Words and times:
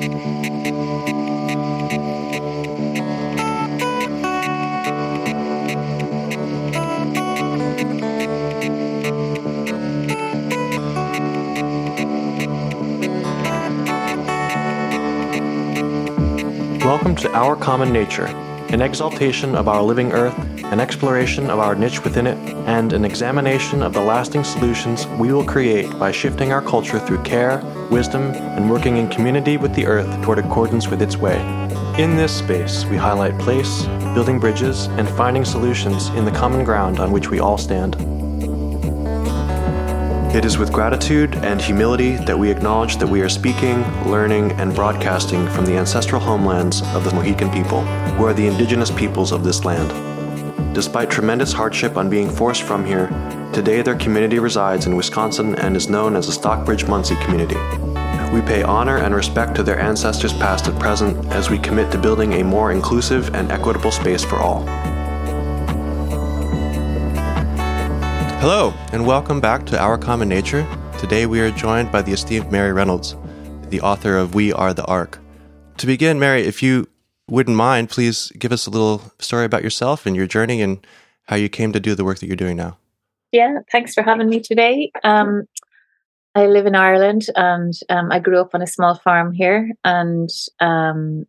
Welcome 0.00 0.16
to 17.16 17.30
Our 17.34 17.56
Common 17.56 17.92
Nature, 17.92 18.28
an 18.72 18.80
exaltation 18.80 19.56
of 19.56 19.66
our 19.66 19.82
living 19.82 20.12
earth, 20.12 20.38
an 20.64 20.78
exploration 20.78 21.50
of 21.50 21.58
our 21.58 21.74
niche 21.74 22.04
within 22.04 22.26
it, 22.26 22.36
and 22.68 22.92
an 22.92 23.04
examination 23.04 23.82
of 23.82 23.92
the 23.92 24.00
lasting 24.00 24.44
solutions 24.44 25.08
we 25.18 25.32
will 25.32 25.44
create 25.44 25.90
by 25.98 26.12
shifting 26.12 26.52
our 26.52 26.62
culture 26.62 27.00
through 27.00 27.20
care, 27.24 27.60
wisdom, 27.90 28.22
and 28.32 28.70
working 28.70 28.96
in 28.96 29.08
community 29.08 29.56
with 29.56 29.74
the 29.74 29.86
earth 29.86 30.22
toward 30.22 30.38
accordance 30.38 30.86
with 30.86 31.02
its 31.02 31.16
way. 31.16 31.40
In 31.98 32.16
this 32.16 32.38
space, 32.38 32.84
we 32.84 32.96
highlight 32.96 33.36
place, 33.40 33.86
building 34.14 34.38
bridges, 34.38 34.86
and 34.98 35.08
finding 35.08 35.44
solutions 35.44 36.08
in 36.10 36.24
the 36.24 36.30
common 36.30 36.64
ground 36.64 37.00
on 37.00 37.10
which 37.10 37.28
we 37.28 37.40
all 37.40 37.58
stand. 37.58 38.19
It 40.32 40.44
is 40.44 40.58
with 40.58 40.72
gratitude 40.72 41.34
and 41.42 41.60
humility 41.60 42.14
that 42.18 42.38
we 42.38 42.52
acknowledge 42.52 42.98
that 42.98 43.08
we 43.08 43.20
are 43.20 43.28
speaking, 43.28 43.82
learning, 44.08 44.52
and 44.52 44.72
broadcasting 44.72 45.48
from 45.48 45.66
the 45.66 45.76
ancestral 45.76 46.20
homelands 46.20 46.82
of 46.94 47.02
the 47.02 47.12
Mohican 47.12 47.50
people, 47.50 47.82
who 48.14 48.26
are 48.26 48.32
the 48.32 48.46
indigenous 48.46 48.92
peoples 48.92 49.32
of 49.32 49.42
this 49.42 49.64
land. 49.64 49.90
Despite 50.72 51.10
tremendous 51.10 51.52
hardship 51.52 51.96
on 51.96 52.08
being 52.08 52.30
forced 52.30 52.62
from 52.62 52.84
here, 52.84 53.08
today 53.52 53.82
their 53.82 53.96
community 53.96 54.38
resides 54.38 54.86
in 54.86 54.94
Wisconsin 54.94 55.56
and 55.56 55.76
is 55.76 55.90
known 55.90 56.14
as 56.14 56.26
the 56.26 56.32
Stockbridge 56.32 56.84
Munsee 56.84 57.20
community. 57.24 57.58
We 58.32 58.40
pay 58.40 58.62
honor 58.62 58.98
and 58.98 59.12
respect 59.12 59.56
to 59.56 59.64
their 59.64 59.80
ancestors 59.80 60.32
past 60.32 60.68
and 60.68 60.78
present 60.78 61.26
as 61.32 61.50
we 61.50 61.58
commit 61.58 61.90
to 61.90 61.98
building 61.98 62.34
a 62.34 62.44
more 62.44 62.70
inclusive 62.70 63.34
and 63.34 63.50
equitable 63.50 63.90
space 63.90 64.22
for 64.22 64.36
all. 64.36 64.64
Hello, 68.40 68.72
and 68.92 69.06
welcome 69.06 69.38
back 69.38 69.66
to 69.66 69.78
Our 69.78 69.98
Common 69.98 70.26
Nature. 70.26 70.66
Today 70.98 71.26
we 71.26 71.40
are 71.40 71.50
joined 71.50 71.92
by 71.92 72.00
the 72.00 72.12
esteemed 72.12 72.50
Mary 72.50 72.72
Reynolds, 72.72 73.14
the 73.68 73.82
author 73.82 74.16
of 74.16 74.34
We 74.34 74.50
Are 74.50 74.72
the 74.72 74.86
Ark. 74.86 75.18
To 75.76 75.86
begin, 75.86 76.18
Mary, 76.18 76.46
if 76.46 76.62
you 76.62 76.88
wouldn't 77.28 77.58
mind, 77.58 77.90
please 77.90 78.32
give 78.38 78.50
us 78.50 78.66
a 78.66 78.70
little 78.70 79.02
story 79.18 79.44
about 79.44 79.62
yourself 79.62 80.06
and 80.06 80.16
your 80.16 80.26
journey 80.26 80.62
and 80.62 80.86
how 81.24 81.36
you 81.36 81.50
came 81.50 81.74
to 81.74 81.80
do 81.80 81.94
the 81.94 82.02
work 82.02 82.20
that 82.20 82.28
you're 82.28 82.34
doing 82.34 82.56
now. 82.56 82.78
Yeah, 83.30 83.58
thanks 83.70 83.92
for 83.92 84.02
having 84.02 84.30
me 84.30 84.40
today. 84.40 84.90
Um, 85.04 85.42
I 86.34 86.46
live 86.46 86.64
in 86.64 86.74
Ireland 86.74 87.26
and 87.36 87.74
um, 87.90 88.10
I 88.10 88.20
grew 88.20 88.40
up 88.40 88.54
on 88.54 88.62
a 88.62 88.66
small 88.66 88.94
farm 88.94 89.34
here. 89.34 89.70
And 89.84 90.30
um, 90.60 91.26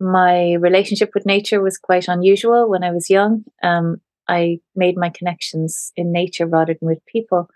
my 0.00 0.54
relationship 0.54 1.12
with 1.14 1.24
nature 1.24 1.62
was 1.62 1.78
quite 1.78 2.08
unusual 2.08 2.68
when 2.68 2.82
I 2.82 2.90
was 2.90 3.08
young. 3.08 3.44
Um, 3.62 4.00
I 4.32 4.58
made 4.74 4.96
my 4.96 5.10
connections 5.10 5.92
in 5.94 6.10
nature 6.10 6.46
rather 6.46 6.74
than 6.74 6.88
with 6.88 7.04
people. 7.06 7.48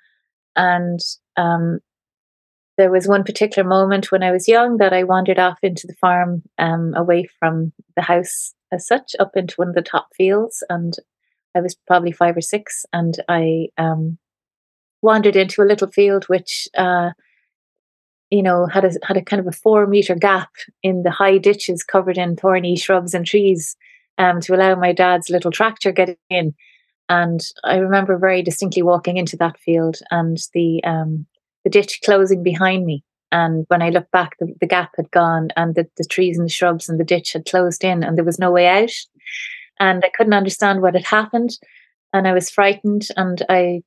And 0.54 1.00
um, 1.36 1.80
there 2.76 2.90
was 2.90 3.08
one 3.08 3.24
particular 3.24 3.66
moment 3.66 4.12
when 4.12 4.22
I 4.22 4.30
was 4.30 4.46
young 4.46 4.76
that 4.76 4.92
I 4.92 5.04
wandered 5.04 5.38
off 5.38 5.58
into 5.62 5.86
the 5.86 5.94
farm 5.94 6.42
um, 6.58 6.92
away 6.94 7.28
from 7.38 7.72
the 7.96 8.02
house 8.02 8.54
as 8.70 8.86
such, 8.86 9.16
up 9.18 9.32
into 9.36 9.54
one 9.56 9.68
of 9.68 9.74
the 9.74 9.80
top 9.80 10.08
fields. 10.14 10.62
And 10.68 10.94
I 11.54 11.60
was 11.60 11.74
probably 11.86 12.12
five 12.12 12.36
or 12.36 12.42
six. 12.42 12.84
And 12.92 13.16
I 13.26 13.68
um, 13.78 14.18
wandered 15.00 15.36
into 15.36 15.62
a 15.62 15.70
little 15.70 15.90
field 15.90 16.24
which, 16.24 16.68
uh, 16.76 17.10
you 18.30 18.42
know, 18.42 18.66
had 18.66 18.84
a, 18.84 18.90
had 19.02 19.16
a 19.16 19.22
kind 19.22 19.40
of 19.40 19.46
a 19.46 19.52
four 19.52 19.86
meter 19.86 20.14
gap 20.14 20.50
in 20.82 21.04
the 21.04 21.10
high 21.10 21.38
ditches 21.38 21.82
covered 21.82 22.18
in 22.18 22.36
thorny 22.36 22.76
shrubs 22.76 23.14
and 23.14 23.24
trees 23.24 23.76
um, 24.18 24.40
to 24.40 24.54
allow 24.54 24.74
my 24.74 24.92
dad's 24.92 25.30
little 25.30 25.50
tractor 25.50 25.92
get 25.92 26.18
in. 26.30 26.54
And 27.08 27.40
I 27.64 27.76
remember 27.76 28.18
very 28.18 28.42
distinctly 28.42 28.82
walking 28.82 29.16
into 29.16 29.36
that 29.36 29.58
field 29.58 29.98
and 30.10 30.38
the 30.54 30.82
um, 30.84 31.26
the 31.64 31.70
ditch 31.70 32.00
closing 32.04 32.42
behind 32.42 32.84
me. 32.84 33.04
And 33.32 33.64
when 33.68 33.82
I 33.82 33.90
looked 33.90 34.12
back, 34.12 34.36
the, 34.38 34.54
the 34.60 34.68
gap 34.68 34.92
had 34.96 35.10
gone, 35.10 35.48
and 35.56 35.74
the, 35.74 35.86
the 35.96 36.04
trees 36.04 36.38
and 36.38 36.46
the 36.46 36.52
shrubs 36.52 36.88
and 36.88 36.98
the 36.98 37.04
ditch 37.04 37.32
had 37.32 37.44
closed 37.44 37.82
in, 37.82 38.04
and 38.04 38.16
there 38.16 38.24
was 38.24 38.38
no 38.38 38.52
way 38.52 38.66
out. 38.68 38.92
And 39.80 40.04
I 40.04 40.10
couldn't 40.16 40.32
understand 40.32 40.80
what 40.80 40.94
had 40.94 41.04
happened, 41.04 41.50
and 42.12 42.26
I 42.26 42.32
was 42.32 42.50
frightened. 42.50 43.08
And 43.16 43.42
I, 43.48 43.82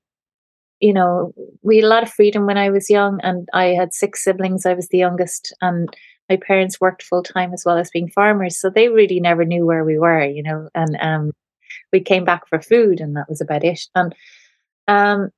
you 0.81 0.93
know, 0.93 1.33
we 1.61 1.77
had 1.77 1.85
a 1.85 1.89
lot 1.89 2.03
of 2.03 2.11
freedom 2.11 2.45
when 2.45 2.57
I 2.57 2.69
was 2.69 2.89
young, 2.89 3.19
and 3.23 3.47
I 3.53 3.67
had 3.67 3.93
six 3.93 4.23
siblings. 4.23 4.65
I 4.65 4.73
was 4.73 4.89
the 4.89 4.97
youngest, 4.97 5.55
and 5.61 5.89
my 6.29 6.37
parents 6.37 6.79
worked 6.79 7.03
full 7.03 7.23
time 7.23 7.53
as 7.53 7.63
well 7.65 7.77
as 7.77 7.89
being 7.89 8.09
farmers, 8.09 8.57
so 8.59 8.69
they 8.69 8.89
really 8.89 9.19
never 9.19 9.45
knew 9.45 9.65
where 9.65 9.83
we 9.83 9.97
were, 9.97 10.23
you 10.23 10.43
know. 10.43 10.69
And 10.75 10.97
um, 11.01 11.31
we 11.91 11.99
came 12.01 12.25
back 12.25 12.47
for 12.47 12.61
food, 12.61 12.99
and 12.99 13.15
that 13.15 13.29
was 13.29 13.41
about 13.41 13.63
it. 13.63 13.81
And 13.95 14.15
um, 14.87 15.29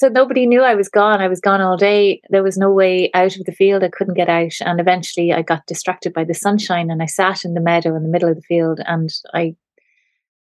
so 0.00 0.08
nobody 0.08 0.46
knew 0.46 0.62
I 0.62 0.76
was 0.76 0.88
gone. 0.88 1.20
I 1.20 1.26
was 1.26 1.40
gone 1.40 1.60
all 1.60 1.76
day. 1.76 2.20
There 2.30 2.42
was 2.42 2.56
no 2.56 2.70
way 2.70 3.10
out 3.14 3.36
of 3.36 3.44
the 3.44 3.52
field. 3.52 3.82
I 3.82 3.88
couldn't 3.88 4.14
get 4.14 4.28
out. 4.28 4.52
And 4.60 4.78
eventually 4.78 5.32
I 5.32 5.42
got 5.42 5.66
distracted 5.66 6.12
by 6.12 6.22
the 6.22 6.34
sunshine 6.34 6.90
and 6.90 7.02
I 7.02 7.06
sat 7.06 7.44
in 7.44 7.54
the 7.54 7.60
meadow 7.60 7.96
in 7.96 8.04
the 8.04 8.08
middle 8.08 8.28
of 8.28 8.36
the 8.36 8.42
field 8.42 8.80
and 8.86 9.10
I 9.34 9.56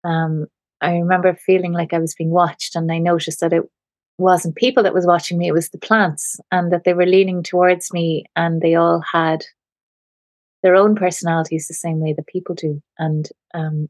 um 0.02 0.46
I 0.80 0.92
remember 0.92 1.34
feeling 1.34 1.72
like 1.72 1.92
I 1.92 1.98
was 1.98 2.14
being 2.14 2.30
watched 2.30 2.74
and 2.74 2.90
I 2.90 2.98
noticed 2.98 3.40
that 3.40 3.52
it 3.52 3.64
wasn't 4.18 4.56
people 4.56 4.82
that 4.82 4.94
was 4.94 5.06
watching 5.06 5.38
me, 5.38 5.48
it 5.48 5.52
was 5.52 5.70
the 5.70 5.78
plants, 5.78 6.40
and 6.52 6.72
that 6.72 6.84
they 6.84 6.94
were 6.94 7.06
leaning 7.06 7.42
towards 7.42 7.92
me 7.92 8.24
and 8.36 8.60
they 8.60 8.74
all 8.74 9.00
had 9.00 9.44
their 10.62 10.76
own 10.76 10.94
personalities 10.94 11.66
the 11.66 11.74
same 11.74 12.00
way 12.00 12.12
that 12.14 12.26
people 12.26 12.54
do. 12.54 12.80
And 12.98 13.28
um, 13.52 13.88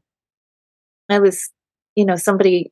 I 1.09 1.19
was, 1.19 1.49
you 1.95 2.05
know, 2.05 2.15
somebody 2.15 2.71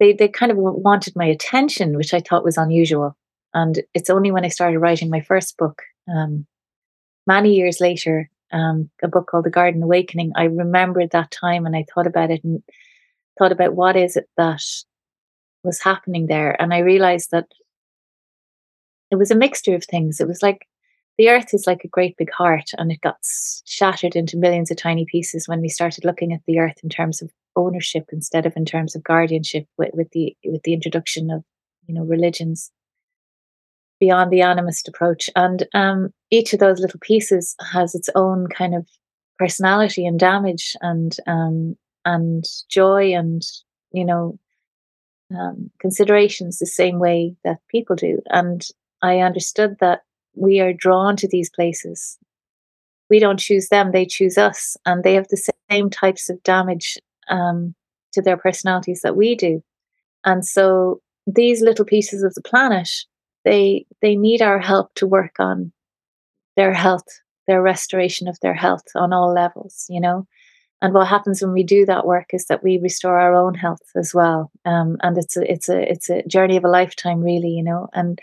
they 0.00 0.12
they 0.12 0.28
kind 0.28 0.52
of 0.52 0.58
wanted 0.58 1.14
my 1.16 1.26
attention, 1.26 1.96
which 1.96 2.14
I 2.14 2.20
thought 2.20 2.44
was 2.44 2.56
unusual. 2.56 3.16
And 3.54 3.82
it's 3.94 4.10
only 4.10 4.30
when 4.30 4.44
I 4.44 4.48
started 4.48 4.80
writing 4.80 5.10
my 5.10 5.20
first 5.20 5.56
book, 5.56 5.82
um, 6.08 6.46
many 7.26 7.54
years 7.54 7.80
later, 7.80 8.28
um, 8.52 8.90
a 9.02 9.08
book 9.08 9.26
called 9.26 9.44
The 9.44 9.50
Garden 9.50 9.82
Awakening, 9.82 10.32
I 10.36 10.44
remembered 10.44 11.10
that 11.10 11.30
time 11.30 11.66
and 11.66 11.76
I 11.76 11.84
thought 11.92 12.06
about 12.06 12.30
it 12.30 12.42
and 12.44 12.62
thought 13.38 13.52
about 13.52 13.74
what 13.74 13.96
is 13.96 14.16
it 14.16 14.28
that 14.36 14.62
was 15.64 15.80
happening 15.80 16.26
there. 16.26 16.60
And 16.60 16.72
I 16.72 16.78
realized 16.78 17.30
that 17.32 17.46
it 19.10 19.16
was 19.16 19.30
a 19.30 19.36
mixture 19.36 19.74
of 19.74 19.84
things. 19.84 20.20
It 20.20 20.28
was 20.28 20.42
like 20.42 20.66
the 21.18 21.28
earth 21.28 21.54
is 21.54 21.66
like 21.66 21.84
a 21.84 21.88
great 21.88 22.16
big 22.16 22.30
heart 22.32 22.70
and 22.76 22.90
it 22.90 23.00
got 23.00 23.18
shattered 23.64 24.16
into 24.16 24.36
millions 24.36 24.70
of 24.70 24.76
tiny 24.76 25.04
pieces 25.04 25.48
when 25.48 25.60
we 25.60 25.68
started 25.68 26.04
looking 26.04 26.32
at 26.32 26.40
the 26.46 26.58
earth 26.58 26.78
in 26.82 26.88
terms 26.88 27.22
of 27.22 27.30
ownership 27.56 28.06
instead 28.12 28.46
of 28.46 28.52
in 28.56 28.64
terms 28.64 28.96
of 28.96 29.04
guardianship 29.04 29.66
with, 29.78 29.90
with 29.94 30.10
the 30.10 30.36
with 30.44 30.62
the 30.64 30.74
introduction 30.74 31.30
of 31.30 31.44
you 31.86 31.94
know 31.94 32.02
religions 32.02 32.72
beyond 34.00 34.32
the 34.32 34.40
animist 34.40 34.88
approach 34.88 35.30
and 35.36 35.68
um, 35.72 36.10
each 36.30 36.52
of 36.52 36.58
those 36.58 36.80
little 36.80 36.98
pieces 37.00 37.54
has 37.72 37.94
its 37.94 38.08
own 38.16 38.48
kind 38.48 38.74
of 38.74 38.88
personality 39.38 40.04
and 40.04 40.18
damage 40.18 40.76
and 40.80 41.16
um, 41.28 41.76
and 42.04 42.44
joy 42.68 43.14
and 43.14 43.42
you 43.92 44.04
know 44.04 44.36
um, 45.36 45.70
considerations 45.80 46.58
the 46.58 46.66
same 46.66 46.98
way 46.98 47.34
that 47.44 47.58
people 47.68 47.96
do 47.96 48.20
and 48.26 48.68
i 49.02 49.18
understood 49.18 49.76
that 49.80 50.02
we 50.34 50.60
are 50.60 50.72
drawn 50.72 51.16
to 51.16 51.28
these 51.28 51.50
places 51.50 52.18
we 53.08 53.18
don't 53.18 53.38
choose 53.38 53.68
them 53.68 53.92
they 53.92 54.06
choose 54.06 54.36
us 54.36 54.76
and 54.84 55.02
they 55.02 55.14
have 55.14 55.28
the 55.28 55.50
same 55.70 55.90
types 55.90 56.28
of 56.28 56.42
damage 56.42 56.98
um, 57.28 57.74
to 58.14 58.22
their 58.22 58.36
personalities 58.36 59.02
that 59.02 59.16
we 59.16 59.34
do. 59.34 59.62
And 60.24 60.46
so 60.46 61.02
these 61.26 61.60
little 61.60 61.84
pieces 61.84 62.22
of 62.22 62.34
the 62.34 62.42
planet, 62.42 62.88
they 63.44 63.84
they 64.00 64.16
need 64.16 64.40
our 64.40 64.58
help 64.58 64.94
to 64.94 65.06
work 65.06 65.36
on 65.38 65.72
their 66.56 66.72
health, 66.72 67.06
their 67.46 67.60
restoration 67.60 68.26
of 68.28 68.38
their 68.40 68.54
health 68.54 68.84
on 68.94 69.12
all 69.12 69.32
levels, 69.32 69.84
you 69.88 70.00
know. 70.00 70.26
And 70.84 70.92
what 70.92 71.08
happens 71.08 71.40
when 71.40 71.54
we 71.54 71.62
do 71.62 71.86
that 71.86 72.04
work 72.04 72.34
is 72.34 72.44
that 72.44 72.62
we 72.62 72.76
restore 72.76 73.18
our 73.18 73.34
own 73.34 73.54
health 73.54 73.90
as 73.96 74.12
well. 74.12 74.52
Um, 74.66 74.98
and 75.00 75.16
it's 75.16 75.34
a 75.34 75.50
it's 75.50 75.70
a 75.70 75.80
it's 75.90 76.10
a 76.10 76.22
journey 76.24 76.58
of 76.58 76.64
a 76.64 76.68
lifetime, 76.68 77.20
really, 77.20 77.48
you 77.48 77.62
know. 77.62 77.88
And 77.94 78.18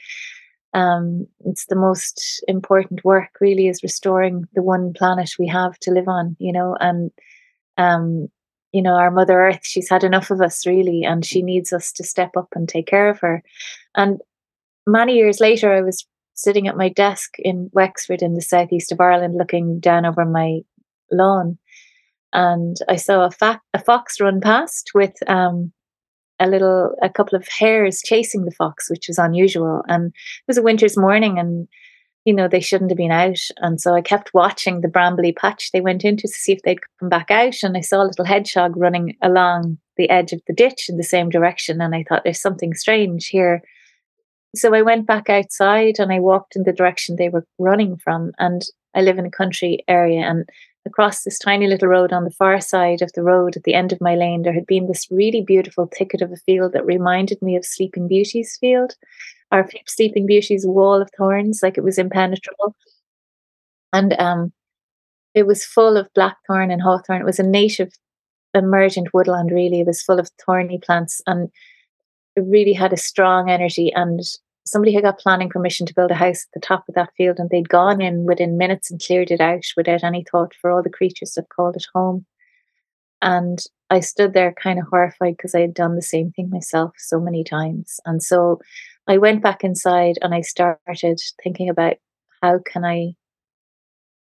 um, 0.76 1.26
it's 1.44 1.66
the 1.66 1.76
most 1.76 2.44
important 2.48 3.04
work, 3.04 3.32
really, 3.42 3.68
is 3.68 3.82
restoring 3.82 4.48
the 4.54 4.62
one 4.62 4.94
planet 4.94 5.32
we 5.40 5.48
have 5.48 5.80
to 5.80 5.92
live 5.92 6.08
on, 6.08 6.36
you 6.38 6.54
know. 6.54 6.78
And 6.80 7.10
um, 7.78 8.28
you 8.72 8.84
know, 8.84 8.94
our 8.94 9.10
Mother 9.10 9.42
Earth, 9.42 9.62
she's 9.64 9.90
had 9.90 10.04
enough 10.04 10.30
of 10.30 10.40
us 10.40 10.64
really, 10.68 11.04
and 11.04 11.26
she 11.26 11.42
needs 11.42 11.74
us 11.74 11.92
to 11.94 12.04
step 12.04 12.38
up 12.38 12.50
and 12.54 12.70
take 12.70 12.86
care 12.86 13.10
of 13.10 13.20
her. 13.22 13.42
And 13.96 14.22
many 14.86 15.16
years 15.16 15.40
later, 15.40 15.74
I 15.74 15.82
was 15.82 16.06
sitting 16.36 16.68
at 16.68 16.78
my 16.78 16.90
desk 16.90 17.38
in 17.40 17.72
Wexford 17.74 18.22
in 18.22 18.36
the 18.36 18.42
southeast 18.44 18.92
of 18.92 19.02
Ireland, 19.02 19.34
looking 19.36 19.80
down 19.80 20.06
over 20.06 20.26
my 20.26 20.60
lawn, 21.12 21.58
and 22.34 22.78
I 22.88 22.96
saw 22.96 23.26
a, 23.26 23.32
fa- 23.32 23.62
a 23.74 23.80
fox 23.80 24.20
run 24.20 24.42
past 24.42 24.92
with 24.94 25.16
um, 25.28 25.72
a 26.40 26.48
little, 26.48 26.96
a 27.02 27.10
couple 27.10 27.38
of 27.38 27.48
hares 27.48 28.02
chasing 28.04 28.46
the 28.46 28.52
fox, 28.52 28.90
which 28.90 29.08
was 29.08 29.18
unusual. 29.18 29.84
And 29.88 30.08
it 30.08 30.48
was 30.48 30.58
a 30.58 30.64
winter's 30.64 30.98
morning, 30.98 31.38
and 31.38 31.68
you 32.26 32.34
know, 32.34 32.48
they 32.48 32.60
shouldn't 32.60 32.92
have 32.92 32.98
been 32.98 33.12
out. 33.12 33.40
And 33.58 33.82
so 33.82 33.96
I 33.96 34.02
kept 34.02 34.34
watching 34.34 34.82
the 34.82 34.88
brambly 34.88 35.36
patch 35.36 35.72
they 35.72 35.82
went 35.82 36.04
into 36.04 36.28
to 36.28 36.34
see 36.34 36.52
if 36.52 36.62
they'd 36.62 36.80
come 37.00 37.10
back 37.10 37.32
out. 37.32 37.56
And 37.64 37.76
I 37.76 37.82
saw 37.82 38.04
a 38.04 38.06
little 38.06 38.26
hedgehog 38.26 38.78
running 38.78 39.18
along 39.22 39.80
the 39.98 40.10
edge 40.10 40.32
of 40.32 40.42
the 40.48 40.54
ditch 40.54 40.86
in 40.88 40.98
the 40.98 41.04
same 41.04 41.30
direction. 41.30 41.82
And 41.82 41.96
I 41.96 42.06
thought, 42.08 42.24
there's 42.24 42.42
something 42.42 42.76
strange 42.76 43.28
here. 43.28 43.62
So 44.56 44.76
I 44.76 44.82
went 44.82 45.08
back 45.08 45.30
outside 45.30 45.96
and 45.98 46.12
I 46.12 46.20
walked 46.20 46.56
in 46.56 46.64
the 46.64 46.74
direction 46.74 47.16
they 47.16 47.30
were 47.30 47.46
running 47.58 47.98
from. 47.98 48.34
And 48.38 48.62
I 48.94 49.02
live 49.02 49.18
in 49.18 49.26
a 49.26 49.32
country 49.32 49.84
area. 49.88 50.22
And 50.22 50.48
across 50.86 51.24
this 51.24 51.38
tiny 51.38 51.68
little 51.68 51.88
road 51.88 52.12
on 52.12 52.24
the 52.24 52.32
far 52.32 52.60
side 52.60 53.02
of 53.02 53.12
the 53.14 53.24
road 53.24 53.56
at 53.56 53.64
the 53.64 53.74
end 53.74 53.92
of 53.92 54.02
my 54.02 54.16
lane, 54.16 54.42
there 54.42 54.54
had 54.54 54.66
been 54.66 54.88
this 54.88 55.08
really 55.12 55.42
beautiful 55.42 55.90
thicket 55.98 56.22
of 56.22 56.32
a 56.32 56.38
field 56.38 56.74
that 56.74 56.86
reminded 56.86 57.42
me 57.42 57.56
of 57.56 57.66
Sleeping 57.66 58.08
Beauty's 58.08 58.58
field, 58.60 58.96
our 59.52 59.70
Sleeping 59.88 60.26
Beauty's 60.26 60.66
wall 60.66 61.02
of 61.02 61.10
thorns, 61.18 61.62
like 61.62 61.78
it 61.78 61.84
was 61.84 61.98
impenetrable. 61.98 62.76
And 63.94 64.14
um, 64.20 64.54
it 65.34 65.46
was 65.46 65.66
full 65.66 65.98
of 65.98 66.14
blackthorn 66.14 66.72
and 66.72 66.82
hawthorn. 66.82 67.22
It 67.22 67.26
was 67.26 67.40
a 67.40 67.44
native 67.44 67.92
emergent 68.54 69.14
woodland, 69.14 69.52
really. 69.52 69.82
It 69.82 69.88
was 69.88 70.02
full 70.02 70.20
of 70.20 70.30
thorny 70.46 70.80
plants 70.80 71.22
and 71.28 71.50
it 72.36 72.42
really 72.42 72.74
had 72.74 72.94
a 72.94 72.98
strong 72.98 73.50
energy. 73.50 73.92
And 73.94 74.22
somebody 74.66 74.94
had 74.94 75.04
got 75.04 75.20
planning 75.20 75.50
permission 75.50 75.86
to 75.86 75.94
build 75.94 76.12
a 76.12 76.16
house 76.16 76.46
at 76.46 76.54
the 76.54 76.66
top 76.66 76.88
of 76.88 76.96
that 76.96 77.12
field 77.18 77.40
and 77.40 77.50
they'd 77.50 77.70
gone 77.70 78.02
in 78.02 78.26
within 78.26 78.58
minutes 78.58 78.92
and 78.92 79.02
cleared 79.04 79.32
it 79.32 79.42
out 79.42 79.64
without 79.76 80.04
any 80.04 80.24
thought 80.32 80.54
for 80.62 80.72
all 80.72 80.84
the 80.84 80.90
creatures 80.90 81.34
that 81.34 81.50
called 81.50 81.76
it 81.76 81.86
home. 81.94 82.26
And 83.22 83.60
I 83.90 84.00
stood 84.00 84.34
there 84.34 84.54
kind 84.54 84.80
of 84.80 84.86
horrified 84.90 85.38
because 85.38 85.54
I 85.54 85.62
had 85.62 85.74
done 85.74 85.96
the 85.96 86.02
same 86.02 86.32
thing 86.32 86.50
myself 86.50 86.94
so 86.98 87.20
many 87.20 87.44
times. 87.44 88.00
And 88.06 88.22
so 88.22 88.60
I 89.08 89.18
went 89.18 89.44
back 89.44 89.64
inside 89.64 90.18
and 90.22 90.34
I 90.34 90.42
started 90.42 91.20
thinking 91.44 91.70
about 91.70 91.96
how 92.42 92.60
can 92.66 92.86
I 92.86 93.14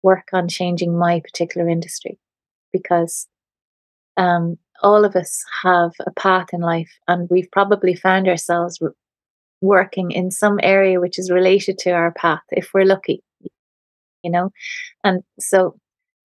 work 0.02 0.28
on 0.32 0.48
changing 0.48 0.96
my 0.96 1.20
particular 1.20 1.68
industry 1.68 2.18
because 2.72 3.26
um, 4.16 4.56
all 4.82 5.04
of 5.04 5.16
us 5.16 5.44
have 5.62 5.92
a 6.06 6.10
path 6.12 6.48
in 6.52 6.60
life 6.60 6.90
and 7.06 7.28
we've 7.30 7.50
probably 7.50 7.94
found 7.94 8.28
ourselves 8.28 8.80
working 9.60 10.10
in 10.10 10.30
some 10.30 10.58
area 10.62 11.00
which 11.00 11.18
is 11.18 11.30
related 11.30 11.78
to 11.78 11.90
our 11.90 12.12
path 12.12 12.42
if 12.50 12.70
we're 12.72 12.84
lucky 12.84 13.22
you 14.22 14.30
know? 14.30 14.50
And 15.04 15.22
so 15.38 15.78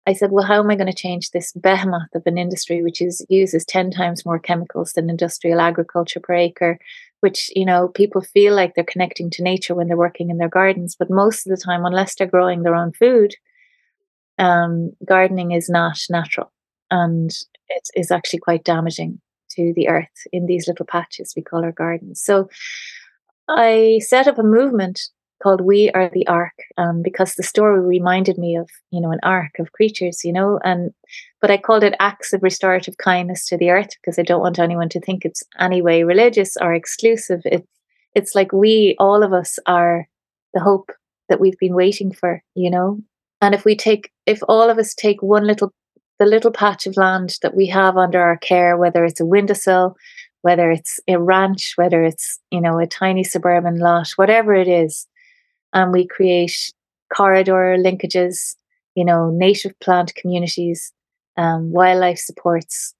i 0.04 0.12
said 0.12 0.32
well 0.32 0.44
how 0.44 0.58
am 0.58 0.68
i 0.68 0.74
going 0.74 0.90
to 0.90 0.92
change 0.92 1.30
this 1.30 1.52
behemoth 1.52 2.12
of 2.16 2.22
an 2.26 2.36
industry 2.36 2.82
which 2.82 3.00
is 3.00 3.24
uses 3.28 3.64
10 3.64 3.92
times 3.92 4.26
more 4.26 4.40
chemicals 4.40 4.94
than 4.94 5.08
industrial 5.08 5.60
agriculture 5.60 6.18
per 6.18 6.34
acre 6.34 6.76
which 7.20 7.52
you 7.54 7.64
know 7.64 7.86
people 7.86 8.20
feel 8.20 8.52
like 8.52 8.74
they're 8.74 8.82
connecting 8.82 9.30
to 9.30 9.44
nature 9.44 9.76
when 9.76 9.86
they're 9.86 9.96
working 9.96 10.28
in 10.28 10.38
their 10.38 10.48
gardens 10.48 10.96
but 10.98 11.08
most 11.08 11.46
of 11.46 11.50
the 11.50 11.62
time 11.62 11.84
unless 11.84 12.16
they're 12.16 12.26
growing 12.26 12.64
their 12.64 12.74
own 12.74 12.90
food 12.92 13.36
um, 14.38 14.90
gardening 15.06 15.52
is 15.52 15.68
not 15.68 15.96
natural 16.10 16.50
and 16.90 17.30
it 17.68 17.88
is 17.94 18.10
actually 18.10 18.40
quite 18.40 18.64
damaging 18.64 19.20
to 19.50 19.72
the 19.74 19.88
earth 19.88 20.26
in 20.32 20.46
these 20.46 20.68
little 20.68 20.86
patches 20.86 21.34
we 21.36 21.42
call 21.42 21.64
our 21.64 21.72
gardens. 21.72 22.20
So 22.22 22.48
I 23.56 24.00
set 24.00 24.28
up 24.28 24.38
a 24.38 24.42
movement 24.42 25.00
called 25.42 25.60
We 25.60 25.90
Are 25.90 26.08
the 26.12 26.26
Ark 26.28 26.54
um, 26.78 27.02
because 27.02 27.34
the 27.34 27.42
story 27.42 27.80
reminded 27.80 28.38
me 28.38 28.56
of, 28.56 28.70
you 28.90 29.00
know, 29.00 29.10
an 29.10 29.18
ark 29.22 29.52
of 29.58 29.72
creatures, 29.72 30.24
you 30.24 30.32
know, 30.32 30.60
and 30.64 30.92
but 31.40 31.50
I 31.50 31.58
called 31.58 31.82
it 31.84 31.96
acts 31.98 32.32
of 32.32 32.42
restorative 32.42 32.96
kindness 32.98 33.46
to 33.48 33.56
the 33.56 33.70
earth 33.70 33.90
because 34.00 34.18
I 34.18 34.22
don't 34.22 34.40
want 34.40 34.58
anyone 34.58 34.88
to 34.90 35.00
think 35.00 35.24
it's 35.24 35.42
any 35.58 35.82
way 35.82 36.04
religious 36.04 36.56
or 36.60 36.72
exclusive. 36.72 37.40
It's 37.44 37.66
it's 38.14 38.34
like 38.34 38.52
we, 38.52 38.94
all 38.98 39.22
of 39.22 39.32
us, 39.32 39.58
are 39.66 40.06
the 40.54 40.60
hope 40.60 40.90
that 41.28 41.40
we've 41.40 41.58
been 41.58 41.74
waiting 41.74 42.12
for, 42.12 42.42
you 42.54 42.70
know. 42.70 43.00
And 43.40 43.54
if 43.54 43.64
we 43.64 43.74
take, 43.74 44.10
if 44.26 44.40
all 44.48 44.68
of 44.70 44.78
us 44.78 44.94
take 44.94 45.22
one 45.22 45.46
little, 45.46 45.72
the 46.18 46.26
little 46.26 46.52
patch 46.52 46.86
of 46.86 46.96
land 46.96 47.36
that 47.42 47.56
we 47.56 47.66
have 47.68 47.96
under 47.96 48.20
our 48.20 48.36
care, 48.36 48.76
whether 48.76 49.04
it's 49.04 49.20
a 49.20 49.26
windowsill, 49.26 49.96
whether 50.42 50.70
it's 50.70 51.00
a 51.08 51.18
ranch, 51.18 51.72
whether 51.76 52.04
it's, 52.04 52.38
you 52.50 52.60
know, 52.60 52.78
a 52.78 52.86
tiny 52.86 53.24
suburban 53.24 53.78
lot, 53.78 54.08
whatever 54.16 54.54
it 54.54 54.68
is. 54.68 55.06
And 55.72 55.92
we 55.92 56.06
create 56.06 56.72
corridor 57.14 57.76
linkages, 57.78 58.56
you 58.94 59.04
know, 59.04 59.30
native 59.32 59.78
plant 59.80 60.14
communities, 60.14 60.92
um, 61.36 61.72
wildlife 61.72 62.18
supports. 62.18 62.94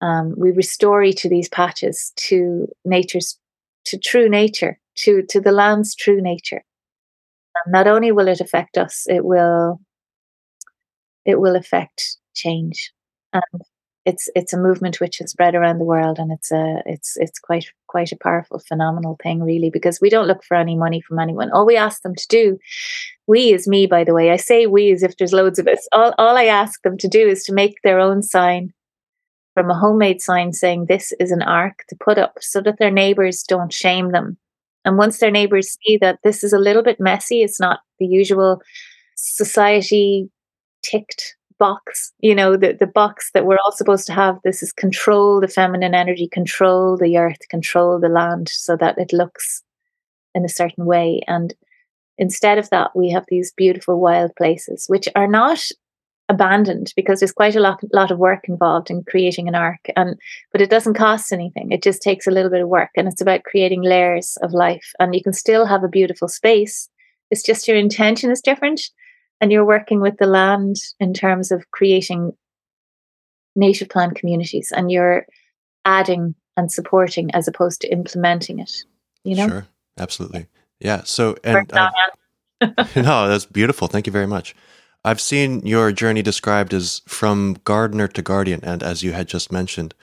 Um, 0.00 0.34
we 0.36 0.50
restore 0.50 1.02
each 1.02 1.24
of 1.24 1.30
these 1.30 1.48
patches 1.48 2.12
to 2.16 2.66
nature's, 2.84 3.38
to 3.86 3.98
true 3.98 4.28
nature, 4.28 4.78
to, 4.96 5.22
to 5.28 5.40
the 5.40 5.52
land's 5.52 5.94
true 5.94 6.20
nature. 6.20 6.64
And 7.64 7.72
not 7.72 7.86
only 7.86 8.12
will 8.12 8.28
it 8.28 8.40
affect 8.40 8.76
us, 8.76 9.04
it 9.06 9.24
will, 9.24 9.80
it 11.24 11.40
will 11.40 11.56
affect 11.56 12.18
change. 12.34 12.92
And 13.32 13.42
it's 14.06 14.28
it's 14.36 14.52
a 14.52 14.58
movement 14.58 15.00
which 15.00 15.18
has 15.18 15.32
spread 15.32 15.56
around 15.56 15.78
the 15.78 15.84
world 15.84 16.18
and 16.18 16.30
it's 16.30 16.52
a 16.52 16.80
it's 16.86 17.16
it's 17.16 17.40
quite 17.40 17.66
quite 17.88 18.12
a 18.12 18.16
powerful 18.16 18.60
phenomenal 18.60 19.18
thing 19.20 19.42
really 19.42 19.68
because 19.68 20.00
we 20.00 20.08
don't 20.08 20.28
look 20.28 20.44
for 20.44 20.56
any 20.56 20.76
money 20.76 21.00
from 21.00 21.18
anyone. 21.18 21.50
All 21.50 21.66
we 21.66 21.76
ask 21.76 22.02
them 22.02 22.14
to 22.14 22.26
do 22.28 22.58
we 23.26 23.52
is 23.52 23.66
me 23.66 23.86
by 23.86 24.04
the 24.04 24.14
way. 24.14 24.30
I 24.30 24.36
say 24.36 24.66
we 24.66 24.92
as 24.92 25.02
if 25.02 25.16
there's 25.16 25.32
loads 25.32 25.58
of 25.58 25.66
us. 25.66 25.86
All, 25.92 26.14
all 26.18 26.36
i 26.36 26.44
ask 26.44 26.80
them 26.82 26.96
to 26.98 27.08
do 27.08 27.26
is 27.26 27.42
to 27.44 27.52
make 27.52 27.82
their 27.82 27.98
own 27.98 28.22
sign 28.22 28.72
from 29.54 29.70
a 29.70 29.78
homemade 29.78 30.22
sign 30.22 30.52
saying 30.52 30.86
this 30.86 31.12
is 31.18 31.32
an 31.32 31.42
ark 31.42 31.84
to 31.88 31.96
put 31.98 32.16
up 32.16 32.34
so 32.40 32.60
that 32.60 32.78
their 32.78 32.92
neighbors 32.92 33.42
don't 33.42 33.72
shame 33.72 34.12
them. 34.12 34.38
And 34.84 34.96
once 34.98 35.18
their 35.18 35.32
neighbors 35.32 35.76
see 35.84 35.96
that 35.96 36.20
this 36.22 36.44
is 36.44 36.52
a 36.52 36.60
little 36.60 36.84
bit 36.84 37.00
messy 37.00 37.42
it's 37.42 37.58
not 37.58 37.80
the 37.98 38.06
usual 38.06 38.62
society 39.16 40.30
ticked 40.82 41.35
box 41.58 42.12
you 42.20 42.34
know 42.34 42.56
the, 42.56 42.72
the 42.72 42.86
box 42.86 43.30
that 43.32 43.46
we're 43.46 43.58
all 43.64 43.72
supposed 43.72 44.06
to 44.06 44.12
have. 44.12 44.38
This 44.44 44.62
is 44.62 44.72
control 44.72 45.40
the 45.40 45.48
feminine 45.48 45.94
energy 45.94 46.28
control 46.28 46.96
the 46.96 47.16
earth 47.16 47.48
control 47.50 47.98
the 47.98 48.08
land 48.08 48.48
so 48.48 48.76
that 48.76 48.98
it 48.98 49.12
looks 49.12 49.62
in 50.34 50.44
a 50.44 50.48
certain 50.48 50.84
way. 50.84 51.20
And 51.26 51.54
instead 52.18 52.58
of 52.58 52.70
that 52.70 52.94
we 52.94 53.10
have 53.10 53.24
these 53.28 53.52
beautiful 53.56 54.00
wild 54.00 54.34
places 54.36 54.86
which 54.88 55.08
are 55.14 55.26
not 55.28 55.60
abandoned 56.28 56.92
because 56.96 57.20
there's 57.20 57.32
quite 57.32 57.54
a 57.54 57.60
lot, 57.60 57.80
lot 57.92 58.10
of 58.10 58.18
work 58.18 58.48
involved 58.48 58.90
in 58.90 59.04
creating 59.04 59.46
an 59.46 59.54
ark 59.54 59.86
and 59.94 60.16
but 60.52 60.60
it 60.60 60.70
doesn't 60.70 60.94
cost 60.94 61.32
anything. 61.32 61.70
It 61.70 61.82
just 61.82 62.02
takes 62.02 62.26
a 62.26 62.30
little 62.30 62.50
bit 62.50 62.62
of 62.62 62.68
work 62.68 62.90
and 62.96 63.06
it's 63.08 63.20
about 63.20 63.44
creating 63.44 63.82
layers 63.82 64.36
of 64.42 64.52
life. 64.52 64.92
And 64.98 65.14
you 65.14 65.22
can 65.22 65.32
still 65.32 65.66
have 65.66 65.84
a 65.84 65.88
beautiful 65.88 66.28
space. 66.28 66.88
It's 67.30 67.42
just 67.42 67.68
your 67.68 67.76
intention 67.76 68.30
is 68.30 68.40
different 68.40 68.80
and 69.40 69.52
you're 69.52 69.64
working 69.64 70.00
with 70.00 70.16
the 70.18 70.26
land 70.26 70.76
in 71.00 71.12
terms 71.12 71.50
of 71.50 71.70
creating 71.70 72.32
native 73.54 73.88
plant 73.88 74.16
communities 74.16 74.72
and 74.74 74.90
you're 74.90 75.26
adding 75.84 76.34
and 76.56 76.72
supporting 76.72 77.30
as 77.32 77.48
opposed 77.48 77.80
to 77.80 77.88
implementing 77.88 78.58
it 78.58 78.84
you 79.24 79.34
know? 79.34 79.48
Sure 79.48 79.66
absolutely. 79.98 80.46
Yeah 80.80 81.02
so 81.04 81.36
and 81.42 81.70
no 82.96 83.28
that's 83.28 83.46
beautiful 83.46 83.88
thank 83.88 84.06
you 84.06 84.12
very 84.12 84.26
much. 84.26 84.54
I've 85.04 85.20
seen 85.20 85.64
your 85.64 85.92
journey 85.92 86.22
described 86.22 86.74
as 86.74 87.02
from 87.06 87.58
gardener 87.64 88.08
to 88.08 88.22
guardian 88.22 88.60
and 88.62 88.82
as 88.82 89.02
you 89.02 89.12
had 89.12 89.28
just 89.28 89.52
mentioned 89.52 89.94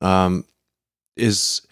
um, 0.00 0.44
is 1.16 1.62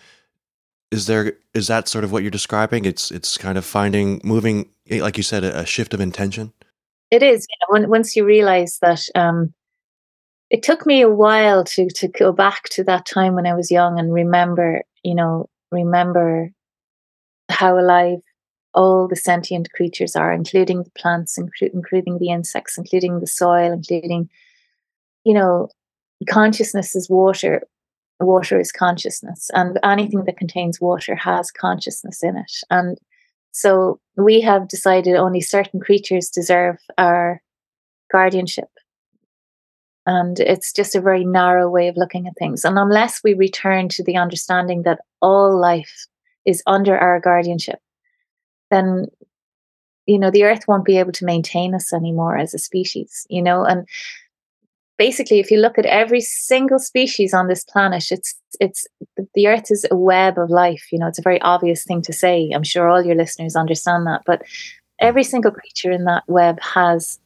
is 0.90 1.06
there 1.06 1.34
is 1.52 1.66
that 1.66 1.88
sort 1.88 2.04
of 2.04 2.12
what 2.12 2.22
you're 2.22 2.30
describing? 2.30 2.84
It's 2.84 3.10
it's 3.10 3.36
kind 3.36 3.58
of 3.58 3.64
finding 3.64 4.20
moving 4.24 4.68
like 4.90 5.16
you 5.16 5.22
said 5.22 5.44
a, 5.44 5.60
a 5.60 5.66
shift 5.66 5.92
of 5.92 6.00
intention 6.00 6.52
it 7.14 7.22
is. 7.22 7.46
You 7.48 7.80
know, 7.80 7.88
once 7.88 8.16
you 8.16 8.24
realize 8.24 8.78
that, 8.82 9.02
um, 9.14 9.54
it 10.50 10.62
took 10.62 10.84
me 10.86 11.00
a 11.00 11.08
while 11.08 11.64
to 11.64 11.88
to 11.88 12.08
go 12.08 12.32
back 12.32 12.64
to 12.70 12.84
that 12.84 13.06
time 13.06 13.34
when 13.34 13.46
I 13.46 13.54
was 13.54 13.70
young 13.70 13.98
and 13.98 14.12
remember, 14.12 14.82
you 15.02 15.14
know, 15.14 15.48
remember 15.70 16.50
how 17.48 17.78
alive 17.78 18.18
all 18.74 19.08
the 19.08 19.16
sentient 19.16 19.72
creatures 19.72 20.16
are, 20.16 20.32
including 20.32 20.82
the 20.82 20.90
plants, 20.98 21.38
including 21.38 22.18
the 22.18 22.30
insects, 22.30 22.76
including 22.76 23.20
the 23.20 23.26
soil, 23.26 23.72
including, 23.72 24.28
you 25.24 25.34
know, 25.34 25.68
consciousness 26.28 26.94
is 26.96 27.08
water. 27.08 27.62
Water 28.20 28.60
is 28.60 28.70
consciousness, 28.70 29.50
and 29.54 29.78
anything 29.82 30.24
that 30.24 30.36
contains 30.36 30.80
water 30.80 31.16
has 31.16 31.50
consciousness 31.50 32.22
in 32.22 32.36
it. 32.36 32.52
And 32.70 32.96
so 33.54 34.00
we 34.16 34.40
have 34.40 34.66
decided 34.66 35.14
only 35.14 35.40
certain 35.40 35.78
creatures 35.78 36.28
deserve 36.28 36.76
our 36.98 37.40
guardianship. 38.10 38.68
And 40.06 40.40
it's 40.40 40.72
just 40.72 40.96
a 40.96 41.00
very 41.00 41.24
narrow 41.24 41.70
way 41.70 41.86
of 41.86 41.96
looking 41.96 42.26
at 42.26 42.34
things. 42.36 42.64
And 42.64 42.76
unless 42.76 43.22
we 43.22 43.32
return 43.32 43.88
to 43.90 44.02
the 44.02 44.16
understanding 44.16 44.82
that 44.82 44.98
all 45.22 45.58
life 45.58 46.08
is 46.44 46.64
under 46.66 46.98
our 46.98 47.20
guardianship, 47.20 47.78
then 48.72 49.06
you 50.06 50.18
know 50.18 50.32
the 50.32 50.44
earth 50.44 50.66
won't 50.66 50.84
be 50.84 50.98
able 50.98 51.12
to 51.12 51.24
maintain 51.24 51.76
us 51.76 51.92
anymore 51.92 52.36
as 52.36 52.52
a 52.52 52.58
species 52.58 53.26
you 53.30 53.40
know 53.40 53.64
and 53.64 53.88
basically 54.98 55.40
if 55.40 55.50
you 55.50 55.58
look 55.58 55.78
at 55.78 55.86
every 55.86 56.20
single 56.20 56.78
species 56.78 57.34
on 57.34 57.48
this 57.48 57.64
planet 57.64 58.10
it's 58.10 58.34
it's 58.60 58.86
the 59.34 59.46
earth 59.46 59.70
is 59.70 59.84
a 59.90 59.96
web 59.96 60.38
of 60.38 60.50
life 60.50 60.92
you 60.92 60.98
know 60.98 61.08
it's 61.08 61.18
a 61.18 61.22
very 61.22 61.40
obvious 61.40 61.84
thing 61.84 62.00
to 62.00 62.12
say 62.12 62.50
i'm 62.54 62.62
sure 62.62 62.88
all 62.88 63.04
your 63.04 63.16
listeners 63.16 63.56
understand 63.56 64.06
that 64.06 64.22
but 64.24 64.42
Every 65.00 65.24
single 65.24 65.50
creature 65.50 65.90
in 65.90 66.04
that 66.04 66.24
web 66.28 66.60
has 66.62 67.18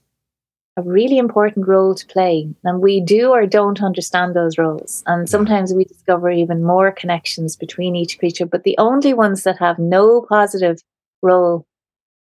a 0.77 0.83
really 0.83 1.19
important 1.19 1.67
role 1.67 1.95
to 1.95 2.07
play. 2.07 2.49
And 2.65 2.81
we 2.81 3.01
do 3.01 3.31
or 3.31 3.47
don't 3.47 3.83
understand 3.83 4.35
those 4.35 4.57
roles. 4.57 5.03
And 5.07 5.29
sometimes 5.29 5.75
we 5.75 5.85
discover 5.85 6.31
even 6.31 6.65
more 6.65 6.93
connections 6.93 7.57
between 7.57 7.97
each 7.97 8.19
creature. 8.19 8.47
But 8.47 8.63
the 8.63 8.77
only 8.79 9.13
ones 9.13 9.43
that 9.43 9.59
have 9.59 9.79
no 9.79 10.23
positive 10.23 10.81
role 11.21 11.67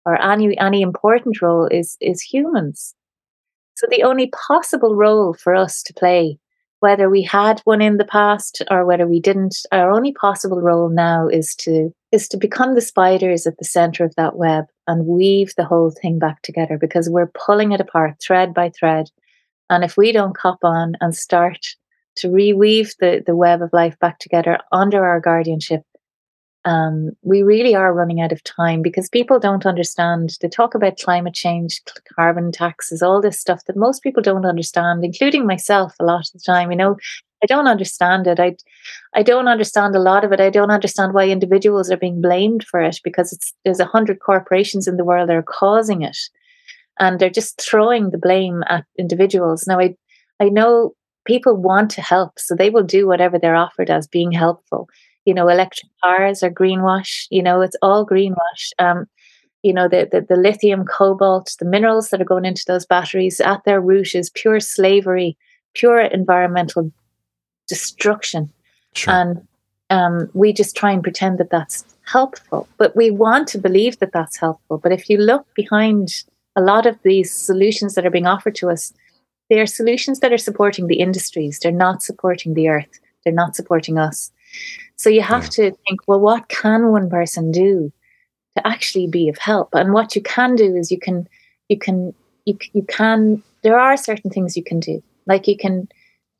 or 0.04 0.20
any 0.20 0.58
any 0.58 0.82
important 0.82 1.40
role 1.40 1.66
is 1.66 1.96
is 2.00 2.20
humans. 2.20 2.94
So 3.78 3.86
the 3.88 4.02
only 4.02 4.32
possible 4.48 4.96
role 4.96 5.34
for 5.34 5.54
us 5.54 5.84
to 5.84 5.94
play, 5.94 6.36
whether 6.80 7.08
we 7.08 7.22
had 7.22 7.60
one 7.60 7.80
in 7.80 7.96
the 7.96 8.04
past 8.04 8.60
or 8.72 8.84
whether 8.84 9.06
we 9.06 9.20
didn't, 9.20 9.56
our 9.70 9.92
only 9.92 10.12
possible 10.12 10.60
role 10.60 10.88
now 10.88 11.28
is 11.28 11.54
to 11.60 11.94
is 12.10 12.26
to 12.30 12.36
become 12.36 12.74
the 12.74 12.80
spiders 12.80 13.46
at 13.46 13.56
the 13.58 13.64
center 13.64 14.04
of 14.04 14.16
that 14.16 14.34
web 14.34 14.64
and 14.88 15.06
weave 15.06 15.52
the 15.56 15.64
whole 15.64 15.92
thing 15.92 16.18
back 16.18 16.42
together 16.42 16.76
because 16.76 17.08
we're 17.08 17.30
pulling 17.46 17.70
it 17.70 17.80
apart 17.80 18.16
thread 18.20 18.52
by 18.52 18.68
thread. 18.68 19.10
And 19.70 19.84
if 19.84 19.96
we 19.96 20.10
don't 20.10 20.36
cop 20.36 20.58
on 20.64 20.94
and 21.00 21.14
start 21.14 21.64
to 22.16 22.28
reweave 22.28 22.96
the, 22.98 23.22
the 23.24 23.36
web 23.36 23.62
of 23.62 23.72
life 23.72 23.96
back 24.00 24.18
together 24.18 24.58
under 24.72 25.06
our 25.06 25.20
guardianship, 25.20 25.82
um, 26.68 27.12
we 27.22 27.42
really 27.42 27.74
are 27.74 27.94
running 27.94 28.20
out 28.20 28.30
of 28.30 28.44
time 28.44 28.82
because 28.82 29.08
people 29.08 29.40
don't 29.40 29.64
understand. 29.64 30.36
They 30.42 30.48
talk 30.48 30.74
about 30.74 30.98
climate 30.98 31.32
change, 31.32 31.80
carbon 32.14 32.52
taxes, 32.52 33.00
all 33.00 33.22
this 33.22 33.40
stuff 33.40 33.64
that 33.64 33.76
most 33.76 34.02
people 34.02 34.22
don't 34.22 34.44
understand, 34.44 35.02
including 35.02 35.46
myself 35.46 35.94
a 35.98 36.04
lot 36.04 36.26
of 36.26 36.32
the 36.34 36.40
time. 36.44 36.70
You 36.70 36.76
know, 36.76 36.96
I 37.42 37.46
don't 37.46 37.68
understand 37.68 38.26
it. 38.26 38.38
I, 38.38 38.54
I 39.14 39.22
don't 39.22 39.48
understand 39.48 39.96
a 39.96 39.98
lot 40.00 40.24
of 40.24 40.32
it. 40.32 40.40
I 40.40 40.50
don't 40.50 40.70
understand 40.70 41.14
why 41.14 41.28
individuals 41.28 41.90
are 41.90 41.96
being 41.96 42.20
blamed 42.20 42.64
for 42.64 42.82
it 42.82 43.00
because 43.02 43.54
there's 43.64 43.80
a 43.80 43.86
hundred 43.86 44.20
corporations 44.20 44.86
in 44.86 44.98
the 44.98 45.04
world 45.04 45.30
that 45.30 45.36
are 45.36 45.42
causing 45.42 46.02
it, 46.02 46.18
and 47.00 47.18
they're 47.18 47.30
just 47.30 47.62
throwing 47.62 48.10
the 48.10 48.18
blame 48.18 48.62
at 48.68 48.84
individuals. 48.98 49.66
Now, 49.66 49.80
I, 49.80 49.96
I 50.38 50.50
know 50.50 50.92
people 51.24 51.56
want 51.56 51.90
to 51.92 52.02
help, 52.02 52.38
so 52.38 52.54
they 52.54 52.68
will 52.68 52.82
do 52.82 53.06
whatever 53.06 53.38
they're 53.38 53.56
offered 53.56 53.88
as 53.88 54.06
being 54.06 54.32
helpful. 54.32 54.86
You 55.28 55.34
know, 55.34 55.48
electric 55.48 55.90
cars 56.02 56.42
are 56.42 56.50
greenwash. 56.60 57.26
You 57.36 57.42
know, 57.42 57.60
it's 57.60 57.76
all 57.82 58.06
greenwash. 58.06 58.62
Um, 58.78 59.04
you 59.62 59.74
know, 59.74 59.88
the, 59.88 60.08
the 60.10 60.20
the 60.22 60.40
lithium, 60.40 60.86
cobalt, 60.86 61.54
the 61.58 61.70
minerals 61.74 62.08
that 62.08 62.20
are 62.22 62.32
going 62.32 62.46
into 62.46 62.64
those 62.66 62.86
batteries 62.86 63.38
at 63.40 63.60
their 63.64 63.80
root 63.90 64.14
is 64.14 64.30
pure 64.30 64.60
slavery, 64.60 65.36
pure 65.74 66.00
environmental 66.00 66.90
destruction. 67.66 68.50
Sure. 68.94 69.14
And 69.14 69.46
um, 69.90 70.30
we 70.32 70.52
just 70.54 70.74
try 70.76 70.92
and 70.92 71.02
pretend 71.02 71.36
that 71.38 71.50
that's 71.50 71.84
helpful. 72.04 72.66
But 72.78 72.96
we 72.96 73.10
want 73.10 73.48
to 73.48 73.58
believe 73.58 73.98
that 73.98 74.12
that's 74.12 74.38
helpful. 74.38 74.78
But 74.78 74.92
if 74.92 75.10
you 75.10 75.18
look 75.18 75.44
behind 75.54 76.24
a 76.56 76.62
lot 76.62 76.86
of 76.86 76.96
these 77.02 77.30
solutions 77.30 77.94
that 77.94 78.06
are 78.06 78.16
being 78.16 78.26
offered 78.26 78.54
to 78.56 78.70
us, 78.70 78.94
they 79.50 79.60
are 79.60 79.66
solutions 79.66 80.20
that 80.20 80.32
are 80.32 80.44
supporting 80.48 80.86
the 80.86 81.00
industries. 81.00 81.58
They're 81.58 81.84
not 81.86 82.02
supporting 82.02 82.54
the 82.54 82.68
earth. 82.68 82.94
They're 83.22 83.42
not 83.42 83.56
supporting 83.56 83.98
us. 83.98 84.32
So 84.96 85.10
you 85.10 85.22
have 85.22 85.44
yeah. 85.44 85.48
to 85.50 85.70
think, 85.86 86.00
well, 86.06 86.20
what 86.20 86.48
can 86.48 86.88
one 86.88 87.08
person 87.08 87.52
do 87.52 87.92
to 88.56 88.66
actually 88.66 89.06
be 89.06 89.28
of 89.28 89.38
help? 89.38 89.70
And 89.72 89.92
what 89.92 90.16
you 90.16 90.22
can 90.22 90.56
do 90.56 90.74
is 90.74 90.90
you 90.90 90.98
can, 90.98 91.28
you 91.68 91.78
can, 91.78 92.14
you, 92.44 92.58
you 92.72 92.82
can. 92.82 93.42
There 93.62 93.78
are 93.78 93.96
certain 93.96 94.30
things 94.30 94.56
you 94.56 94.64
can 94.64 94.80
do, 94.80 95.02
like 95.26 95.46
you 95.46 95.56
can 95.56 95.88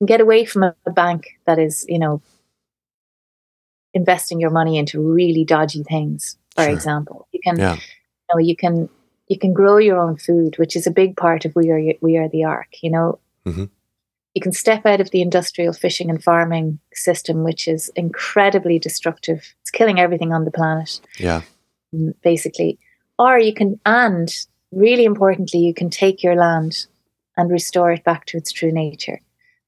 get 0.05 0.21
away 0.21 0.45
from 0.45 0.63
a, 0.63 0.75
a 0.87 0.91
bank 0.91 1.39
that 1.47 1.59
is, 1.59 1.85
you 1.89 1.99
know, 1.99 2.23
investing 3.95 4.41
your 4.41 4.51
money 4.51 4.79
into 4.79 5.01
really 5.01 5.45
dodgy 5.45 5.83
things. 5.83 6.37
For 6.55 6.65
sure. 6.65 6.73
example, 6.73 7.29
you 7.33 7.41
can, 7.43 7.59
yeah. 7.59 7.75
you 7.75 8.35
know, 8.35 8.39
you 8.39 8.57
can 8.57 8.89
you 9.29 9.39
can 9.39 9.53
grow 9.53 9.79
your 9.79 9.99
own 9.99 10.17
food, 10.17 10.59
which 10.59 10.75
is 10.75 10.87
a 10.87 10.91
big 10.91 11.17
part 11.17 11.45
of 11.45 11.55
we 11.55 11.71
are 11.71 11.81
we 12.01 12.17
are 12.17 12.29
the 12.29 12.45
ark. 12.45 12.83
You 12.83 12.91
know, 12.91 13.19
mm-hmm. 13.47 13.65
You 14.39 14.41
can 14.41 14.53
step 14.53 14.87
out 14.87 15.01
of 15.01 15.11
the 15.11 15.21
industrial 15.21 15.73
fishing 15.73 16.11
and 16.11 16.23
farming 16.23 16.79
system, 16.95 17.43
which 17.43 17.67
is 17.67 17.91
incredibly 17.97 18.79
destructive. 18.79 19.53
It's 19.63 19.73
killing 19.73 19.99
everything 19.99 20.33
on 20.33 20.45
the 20.45 20.53
planet. 20.53 21.01
Yeah, 21.19 21.43
mm, 21.93 22.15
basically, 22.23 22.79
or 23.19 23.37
you 23.41 23.53
can, 23.53 23.81
and 23.85 24.33
really 24.71 25.05
importantly, 25.05 25.59
you 25.59 25.75
can 25.75 25.91
take 25.91 26.23
your 26.23 26.37
land 26.37 26.87
and 27.37 27.51
restore 27.51 27.91
it 27.91 28.05
back 28.05 28.27
to 28.27 28.37
its 28.37 28.53
true 28.53 28.71
nature. 28.71 29.21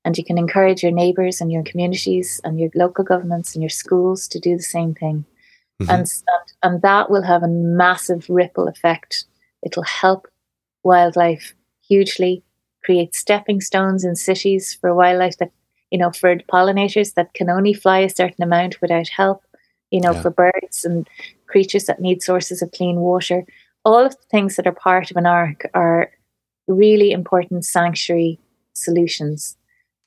And 0.04 0.16
you 0.16 0.24
can 0.24 0.38
encourage 0.38 0.84
your 0.84 0.92
neighbours 0.92 1.40
and 1.40 1.50
your 1.50 1.64
communities 1.64 2.40
and 2.44 2.60
your 2.60 2.70
local 2.76 3.04
governments 3.04 3.54
and 3.54 3.62
your 3.62 3.70
schools 3.70 4.28
to 4.28 4.38
do 4.38 4.56
the 4.56 4.62
same 4.62 4.94
thing. 4.94 5.24
Mm-hmm. 5.82 5.90
And, 5.90 6.06
and 6.62 6.82
that 6.82 7.10
will 7.10 7.22
have 7.22 7.42
a 7.42 7.48
massive 7.48 8.24
ripple 8.30 8.68
effect. 8.68 9.24
It'll 9.64 9.82
help 9.82 10.28
wildlife 10.84 11.54
hugely, 11.86 12.44
create 12.90 13.14
stepping 13.14 13.60
stones 13.60 14.04
in 14.04 14.16
cities 14.16 14.76
for 14.80 14.94
wildlife 14.94 15.38
that, 15.38 15.52
you 15.90 15.98
know, 15.98 16.10
for 16.10 16.36
pollinators 16.36 17.14
that 17.14 17.32
can 17.34 17.50
only 17.50 17.72
fly 17.72 17.98
a 18.00 18.08
certain 18.08 18.42
amount 18.42 18.80
without 18.80 19.08
help, 19.08 19.42
you 19.90 20.00
know, 20.00 20.12
yeah. 20.12 20.22
for 20.22 20.30
birds 20.30 20.84
and 20.84 21.08
creatures 21.46 21.84
that 21.84 22.00
need 22.00 22.22
sources 22.22 22.62
of 22.62 22.72
clean 22.72 22.96
water. 22.96 23.44
All 23.84 24.04
of 24.04 24.16
the 24.16 24.26
things 24.30 24.56
that 24.56 24.66
are 24.66 24.72
part 24.72 25.10
of 25.10 25.16
an 25.16 25.26
ark 25.26 25.68
are 25.74 26.10
really 26.66 27.10
important 27.10 27.64
sanctuary 27.64 28.38
solutions 28.74 29.56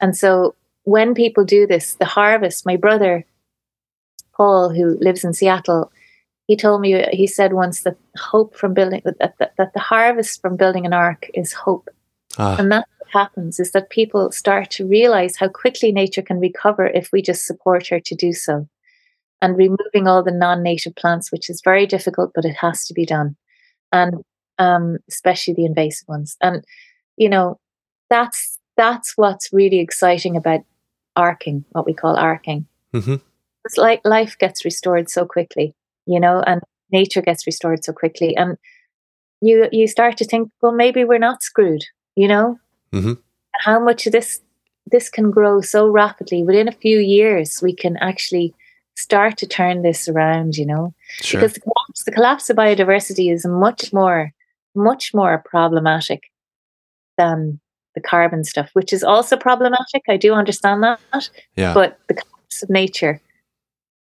and 0.04 0.18
so 0.18 0.56
when 0.84 1.14
people 1.14 1.46
do 1.46 1.66
this, 1.66 1.96
the 1.96 2.06
harvest, 2.06 2.66
my 2.66 2.76
brother, 2.76 3.26
Paul, 4.36 4.70
who 4.70 4.98
lives 5.00 5.24
in 5.24 5.34
Seattle, 5.34 5.94
he 6.48 6.58
told 6.58 6.82
me, 6.82 7.06
he 7.14 7.26
said 7.26 7.54
once 7.54 7.84
that 7.84 7.96
hope 8.18 8.54
from 8.54 8.74
building, 8.74 9.02
that, 9.06 9.38
that, 9.40 9.54
that 9.58 9.74
the 9.74 9.80
harvest 9.80 10.42
from 10.42 10.58
building 10.58 10.86
an 10.86 10.92
ark 10.92 11.30
is 11.34 11.54
hope. 11.54 11.88
Ah. 12.38 12.56
And 12.58 12.72
that's 12.72 12.90
what 13.00 13.10
happens 13.12 13.60
is 13.60 13.72
that 13.72 13.90
people 13.90 14.32
start 14.32 14.70
to 14.72 14.88
realize 14.88 15.36
how 15.38 15.48
quickly 15.48 15.92
nature 15.92 16.22
can 16.22 16.40
recover 16.40 16.88
if 16.88 17.12
we 17.12 17.22
just 17.22 17.46
support 17.46 17.88
her 17.88 18.00
to 18.00 18.16
do 18.16 18.34
so. 18.34 18.68
And 19.42 19.58
removing 19.58 20.08
all 20.08 20.24
the 20.24 20.32
non 20.32 20.64
native 20.64 20.96
plants, 20.96 21.32
which 21.32 21.50
is 21.50 21.62
very 21.64 21.86
difficult, 21.86 22.32
but 22.34 22.46
it 22.46 22.56
has 22.56 22.86
to 22.86 22.94
be 22.94 23.06
done. 23.06 23.36
And 23.92 24.24
um, 24.58 24.98
especially 25.10 25.54
the 25.54 25.66
invasive 25.66 26.08
ones. 26.08 26.38
And, 26.42 26.64
you 27.18 27.30
know, 27.30 27.60
that's 28.10 28.60
that's 28.78 29.14
what's 29.18 29.52
really 29.54 29.80
exciting 29.80 30.36
about 30.36 30.62
arking, 31.16 31.66
what 31.72 31.86
we 31.86 31.94
call 31.94 32.16
arking. 32.16 32.66
Mm-hmm. 32.94 33.16
It's 33.66 33.78
like 33.78 34.02
life 34.04 34.38
gets 34.38 34.66
restored 34.66 35.10
so 35.10 35.26
quickly, 35.26 35.74
you 36.06 36.20
know, 36.20 36.42
and 36.46 36.62
nature 36.92 37.22
gets 37.22 37.46
restored 37.46 37.84
so 37.84 37.94
quickly, 37.94 38.36
and 38.36 38.58
you 39.42 39.68
you 39.72 39.88
start 39.88 40.18
to 40.18 40.26
think, 40.26 40.50
well, 40.62 40.74
maybe 40.74 41.04
we're 41.04 41.20
not 41.20 41.44
screwed, 41.44 41.84
you 42.16 42.28
know. 42.28 42.60
Mm-hmm. 42.92 43.14
How 43.60 43.80
much 43.80 44.06
of 44.06 44.12
this 44.12 44.42
this 44.88 45.10
can 45.10 45.32
grow 45.32 45.62
so 45.62 45.88
rapidly 45.88 46.44
within 46.44 46.68
a 46.68 46.74
few 46.74 47.00
years, 47.00 47.62
we 47.62 47.74
can 47.74 47.98
actually 47.98 48.54
start 48.96 49.38
to 49.38 49.48
turn 49.48 49.82
this 49.82 50.08
around, 50.08 50.56
you 50.56 50.66
know, 50.66 50.94
sure. 51.22 51.42
because 51.42 51.54
the 51.54 51.62
collapse, 51.62 52.04
the 52.04 52.12
collapse 52.12 52.50
of 52.50 52.58
biodiversity 52.58 53.32
is 53.32 53.46
much 53.46 53.92
more 53.94 54.32
much 54.76 55.14
more 55.14 55.44
problematic 55.46 56.32
than 57.18 57.60
the 57.96 58.02
carbon 58.02 58.44
stuff, 58.44 58.70
which 58.74 58.92
is 58.92 59.04
also 59.04 59.38
problematic. 59.38 60.02
I 60.10 60.18
do 60.18 60.34
understand 60.34 60.82
that. 60.84 61.30
Yeah. 61.56 61.74
But 61.74 62.00
the 62.08 62.16
collapse 62.16 62.64
of 62.64 62.70
nature 62.70 63.22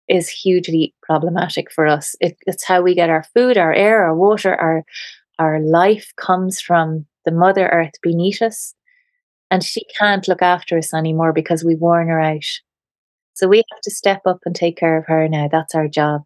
is 0.07 0.29
hugely 0.29 0.93
problematic 1.01 1.71
for 1.71 1.87
us. 1.87 2.15
It, 2.19 2.37
it's 2.45 2.63
how 2.63 2.81
we 2.81 2.93
get 2.93 3.09
our 3.09 3.23
food, 3.33 3.57
our 3.57 3.73
air, 3.73 4.03
our 4.03 4.15
water, 4.15 4.55
our 4.55 4.83
our 5.39 5.59
life 5.59 6.11
comes 6.17 6.59
from 6.59 7.05
the 7.29 7.35
Mother 7.35 7.67
Earth 7.67 7.93
beneath 8.01 8.41
us. 8.41 8.73
And 9.51 9.63
she 9.63 9.83
can't 9.97 10.27
look 10.27 10.41
after 10.41 10.77
us 10.77 10.93
anymore 10.93 11.33
because 11.33 11.63
we've 11.63 11.79
worn 11.79 12.07
her 12.07 12.19
out. 12.19 12.45
So 13.33 13.47
we 13.47 13.57
have 13.57 13.81
to 13.81 13.91
step 13.91 14.21
up 14.25 14.39
and 14.45 14.55
take 14.55 14.77
care 14.77 14.97
of 14.97 15.05
her 15.07 15.27
now. 15.27 15.47
That's 15.51 15.73
our 15.73 15.87
job. 15.87 16.21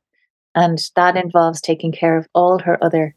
And 0.55 0.79
that 0.95 1.15
involves 1.15 1.61
taking 1.61 1.91
care 1.91 2.17
of 2.17 2.27
all 2.33 2.59
her 2.59 2.83
other 2.83 3.15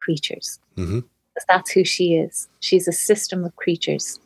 creatures. 0.00 0.58
Mm-hmm 0.76 1.00
because 1.40 1.46
that's 1.48 1.70
who 1.70 1.84
she 1.84 2.14
is. 2.14 2.48
She's 2.60 2.88
a 2.88 2.92
system 2.92 3.44
of 3.44 3.56
creatures, 3.56 4.18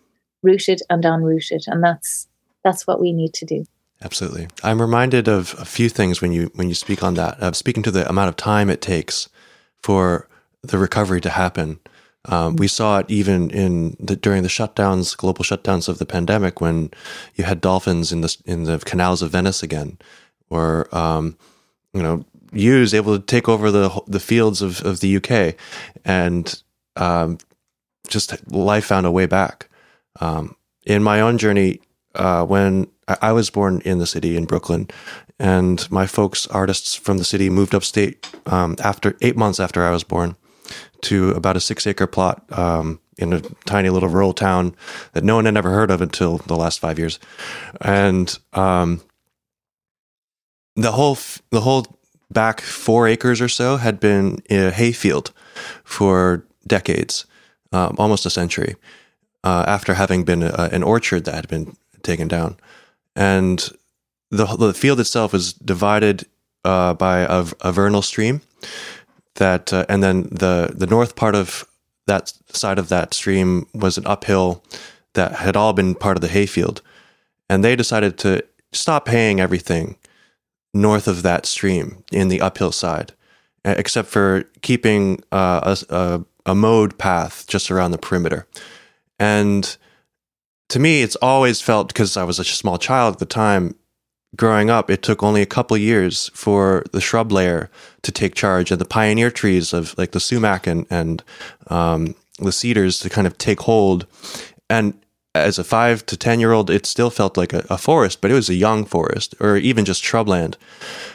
rooted 0.42 0.80
and 0.90 1.04
unrooted, 1.04 1.66
and 1.66 1.82
that's 1.82 2.28
that's 2.62 2.86
what 2.86 3.00
we 3.00 3.12
need 3.12 3.34
to 3.34 3.44
do. 3.44 3.64
Absolutely. 4.02 4.48
I'm 4.62 4.80
reminded 4.80 5.28
of 5.28 5.54
a 5.58 5.64
few 5.64 5.88
things 5.88 6.20
when 6.20 6.32
you 6.32 6.50
when 6.54 6.68
you 6.68 6.74
speak 6.74 7.02
on 7.02 7.14
that. 7.14 7.38
of 7.40 7.56
speaking 7.56 7.82
to 7.84 7.90
the 7.90 8.08
amount 8.08 8.28
of 8.28 8.36
time 8.36 8.70
it 8.70 8.80
takes 8.80 9.28
for 9.82 10.28
the 10.62 10.78
recovery 10.78 11.20
to 11.20 11.30
happen. 11.30 11.80
Um, 12.26 12.57
we 12.57 12.69
saw 12.69 12.99
it 12.99 13.07
even 13.11 13.50
in 13.50 13.97
the, 14.00 14.16
during 14.16 14.43
the 14.43 14.49
shutdowns, 14.49 15.16
global 15.16 15.45
shutdowns 15.45 15.88
of 15.88 15.99
the 15.99 16.07
pandemic, 16.07 16.61
when 16.61 16.90
you 17.35 17.45
had 17.45 17.61
dolphins 17.61 18.12
in 18.12 18.23
the 18.23 18.37
in 18.47 18.64
the 18.64 18.78
canals 18.78 19.21
of 19.23 19.31
Venice 19.31 19.62
again, 19.62 19.99
or 20.49 20.95
um, 20.97 21.37
you 21.93 22.02
know, 22.02 22.25
ewes 22.52 22.95
able 22.95 23.19
to 23.19 23.25
take 23.25 23.49
over 23.49 23.71
the 23.71 24.00
the 24.07 24.21
fields 24.21 24.62
of, 24.62 24.83
of 24.85 25.00
the 25.00 25.16
UK, 25.16 25.54
and 26.04 26.62
um, 26.97 27.38
just 28.09 28.50
life 28.50 28.87
found 28.87 29.07
a 29.07 29.11
way 29.11 29.26
back. 29.26 29.69
Um, 30.21 30.57
in 30.87 31.02
my 31.02 31.21
own 31.21 31.38
journey, 31.38 31.81
uh, 32.14 32.45
when 32.45 32.88
I, 33.09 33.33
was 33.33 33.50
born 33.50 33.81
in 33.85 33.99
the 33.99 34.07
city 34.07 34.37
in 34.37 34.45
Brooklyn, 34.45 34.88
and 35.38 35.90
my 35.90 36.07
folks, 36.07 36.47
artists 36.47 36.95
from 36.95 37.19
the 37.19 37.25
city, 37.25 37.50
moved 37.50 37.75
upstate 37.75 38.31
um, 38.47 38.76
after 38.83 39.16
eight 39.21 39.37
months 39.37 39.59
after 39.59 39.85
I 39.85 39.90
was 39.90 40.04
born 40.04 40.37
to 41.04 41.30
about 41.30 41.56
a 41.56 41.61
six 41.61 41.87
acre 41.87 42.06
plot 42.06 42.44
um, 42.50 43.00
in 43.16 43.32
a 43.32 43.40
tiny 43.64 43.90
little 43.90 44.08
rural 44.08 44.32
town 44.32 44.75
that 45.12 45.25
no 45.25 45.37
one 45.37 45.44
had 45.44 45.56
ever 45.56 45.70
heard 45.70 45.90
of 45.90 46.00
until 46.00 46.38
the 46.38 46.56
last 46.56 46.80
five 46.80 46.99
years, 46.99 47.18
and 47.80 48.38
um, 48.52 49.00
the 50.76 50.92
whole 50.92 51.16
the 51.50 51.61
whole 51.61 51.87
back 52.30 52.61
four 52.61 53.06
acres 53.06 53.40
or 53.40 53.49
so 53.49 53.76
had 53.76 54.00
been 54.00 54.42
a 54.50 54.70
hayfield 54.70 55.32
for 55.84 56.44
decades, 56.66 57.26
um, 57.73 57.94
almost 57.99 58.26
a 58.26 58.30
century, 58.30 58.75
uh, 59.44 59.64
after 59.66 59.94
having 59.94 60.25
been 60.25 60.42
a, 60.42 60.68
an 60.73 60.82
orchard 60.82 61.25
that 61.25 61.34
had 61.34 61.49
been 61.49 61.76
taken 62.02 62.28
down, 62.28 62.56
and 63.14 63.70
the 64.30 64.46
the 64.46 64.75
field 64.75 65.00
itself 65.00 65.32
was 65.32 65.52
divided 65.52 66.26
uh, 66.64 66.94
by 66.94 67.20
a, 67.20 67.44
a, 67.61 67.73
vernal 67.73 68.02
stream 68.02 68.40
that, 69.37 69.73
uh, 69.73 69.87
and 69.88 70.03
then 70.03 70.23
the 70.31 70.73
the 70.75 70.87
north 70.87 71.17
part 71.17 71.35
of 71.35 71.64
that 72.07 72.33
side 72.49 72.79
of 72.79 72.88
that 72.88 73.14
stream 73.14 73.67
was 73.75 73.99
an 73.99 74.07
uphill 74.07 74.62
that 75.14 75.33
had 75.33 75.57
all 75.57 75.73
been 75.73 75.95
part 75.95 76.17
of 76.17 76.21
the 76.21 76.29
hayfield, 76.29 76.83
and 77.49 77.64
they 77.64 77.76
decided 77.76 78.19
to 78.19 78.45
stop 78.73 79.05
paying 79.05 79.41
everything 79.41 79.97
north 80.75 81.07
of 81.09 81.23
that 81.23 81.47
stream 81.47 82.03
in 82.12 82.29
the 82.29 82.41
uphill 82.41 82.73
side, 82.73 83.12
except 83.64 84.09
for 84.09 84.45
keeping 84.62 85.23
uh, 85.31 85.76
a, 85.91 85.95
a, 85.95 86.25
a 86.47 86.55
mowed 86.55 86.99
path 86.99 87.47
just 87.47 87.71
around 87.71 87.93
the 87.93 87.99
perimeter. 87.99 88.47
And 89.19 89.76
to 90.71 90.81
me, 90.81 91.03
it's 91.03 91.17
always 91.17 91.61
felt 91.61 91.88
because 91.88 92.17
I 92.17 92.25
was 92.25 92.37
such 92.37 92.53
a 92.53 92.57
small 92.57 92.79
child 92.79 93.14
at 93.14 93.19
the 93.21 93.26
time. 93.26 93.76
Growing 94.37 94.71
up, 94.71 94.91
it 94.91 95.03
took 95.03 95.23
only 95.23 95.43
a 95.43 95.47
couple 95.47 95.76
years 95.76 96.31
for 96.35 96.85
the 96.93 97.00
shrub 97.00 97.31
layer 97.31 97.71
to 98.03 98.12
take 98.12 98.35
charge 98.35 98.71
and 98.71 98.81
the 98.81 98.87
pioneer 98.87 99.31
trees 99.31 99.73
of 99.73 99.97
like 99.99 100.12
the 100.12 100.21
sumac 100.21 100.67
and 100.67 100.87
and 100.91 101.23
um, 101.69 102.14
the 102.38 102.53
cedars 102.53 102.99
to 103.00 103.11
kind 103.11 103.26
of 103.26 103.38
take 103.38 103.61
hold. 103.61 104.07
And 104.69 104.95
as 105.35 105.59
a 105.59 105.64
five 105.64 106.07
to 106.07 106.17
10 106.17 106.41
year 106.41 106.53
old, 106.53 106.71
it 106.71 106.87
still 106.87 107.11
felt 107.11 107.37
like 107.37 107.53
a, 107.53 107.67
a, 107.69 107.76
forest, 107.76 108.21
but 108.21 108.31
it 108.31 108.35
was 108.35 108.49
a 108.49 108.55
young 108.55 108.85
forest 108.85 109.35
or 109.41 109.57
even 109.57 109.85
just 109.85 110.03
shrubland. 110.03 110.55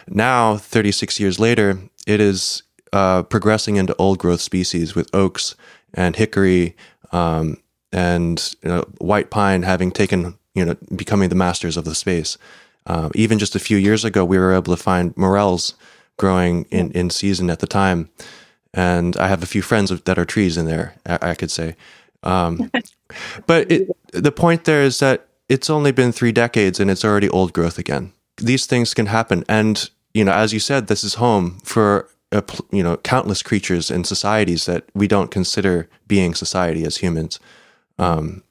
Now, 0.07 0.57
36 0.57 1.19
years 1.19 1.39
later, 1.39 1.79
it 2.05 2.19
is 2.19 2.63
uh, 2.91 3.23
progressing 3.23 3.77
into 3.77 3.95
old 3.97 4.19
growth 4.19 4.41
species 4.41 4.93
with 4.93 5.13
oaks 5.13 5.55
and 5.93 6.15
hickory 6.15 6.75
um, 7.11 7.57
and 7.91 8.55
you 8.61 8.69
know, 8.69 8.81
white 8.99 9.29
pine 9.29 9.63
having 9.63 9.91
taken, 9.91 10.37
you 10.53 10.65
know, 10.65 10.75
becoming 10.95 11.29
the 11.29 11.35
masters 11.35 11.77
of 11.77 11.85
the 11.85 11.95
space. 11.95 12.37
Um, 12.89 13.11
even 13.13 13.37
just 13.37 13.55
a 13.55 13.59
few 13.59 13.77
years 13.77 14.03
ago, 14.03 14.25
we 14.25 14.39
were 14.39 14.51
able 14.51 14.75
to 14.75 14.81
find 14.81 15.15
morels 15.15 15.75
growing 16.17 16.65
in, 16.71 16.91
in 16.91 17.11
season 17.11 17.49
at 17.49 17.59
the 17.59 17.67
time. 17.67 18.09
And 18.73 19.15
I 19.17 19.27
have 19.27 19.43
a 19.43 19.47
few 19.47 19.61
friends 19.61 19.89
that 19.89 20.19
are 20.19 20.25
trees 20.25 20.57
in 20.57 20.65
there, 20.65 20.95
I, 21.05 21.31
I 21.31 21.35
could 21.35 21.51
say. 21.51 21.75
Um, 22.23 22.71
but 23.47 23.71
it, 23.71 23.89
the 24.11 24.31
point 24.31 24.65
there 24.65 24.81
is 24.81 24.99
that 24.99 25.27
it's 25.47 25.69
only 25.69 25.91
been 25.91 26.11
three 26.11 26.31
decades 26.31 26.79
and 26.79 26.89
it's 26.89 27.05
already 27.05 27.29
old 27.29 27.53
growth 27.53 27.77
again. 27.77 28.11
These 28.37 28.65
things 28.65 28.93
can 28.93 29.07
happen, 29.07 29.43
and 29.49 29.89
you 30.13 30.23
know, 30.23 30.31
as 30.31 30.53
you 30.53 30.59
said, 30.59 30.87
this 30.87 31.03
is 31.03 31.15
home 31.15 31.59
for 31.63 32.07
a, 32.31 32.41
you 32.71 32.81
know 32.81 32.95
countless 32.97 33.43
creatures 33.43 33.91
and 33.91 34.07
societies 34.07 34.65
that 34.65 34.85
we 34.93 35.07
don't 35.07 35.29
consider 35.29 35.89
being 36.07 36.33
society 36.33 36.85
as 36.85 36.97
humans. 36.97 37.39
Um, 37.97 38.43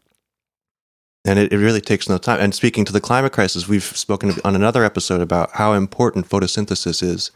and 1.29 1.39
it, 1.39 1.53
it 1.53 1.59
really 1.59 1.83
takes 1.83 2.09
no 2.09 2.17
time. 2.17 2.41
And 2.41 2.55
speaking 2.55 2.87
to 2.87 2.93
the 2.93 3.03
climate 3.03 3.33
crisis, 3.33 3.69
we've 3.69 3.85
spoken 3.85 4.33
on 4.45 4.57
another 4.57 4.83
episode 4.83 5.21
about 5.21 5.51
how 5.53 5.75
important 5.75 6.27
photosynthesis 6.27 7.03
is 7.03 7.31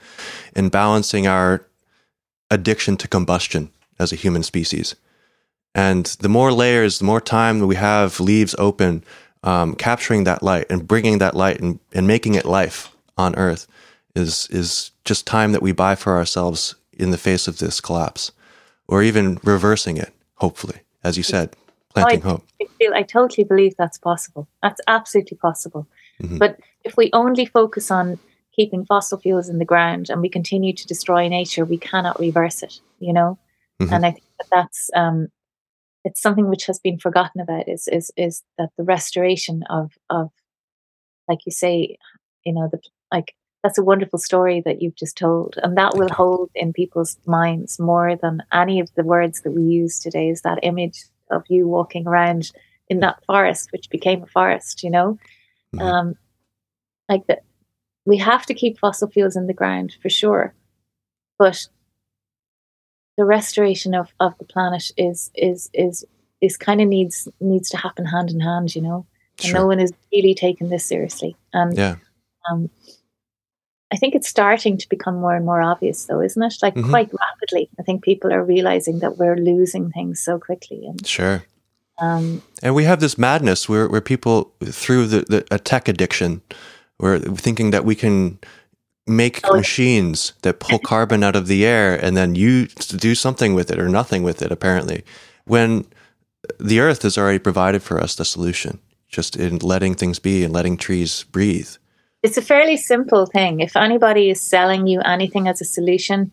in 0.57 0.71
balancing 0.71 1.27
our 1.27 1.67
addiction 2.51 2.97
to 2.97 3.07
combustion 3.07 3.71
as 3.99 4.11
a 4.11 4.17
human 4.17 4.43
species. 4.43 4.97
And 5.75 6.07
the 6.21 6.31
more 6.31 6.53
layers, 6.53 7.01
the 7.01 7.05
more 7.05 7.21
time 7.21 7.67
we 7.67 7.77
have 7.77 8.19
leaves 8.19 8.55
open, 8.59 9.05
um, 9.43 9.75
capturing 9.75 10.25
that 10.25 10.43
light 10.43 10.67
and 10.71 10.89
bringing 10.89 11.19
that 11.19 11.35
light 11.35 11.61
and, 11.61 11.79
and 11.93 12.07
making 12.07 12.35
it 12.35 12.47
life 12.47 12.97
on 13.19 13.35
Earth 13.37 13.67
is 14.15 14.49
is 14.51 14.91
just 15.05 15.27
time 15.27 15.53
that 15.53 15.63
we 15.63 15.73
buy 15.73 15.97
for 15.97 16.17
ourselves 16.17 16.77
in 16.93 17.11
the 17.11 17.19
face 17.19 17.47
of 17.47 17.59
this 17.59 17.81
collapse, 17.81 18.33
or 18.89 19.03
even 19.03 19.39
reversing 19.43 19.99
it. 19.99 20.15
Hopefully, 20.37 20.81
as 21.05 21.17
you 21.17 21.23
said, 21.23 21.57
planting 21.93 22.23
I, 22.23 22.29
hope. 22.29 22.45
I, 22.61 22.67
feel, 22.79 22.95
I 22.95 23.03
totally 23.03 23.45
believe 23.45 23.75
that's 23.77 23.99
possible. 23.99 24.49
That's 24.63 24.81
absolutely 24.87 25.37
possible. 25.37 25.87
Mm-hmm. 26.23 26.39
But 26.39 26.59
if 26.85 26.97
we 26.97 27.11
only 27.13 27.47
focus 27.47 27.91
on 27.91 28.19
keeping 28.55 28.85
fossil 28.85 29.19
fuels 29.19 29.49
in 29.49 29.59
the 29.59 29.65
ground 29.65 30.11
and 30.11 30.21
we 30.21 30.29
continue 30.29 30.73
to 30.75 30.87
destroy 30.87 31.29
nature, 31.29 31.65
we 31.65 31.79
cannot 31.79 32.19
reverse 32.19 32.63
it. 32.63 32.81
You 32.99 33.13
know, 33.13 33.39
mm-hmm. 33.81 33.93
and 33.93 34.07
I 34.07 34.13
think 34.13 34.25
that 34.39 34.49
that's 34.51 34.91
um, 34.95 35.29
it's 36.05 36.21
something 36.21 36.49
which 36.49 36.67
has 36.67 36.79
been 36.79 36.99
forgotten 36.99 37.41
about 37.41 37.69
is 37.69 37.89
is 37.89 38.13
is 38.17 38.43
that 38.59 38.71
the 38.77 38.85
restoration 38.85 39.63
of 39.71 39.93
of 40.11 40.31
like 41.29 41.41
you 41.47 41.53
say 41.53 41.97
you 42.45 42.53
know 42.53 42.69
the 42.71 42.81
like 43.13 43.35
that's 43.63 43.79
a 43.79 43.85
wonderful 43.85 44.19
story 44.19 44.61
that 44.65 44.83
you've 44.83 44.97
just 44.97 45.17
told 45.17 45.57
and 45.63 45.77
that 45.77 45.97
will 45.97 46.09
hold 46.09 46.51
in 46.55 46.73
people's 46.73 47.17
minds 47.27 47.79
more 47.79 48.17
than 48.17 48.43
any 48.53 48.81
of 48.81 48.93
the 48.97 49.05
words 49.05 49.43
that 49.43 49.53
we 49.53 49.63
use 49.63 49.99
today 49.99 50.29
is 50.29 50.43
that 50.43 50.59
image 50.63 51.05
of 51.33 51.45
you 51.49 51.67
walking 51.67 52.07
around 52.07 52.53
in 52.89 53.01
that 53.01 53.25
forest 53.27 53.73
which 53.73 53.91
became 53.91 54.23
a 54.23 54.27
forest 54.27 54.83
you 54.83 54.91
know 54.91 55.19
mm-hmm. 55.75 55.81
um 55.81 56.15
like 57.09 57.27
that 57.27 57.43
we 58.05 58.17
have 58.17 58.45
to 58.47 58.55
keep 58.55 58.79
fossil 58.79 59.09
fuels 59.09 59.37
in 59.37 59.47
the 59.47 59.55
ground 59.55 59.97
for 60.01 60.09
sure 60.09 60.55
but 61.39 61.69
the 63.17 63.25
restoration 63.25 63.95
of, 63.95 64.13
of 64.21 64.37
the 64.39 64.45
planet 64.45 64.91
is 64.97 65.31
is 65.35 65.71
is 65.75 66.05
is 66.41 66.57
kind 66.57 66.81
of 66.81 66.89
needs 66.89 67.29
needs 67.41 67.71
to 67.71 67.77
happen 67.77 68.05
hand 68.05 68.31
in 68.31 68.41
hand, 68.41 68.75
you 68.75 68.83
know. 68.83 69.07
And 69.39 69.49
sure. 69.49 69.61
no 69.61 69.67
one 69.67 69.81
is 69.81 69.93
really 70.13 70.35
taking 70.35 70.69
this 70.69 70.85
seriously. 70.85 71.37
And 71.53 71.77
yeah. 71.77 71.97
um, 72.51 72.69
I 73.93 73.97
think 73.97 74.15
it's 74.15 74.29
starting 74.29 74.79
to 74.79 74.89
become 74.89 75.17
more 75.17 75.37
and 75.37 75.45
more 75.45 75.61
obvious, 75.61 76.07
though, 76.07 76.23
isn't 76.23 76.43
it? 76.43 76.55
Like 76.63 76.75
mm-hmm. 76.75 76.89
quite 76.89 77.11
rapidly. 77.13 77.69
I 77.79 77.83
think 77.83 78.03
people 78.03 78.33
are 78.33 78.43
realizing 78.43 79.01
that 79.01 79.19
we're 79.19 79.37
losing 79.37 79.91
things 79.91 80.21
so 80.21 80.39
quickly. 80.39 80.87
And 80.87 81.07
sure. 81.07 81.45
Um, 81.99 82.43
and 82.63 82.75
we 82.75 82.85
have 82.85 83.01
this 83.01 83.19
madness 83.19 83.69
where, 83.69 83.87
where 83.89 84.01
people, 84.01 84.55
through 84.65 85.07
the, 85.09 85.21
the 85.29 85.47
a 85.51 85.59
tech 85.59 85.89
addiction, 85.89 86.41
we're 86.99 87.19
thinking 87.19 87.71
that 87.73 87.85
we 87.85 87.95
can 87.95 88.39
make 89.07 89.41
oh, 89.45 89.57
machines 89.57 90.33
that 90.43 90.61
pull 90.61 90.79
carbon 90.79 91.23
out 91.23 91.37
of 91.37 91.47
the 91.47 91.67
air 91.67 91.95
and 91.95 92.17
then 92.17 92.35
you 92.35 92.67
do 92.67 93.15
something 93.15 93.53
with 93.55 93.71
it 93.71 93.79
or 93.79 93.89
nothing 93.89 94.23
with 94.23 94.41
it 94.41 94.53
apparently 94.53 95.05
when 95.45 95.85
the 96.61 96.79
earth 96.79 97.03
has 97.03 97.19
already 97.19 97.41
provided 97.41 97.83
for 97.83 98.01
us 98.01 98.15
the 98.15 98.25
solution 98.25 98.79
just 99.09 99.35
in 99.35 99.59
letting 99.59 99.97
things 99.97 100.21
be 100.21 100.45
and 100.45 100.53
letting 100.53 100.77
trees 100.77 101.25
breathe 101.33 101.75
it's 102.23 102.37
a 102.37 102.43
fairly 102.43 102.77
simple 102.77 103.27
thing 103.27 103.61
if 103.61 103.77
anybody 103.77 104.31
is 104.31 104.41
selling 104.41 104.87
you 104.87 105.01
anything 105.01 105.49
as 105.49 105.61
a 105.61 105.65
solution 105.65 106.33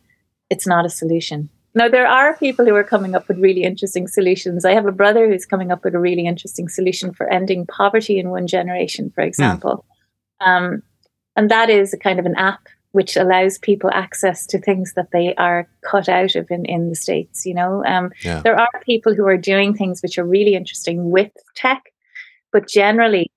it's 0.50 0.68
not 0.68 0.86
a 0.86 0.90
solution 0.90 1.50
now 1.76 1.88
there 1.88 2.08
are 2.08 2.36
people 2.38 2.66
who 2.66 2.76
are 2.76 2.84
coming 2.84 3.16
up 3.16 3.28
with 3.28 3.38
really 3.40 3.64
interesting 3.64 4.08
solutions 4.08 4.66
i 4.66 4.74
have 4.74 4.86
a 4.86 4.92
brother 4.92 5.28
who's 5.28 5.46
coming 5.46 5.72
up 5.72 5.84
with 5.84 5.96
a 5.96 6.00
really 6.00 6.26
interesting 6.26 6.68
solution 6.68 7.14
for 7.14 7.32
ending 7.32 7.66
poverty 7.66 8.20
in 8.20 8.30
one 8.30 8.48
generation 8.48 9.12
for 9.14 9.22
hmm. 9.24 9.28
example 9.28 9.86
mm. 10.42 10.48
um, 10.48 10.84
and 11.36 11.50
that 11.50 11.70
is 11.70 11.94
a 11.94 11.98
kind 11.98 12.20
of 12.20 12.26
an 12.26 12.36
app 12.36 12.68
which 12.92 13.16
allows 13.16 13.58
people 13.60 13.90
access 13.94 14.46
to 14.48 14.60
things 14.60 14.94
that 14.96 15.12
they 15.12 15.36
are 15.36 15.68
cut 15.82 16.10
out 16.10 16.36
of 16.36 16.50
in, 16.50 16.66
in 16.66 16.90
the 16.90 16.96
States. 16.96 17.46
You 17.46 17.54
know, 17.54 17.84
um, 17.86 18.12
yeah. 18.24 18.42
there 18.42 18.60
are 18.60 18.70
people 18.84 19.14
who 19.14 19.28
are 19.28 19.38
doing 19.38 19.74
things 19.74 20.02
which 20.02 20.18
are 20.18 20.26
really 20.26 20.56
interesting 20.56 21.12
with 21.12 21.32
tech, 21.56 21.84
but 22.52 22.68
generally, 22.68 23.32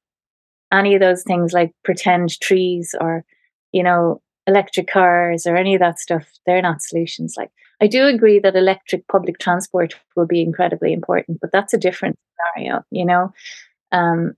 any 0.73 0.95
of 0.95 1.01
those 1.01 1.23
things 1.23 1.53
like 1.53 1.73
pretend 1.85 2.41
trees 2.41 2.95
or, 3.01 3.25
you 3.73 3.83
know, 3.83 4.21
electric 4.47 4.89
cars 4.89 5.47
or 5.47 5.57
any 5.57 5.75
of 5.75 5.81
that 5.81 5.99
stuff, 5.99 6.27
they're 6.47 6.63
not 6.63 6.83
solutions. 6.83 7.35
Like, 7.37 7.51
I 7.81 7.87
do 7.87 8.07
agree 8.07 8.39
that 8.39 8.57
electric 8.57 9.07
public 9.09 9.39
transport 9.39 9.95
will 10.17 10.27
be 10.27 10.41
incredibly 10.41 10.93
important, 10.93 11.41
but 11.41 11.53
that's 11.53 11.75
a 11.75 11.79
different 11.79 12.17
scenario, 12.55 12.85
you 12.91 13.05
know. 13.05 13.33
Um, 13.91 14.35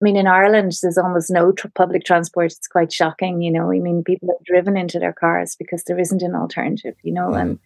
I 0.00 0.04
mean, 0.04 0.16
in 0.16 0.26
Ireland, 0.26 0.72
there's 0.82 0.98
almost 0.98 1.30
no 1.30 1.52
tr- 1.52 1.68
public 1.74 2.04
transport. 2.04 2.52
It's 2.52 2.68
quite 2.68 2.92
shocking, 2.92 3.40
you 3.40 3.50
know. 3.50 3.72
I 3.72 3.78
mean, 3.78 4.04
people 4.04 4.30
are 4.30 4.44
driven 4.44 4.76
into 4.76 4.98
their 4.98 5.14
cars 5.14 5.56
because 5.58 5.84
there 5.84 5.98
isn't 5.98 6.22
an 6.22 6.34
alternative, 6.34 6.94
you 7.02 7.14
know. 7.14 7.30
Mm. 7.30 7.40
And 7.40 7.58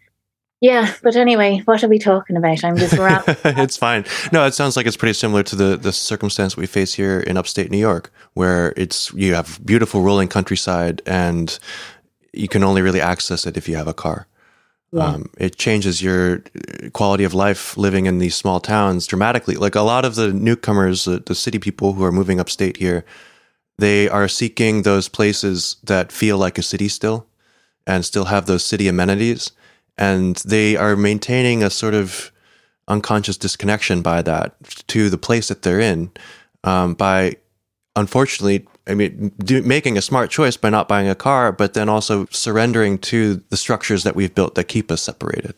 yeah, 0.60 0.94
but 1.02 1.16
anyway, 1.16 1.62
what 1.64 1.82
are 1.82 1.88
we 1.88 1.98
talking 1.98 2.36
about? 2.36 2.62
I'm 2.64 2.76
just 2.76 2.98
wrapping. 2.98 3.36
it's 3.44 3.76
fine. 3.76 4.04
No, 4.30 4.44
it 4.46 4.54
sounds 4.54 4.76
like 4.76 4.86
it's 4.86 4.96
pretty 4.96 5.14
similar 5.14 5.42
to 5.44 5.56
the 5.56 5.76
the 5.76 5.92
circumstance 5.92 6.56
we 6.56 6.66
face 6.66 6.94
here 6.94 7.20
in 7.20 7.36
upstate 7.36 7.70
New 7.70 7.78
York, 7.78 8.12
where 8.34 8.74
it's 8.76 9.12
you 9.14 9.34
have 9.34 9.58
beautiful 9.64 10.02
rolling 10.02 10.28
countryside 10.28 11.00
and 11.06 11.58
you 12.32 12.48
can 12.48 12.62
only 12.62 12.82
really 12.82 13.00
access 13.00 13.46
it 13.46 13.56
if 13.56 13.68
you 13.68 13.76
have 13.76 13.88
a 13.88 13.94
car. 13.94 14.26
Yeah. 14.92 15.04
Um, 15.04 15.30
it 15.38 15.56
changes 15.56 16.02
your 16.02 16.42
quality 16.92 17.24
of 17.24 17.32
life 17.32 17.76
living 17.76 18.06
in 18.06 18.18
these 18.18 18.34
small 18.34 18.60
towns 18.60 19.06
dramatically. 19.06 19.54
Like 19.54 19.76
a 19.76 19.82
lot 19.82 20.04
of 20.04 20.16
the 20.16 20.32
newcomers, 20.32 21.04
the, 21.04 21.20
the 21.20 21.34
city 21.34 21.58
people 21.58 21.92
who 21.92 22.04
are 22.04 22.12
moving 22.12 22.40
upstate 22.40 22.76
here, 22.76 23.04
they 23.78 24.08
are 24.08 24.26
seeking 24.26 24.82
those 24.82 25.08
places 25.08 25.76
that 25.84 26.10
feel 26.10 26.38
like 26.38 26.58
a 26.58 26.62
city 26.62 26.88
still 26.88 27.26
and 27.86 28.04
still 28.04 28.26
have 28.26 28.46
those 28.46 28.64
city 28.64 28.88
amenities. 28.88 29.52
And 29.98 30.36
they 30.36 30.76
are 30.76 30.96
maintaining 30.96 31.62
a 31.62 31.70
sort 31.70 31.94
of 31.94 32.32
unconscious 32.88 33.36
disconnection 33.36 34.02
by 34.02 34.22
that 34.22 34.54
to 34.88 35.08
the 35.10 35.18
place 35.18 35.48
that 35.48 35.62
they're 35.62 35.80
in 35.80 36.10
um, 36.64 36.94
by 36.94 37.36
unfortunately 37.96 38.66
i 38.86 38.94
mean 38.94 39.32
do, 39.38 39.62
making 39.62 39.96
a 39.96 40.02
smart 40.02 40.30
choice 40.30 40.56
by 40.56 40.70
not 40.70 40.88
buying 40.88 41.08
a 41.08 41.14
car 41.14 41.52
but 41.52 41.74
then 41.74 41.88
also 41.88 42.26
surrendering 42.30 42.98
to 42.98 43.36
the 43.50 43.56
structures 43.56 44.02
that 44.02 44.16
we've 44.16 44.34
built 44.34 44.54
that 44.54 44.64
keep 44.64 44.90
us 44.90 45.02
separated. 45.02 45.54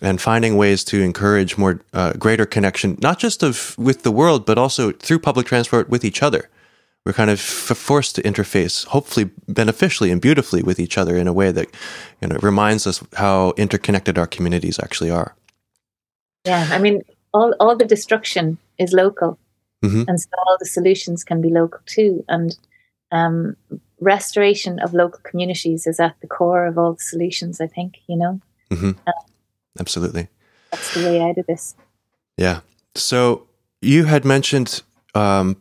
And 0.00 0.20
finding 0.20 0.56
ways 0.56 0.84
to 0.84 1.00
encourage 1.00 1.56
more 1.56 1.80
uh, 1.94 2.12
greater 2.14 2.44
connection 2.44 2.98
not 3.00 3.18
just 3.18 3.42
of 3.42 3.76
with 3.78 4.02
the 4.02 4.12
world 4.12 4.44
but 4.44 4.58
also 4.58 4.92
through 4.92 5.20
public 5.20 5.46
transport 5.46 5.88
with 5.88 6.04
each 6.04 6.22
other 6.22 6.50
we're 7.04 7.12
kind 7.12 7.30
of 7.30 7.38
f- 7.38 7.76
forced 7.76 8.14
to 8.16 8.22
interface 8.22 8.86
hopefully 8.86 9.30
beneficially 9.48 10.10
and 10.10 10.20
beautifully 10.20 10.62
with 10.62 10.80
each 10.80 10.96
other 10.96 11.16
in 11.16 11.28
a 11.28 11.32
way 11.32 11.52
that 11.52 11.68
you 12.20 12.28
know 12.28 12.36
reminds 12.42 12.86
us 12.86 13.02
how 13.14 13.52
interconnected 13.56 14.18
our 14.18 14.26
communities 14.26 14.78
actually 14.82 15.10
are. 15.10 15.34
Yeah 16.44 16.68
i 16.72 16.78
mean 16.78 17.02
all, 17.32 17.54
all 17.60 17.76
the 17.76 17.84
destruction 17.84 18.58
is 18.78 18.92
local. 18.92 19.38
Mm-hmm. 19.84 20.04
and 20.08 20.18
so 20.18 20.28
all 20.38 20.56
the 20.58 20.66
solutions 20.66 21.24
can 21.24 21.42
be 21.42 21.50
local 21.50 21.80
too. 21.84 22.24
And 22.26 22.56
um, 23.12 23.54
restoration 24.00 24.78
of 24.80 24.94
local 24.94 25.20
communities 25.22 25.86
is 25.86 26.00
at 26.00 26.16
the 26.22 26.26
core 26.26 26.64
of 26.66 26.78
all 26.78 26.94
the 26.94 27.02
solutions 27.02 27.60
i 27.60 27.66
think 27.66 27.98
you 28.08 28.16
know? 28.16 28.40
Mm-hmm. 28.70 28.92
uh, 29.06 29.12
absolutely. 29.78 30.28
that's 30.70 30.94
the 30.94 31.04
way 31.06 31.20
out 31.20 31.36
of 31.36 31.46
this. 31.46 31.74
Yeah. 32.36 32.60
So 32.94 33.46
you 33.80 34.04
had 34.04 34.24
mentioned 34.24 34.82
um, 35.14 35.56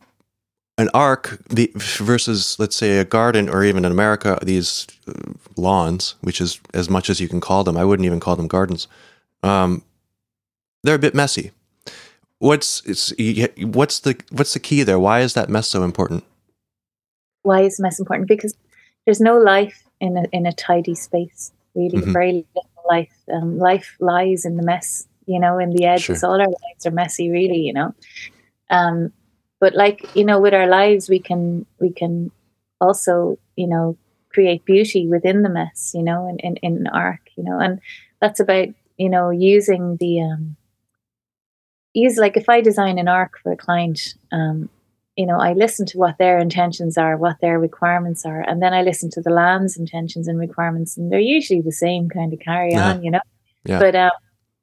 an 0.77 0.89
ark 0.93 1.39
the, 1.49 1.71
versus 1.75 2.57
let's 2.59 2.75
say 2.75 2.97
a 2.97 3.05
garden 3.05 3.47
or 3.47 3.63
even 3.63 3.85
in 3.85 3.91
america 3.91 4.39
these 4.41 4.87
uh, 5.07 5.33
lawns 5.55 6.15
which 6.21 6.41
is 6.41 6.59
as 6.73 6.89
much 6.89 7.09
as 7.09 7.19
you 7.19 7.27
can 7.27 7.39
call 7.39 7.63
them. 7.63 7.77
I 7.77 7.85
wouldn't 7.85 8.05
even 8.05 8.19
call 8.19 8.35
them 8.35 8.47
gardens. 8.47 8.87
Um, 9.41 9.83
they're 10.83 10.95
a 10.95 10.99
bit 10.99 11.15
messy. 11.15 11.51
What's 12.39 12.81
what's 12.85 13.99
the 13.99 14.21
what's 14.31 14.53
the 14.53 14.59
key 14.59 14.83
there? 14.83 14.99
Why 14.99 15.21
is 15.21 15.33
that 15.33 15.49
mess 15.49 15.67
so 15.67 15.83
important? 15.83 16.23
Why 17.43 17.61
is 17.61 17.79
mess 17.79 17.99
important? 17.99 18.27
Because 18.27 18.53
there's 19.05 19.21
no 19.21 19.37
life 19.37 19.83
in 19.99 20.17
a 20.17 20.25
in 20.31 20.45
a 20.45 20.53
tidy 20.53 20.95
space 20.95 21.51
really. 21.75 21.99
Mm-hmm. 21.99 22.13
very 22.13 22.45
little 22.55 22.69
life. 22.89 23.13
Um, 23.31 23.57
life 23.57 23.95
lies 23.99 24.45
in 24.45 24.57
the 24.57 24.63
mess 24.63 25.07
you 25.25 25.39
know 25.39 25.57
in 25.57 25.69
the 25.69 25.85
edges 25.85 26.19
sure. 26.19 26.29
all 26.29 26.41
our 26.41 26.47
lives 26.47 26.85
are 26.85 26.91
messy 26.91 27.29
really 27.29 27.59
you 27.59 27.73
know. 27.73 27.93
Um 28.69 29.13
but 29.63 29.75
like 29.75 30.13
you 30.13 30.25
know 30.25 30.41
with 30.41 30.53
our 30.53 30.67
lives 30.67 31.07
we 31.07 31.19
can 31.19 31.65
we 31.79 31.89
can 31.89 32.29
also 32.81 33.39
you 33.55 33.65
know 33.65 33.97
create 34.27 34.65
beauty 34.65 35.07
within 35.07 35.41
the 35.41 35.47
mess 35.49 35.93
you 35.95 36.03
know 36.03 36.27
in 36.27 36.37
in, 36.39 36.57
in 36.57 36.87
ark 36.87 37.21
you 37.37 37.43
know 37.45 37.57
and 37.59 37.79
that's 38.19 38.41
about 38.41 38.67
you 38.97 39.09
know 39.09 39.29
using 39.29 39.95
the 40.01 40.19
um 40.19 40.57
use 41.93 42.17
like 42.17 42.35
if 42.35 42.49
i 42.49 42.59
design 42.59 42.97
an 42.99 43.07
ark 43.07 43.39
for 43.41 43.53
a 43.53 43.55
client 43.65 44.15
um 44.33 44.67
you 45.15 45.25
know 45.25 45.39
i 45.39 45.53
listen 45.53 45.85
to 45.85 45.97
what 45.97 46.17
their 46.17 46.37
intentions 46.39 46.97
are 46.97 47.15
what 47.15 47.39
their 47.39 47.57
requirements 47.57 48.25
are 48.25 48.41
and 48.41 48.61
then 48.61 48.73
i 48.73 48.81
listen 48.81 49.09
to 49.09 49.21
the 49.21 49.29
land's 49.29 49.77
intentions 49.77 50.27
and 50.27 50.39
requirements 50.39 50.97
and 50.97 51.09
they're 51.09 51.31
usually 51.37 51.61
the 51.61 51.79
same 51.85 52.09
kind 52.09 52.33
of 52.33 52.39
carry 52.41 52.73
yeah. 52.73 52.89
on 52.89 53.01
you 53.01 53.11
know 53.11 53.21
yeah. 53.63 53.79
but 53.79 53.95
um, 53.95 54.11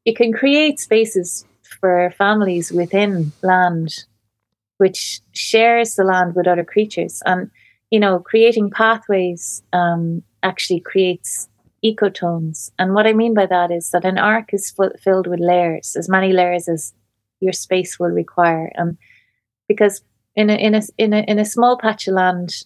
you 0.04 0.12
can 0.12 0.30
create 0.30 0.78
spaces 0.78 1.46
for 1.80 2.12
families 2.18 2.70
within 2.70 3.32
land 3.40 4.04
which 4.80 5.20
shares 5.32 5.94
the 5.94 6.04
land 6.04 6.34
with 6.34 6.48
other 6.48 6.64
creatures. 6.64 7.22
And, 7.26 7.50
you 7.90 8.00
know, 8.00 8.18
creating 8.18 8.70
pathways 8.70 9.62
um, 9.74 10.22
actually 10.42 10.80
creates 10.80 11.50
ecotones. 11.84 12.70
And 12.78 12.94
what 12.94 13.06
I 13.06 13.12
mean 13.12 13.34
by 13.34 13.44
that 13.44 13.70
is 13.70 13.90
that 13.90 14.06
an 14.06 14.16
ark 14.16 14.54
is 14.54 14.72
f- 14.80 14.98
filled 14.98 15.26
with 15.26 15.38
layers, 15.38 15.96
as 15.96 16.08
many 16.08 16.32
layers 16.32 16.66
as 16.66 16.94
your 17.40 17.52
space 17.52 17.98
will 18.00 18.08
require. 18.08 18.72
Um, 18.78 18.96
because 19.68 20.02
in 20.34 20.48
a, 20.48 20.54
in 20.54 20.74
a, 20.74 20.80
in 20.96 21.12
a, 21.12 21.24
in 21.28 21.38
a 21.38 21.44
small 21.44 21.76
patch 21.76 22.08
of 22.08 22.14
land, 22.14 22.64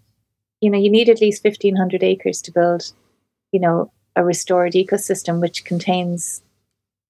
you 0.61 0.71
know, 0.71 0.79
you 0.79 0.91
need 0.91 1.09
at 1.09 1.21
least 1.21 1.43
1500 1.43 2.05
acres 2.05 2.41
to 2.43 2.53
build, 2.53 2.93
you 3.51 3.59
know, 3.59 3.93
a 4.15 4.25
restored 4.25 4.75
ecosystem, 4.75 5.41
which 5.41 5.65
contains, 5.65 6.45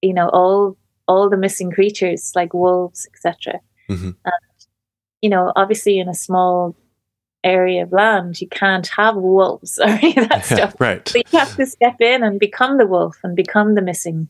you 0.00 0.14
know, 0.14 0.30
all, 0.30 0.78
all 1.06 1.28
the 1.28 1.36
missing 1.36 1.70
creatures 1.70 2.32
like 2.34 2.54
wolves, 2.54 3.06
etc. 3.12 3.60
Mm-hmm. 3.90 4.08
Um, 4.08 4.32
you 5.24 5.30
know, 5.30 5.54
obviously 5.56 5.98
in 5.98 6.06
a 6.06 6.12
small 6.12 6.76
area 7.42 7.82
of 7.82 7.92
land, 7.92 8.42
you 8.42 8.46
can't 8.46 8.86
have 8.88 9.16
wolves 9.16 9.78
or 9.78 9.88
any 9.88 10.14
of 10.18 10.28
that 10.28 10.44
stuff. 10.44 10.74
right. 10.78 11.08
So 11.08 11.16
you 11.16 11.38
have 11.38 11.56
to 11.56 11.64
step 11.64 11.98
in 11.98 12.22
and 12.22 12.38
become 12.38 12.76
the 12.76 12.86
wolf 12.86 13.16
and 13.24 13.34
become 13.34 13.74
the 13.74 13.80
missing, 13.80 14.28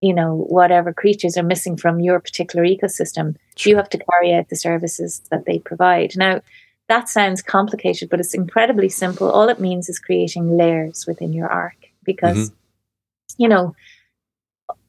you 0.00 0.12
know, 0.12 0.34
whatever 0.34 0.92
creatures 0.92 1.36
are 1.36 1.44
missing 1.44 1.76
from 1.76 2.00
your 2.00 2.18
particular 2.18 2.64
ecosystem. 2.64 3.36
Sure. 3.54 3.70
You 3.70 3.76
have 3.76 3.88
to 3.90 4.04
carry 4.10 4.34
out 4.34 4.48
the 4.48 4.56
services 4.56 5.22
that 5.30 5.46
they 5.46 5.60
provide. 5.60 6.16
Now, 6.16 6.40
that 6.88 7.08
sounds 7.08 7.40
complicated, 7.40 8.08
but 8.08 8.18
it's 8.18 8.34
incredibly 8.34 8.88
simple. 8.88 9.30
All 9.30 9.48
it 9.48 9.60
means 9.60 9.88
is 9.88 10.00
creating 10.00 10.56
layers 10.56 11.06
within 11.06 11.32
your 11.32 11.46
ark 11.46 11.76
because, 12.02 12.50
mm-hmm. 12.50 13.42
you 13.42 13.48
know, 13.48 13.76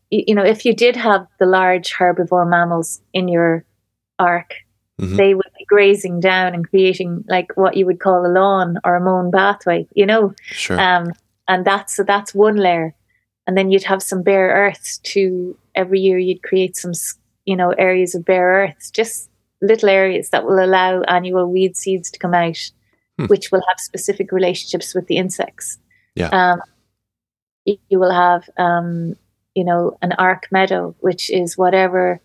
you 0.10 0.34
know, 0.34 0.44
if 0.44 0.66
you 0.66 0.74
did 0.74 0.96
have 0.96 1.28
the 1.38 1.46
large 1.46 1.94
herbivore 1.94 2.50
mammals 2.50 3.00
in 3.14 3.28
your 3.28 3.64
ark, 4.18 4.56
mm-hmm. 5.00 5.16
they 5.16 5.34
would 5.34 5.52
be 5.58 5.66
grazing 5.66 6.20
down 6.20 6.54
and 6.54 6.68
creating 6.68 7.24
like 7.28 7.56
what 7.56 7.78
you 7.78 7.86
would 7.86 8.00
call 8.00 8.26
a 8.26 8.32
lawn 8.32 8.78
or 8.84 8.96
a 8.96 9.02
mown 9.02 9.32
pathway, 9.32 9.88
you 9.94 10.06
know. 10.06 10.34
Sure. 10.44 10.80
Um, 10.80 11.12
and 11.48 11.66
that's 11.66 12.00
that's 12.06 12.34
one 12.34 12.58
layer, 12.58 12.94
and 13.46 13.58
then 13.58 13.72
you'd 13.72 13.84
have 13.84 14.02
some 14.02 14.24
bare 14.24 14.50
earth 14.50 15.00
to 15.04 15.58
every 15.76 16.00
year 16.00 16.18
you'd 16.18 16.44
create 16.44 16.76
some 16.76 16.92
you 17.46 17.56
know 17.56 17.72
areas 17.72 18.16
of 18.16 18.26
bare 18.26 18.48
earth, 18.48 18.92
just 18.94 19.30
little 19.62 19.90
areas 19.90 20.30
that 20.30 20.46
will 20.46 20.64
allow 20.64 21.02
annual 21.04 21.52
weed 21.52 21.76
seeds 21.76 22.12
to 22.12 22.20
come 22.20 22.34
out, 22.34 22.72
hmm. 23.18 23.26
which 23.26 23.52
will 23.52 23.64
have 23.68 23.80
specific 23.80 24.32
relationships 24.32 24.94
with 24.94 25.08
the 25.08 25.18
insects. 25.18 25.78
Yeah. 26.16 26.30
Um, 26.30 26.62
you 27.66 28.00
will 28.00 28.12
have 28.12 28.50
um, 28.58 29.16
you 29.56 29.64
know 29.64 29.98
an 30.02 30.14
ark 30.14 30.48
meadow, 30.52 30.96
which 31.00 31.30
is 31.30 31.58
whatever 31.58 32.20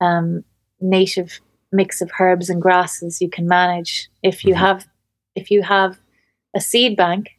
um, 0.00 0.44
native 0.80 1.40
mix 1.74 2.00
of 2.00 2.10
herbs 2.18 2.48
and 2.48 2.62
grasses 2.62 3.20
you 3.20 3.28
can 3.28 3.46
manage 3.46 4.08
if 4.22 4.44
you 4.44 4.54
mm-hmm. 4.54 4.64
have 4.64 4.86
if 5.34 5.50
you 5.50 5.62
have 5.62 5.98
a 6.54 6.60
seed 6.60 6.96
bank 6.96 7.30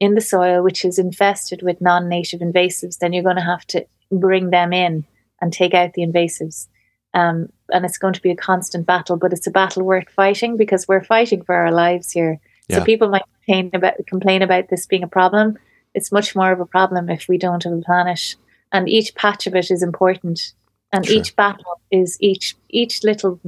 in 0.00 0.14
the 0.14 0.20
soil 0.20 0.62
which 0.62 0.84
is 0.84 0.98
infested 0.98 1.62
with 1.62 1.80
non-native 1.80 2.40
invasives 2.40 2.98
then 2.98 3.12
you're 3.12 3.22
going 3.22 3.36
to 3.36 3.42
have 3.42 3.66
to 3.66 3.86
bring 4.10 4.50
them 4.50 4.72
in 4.72 5.04
and 5.40 5.52
take 5.52 5.74
out 5.74 5.94
the 5.94 6.02
invasives 6.02 6.66
um, 7.14 7.48
and 7.70 7.84
it's 7.84 7.98
going 7.98 8.12
to 8.12 8.22
be 8.22 8.30
a 8.30 8.36
constant 8.36 8.86
battle 8.86 9.16
but 9.16 9.32
it's 9.32 9.46
a 9.46 9.50
battle 9.50 9.82
worth 9.82 10.08
fighting 10.10 10.56
because 10.56 10.86
we're 10.86 11.04
fighting 11.04 11.42
for 11.42 11.54
our 11.54 11.72
lives 11.72 12.10
here 12.10 12.38
yeah. 12.68 12.78
so 12.78 12.84
people 12.84 13.08
might 13.08 13.24
complain 13.34 13.70
about 13.72 13.94
complain 14.06 14.42
about 14.42 14.68
this 14.68 14.86
being 14.86 15.02
a 15.02 15.08
problem 15.08 15.56
it's 15.94 16.12
much 16.12 16.36
more 16.36 16.52
of 16.52 16.60
a 16.60 16.66
problem 16.66 17.08
if 17.08 17.28
we 17.28 17.38
don't 17.38 17.64
have 17.64 17.72
a 17.72 17.80
planet 17.80 18.34
and 18.72 18.88
each 18.88 19.14
patch 19.14 19.46
of 19.46 19.54
it 19.54 19.70
is 19.70 19.82
important 19.82 20.52
and 20.92 21.06
sure. 21.06 21.16
each 21.16 21.36
battle 21.36 21.80
is 21.90 22.16
each 22.20 22.56
each 22.68 23.02
little 23.04 23.40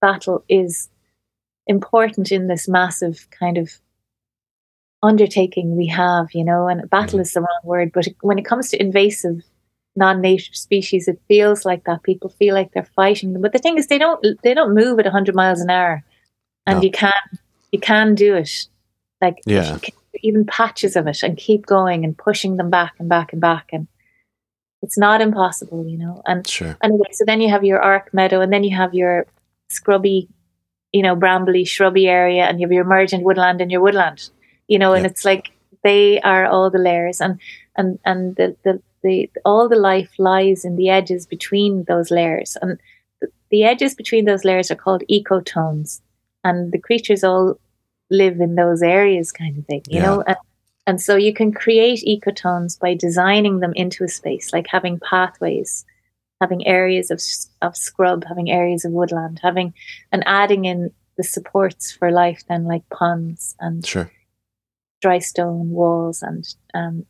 battle 0.00 0.44
is 0.48 0.88
important 1.66 2.32
in 2.32 2.48
this 2.48 2.68
massive 2.68 3.28
kind 3.30 3.58
of 3.58 3.80
undertaking 5.02 5.76
we 5.76 5.86
have, 5.86 6.26
you 6.32 6.44
know, 6.44 6.68
and 6.68 6.88
battle 6.90 7.14
mm-hmm. 7.14 7.20
is 7.20 7.32
the 7.32 7.40
wrong 7.40 7.60
word, 7.64 7.90
but 7.92 8.06
when 8.20 8.38
it 8.38 8.44
comes 8.44 8.68
to 8.70 8.80
invasive 8.80 9.42
non-native 9.96 10.54
species, 10.54 11.08
it 11.08 11.20
feels 11.28 11.64
like 11.64 11.84
that. 11.84 12.02
People 12.02 12.30
feel 12.30 12.54
like 12.54 12.72
they're 12.72 12.84
fighting 12.96 13.32
them. 13.32 13.42
But 13.42 13.52
the 13.52 13.58
thing 13.58 13.78
is 13.78 13.86
they 13.86 13.98
don't 13.98 14.24
they 14.42 14.54
don't 14.54 14.74
move 14.74 14.98
at 14.98 15.06
hundred 15.06 15.34
miles 15.34 15.60
an 15.60 15.70
hour. 15.70 16.02
And 16.66 16.78
no. 16.78 16.82
you 16.82 16.90
can 16.90 17.12
you 17.72 17.80
can 17.80 18.14
do 18.14 18.34
it. 18.34 18.66
Like 19.20 19.40
yeah. 19.46 19.78
even 20.22 20.46
patches 20.46 20.96
of 20.96 21.06
it 21.06 21.22
and 21.22 21.36
keep 21.36 21.66
going 21.66 22.04
and 22.04 22.16
pushing 22.16 22.56
them 22.56 22.70
back 22.70 22.94
and 22.98 23.08
back 23.08 23.32
and 23.32 23.40
back 23.40 23.68
and 23.72 23.86
it's 24.82 24.96
not 24.96 25.20
impossible, 25.20 25.86
you 25.86 25.98
know. 25.98 26.22
And 26.26 26.46
sure. 26.46 26.76
anyway, 26.82 27.08
so 27.12 27.24
then 27.26 27.42
you 27.42 27.50
have 27.50 27.64
your 27.64 27.82
ark 27.82 28.14
meadow 28.14 28.40
and 28.40 28.50
then 28.50 28.64
you 28.64 28.74
have 28.74 28.94
your 28.94 29.26
scrubby, 29.70 30.28
you 30.92 31.02
know, 31.02 31.16
brambly, 31.16 31.66
shrubby 31.66 32.06
area, 32.08 32.44
and 32.44 32.60
you 32.60 32.66
have 32.66 32.72
your 32.72 32.84
emergent 32.84 33.24
woodland 33.24 33.60
and 33.60 33.70
your 33.70 33.80
woodland, 33.80 34.30
you 34.68 34.78
know, 34.78 34.92
and 34.92 35.06
it's 35.06 35.24
like 35.24 35.52
they 35.82 36.20
are 36.20 36.46
all 36.46 36.70
the 36.70 36.78
layers, 36.78 37.20
and 37.20 37.40
and 37.76 37.98
and 38.04 38.36
the 38.36 38.56
the, 38.64 38.82
the 39.02 39.30
all 39.44 39.68
the 39.68 39.76
life 39.76 40.10
lies 40.18 40.64
in 40.64 40.76
the 40.76 40.88
edges 40.88 41.26
between 41.26 41.84
those 41.84 42.10
layers, 42.10 42.56
and 42.60 42.78
the, 43.20 43.28
the 43.50 43.64
edges 43.64 43.94
between 43.94 44.24
those 44.24 44.44
layers 44.44 44.70
are 44.70 44.76
called 44.76 45.04
ecotones, 45.10 46.00
and 46.44 46.72
the 46.72 46.78
creatures 46.78 47.24
all 47.24 47.58
live 48.10 48.40
in 48.40 48.56
those 48.56 48.82
areas, 48.82 49.30
kind 49.30 49.56
of 49.56 49.66
thing, 49.66 49.82
you 49.88 50.00
yeah. 50.00 50.06
know, 50.06 50.22
and. 50.26 50.36
And 50.86 51.00
so 51.00 51.14
you 51.14 51.32
can 51.32 51.52
create 51.52 52.02
ecotones 52.08 52.76
by 52.80 52.94
designing 52.94 53.60
them 53.60 53.72
into 53.76 54.02
a 54.02 54.08
space, 54.08 54.52
like 54.52 54.66
having 54.66 54.98
pathways 54.98 55.84
having 56.40 56.66
areas 56.66 57.10
of, 57.10 57.20
of 57.62 57.76
scrub, 57.76 58.24
having 58.26 58.50
areas 58.50 58.84
of 58.84 58.92
woodland, 58.92 59.40
having 59.42 59.74
and 60.12 60.22
adding 60.26 60.64
in 60.64 60.90
the 61.16 61.24
supports 61.24 61.92
for 61.92 62.10
life 62.10 62.42
then 62.48 62.64
like 62.64 62.88
ponds 62.88 63.54
and 63.60 63.86
sure. 63.86 64.10
dry 65.02 65.18
stone 65.18 65.70
walls 65.70 66.22
and 66.22 66.54
um, 66.72 67.04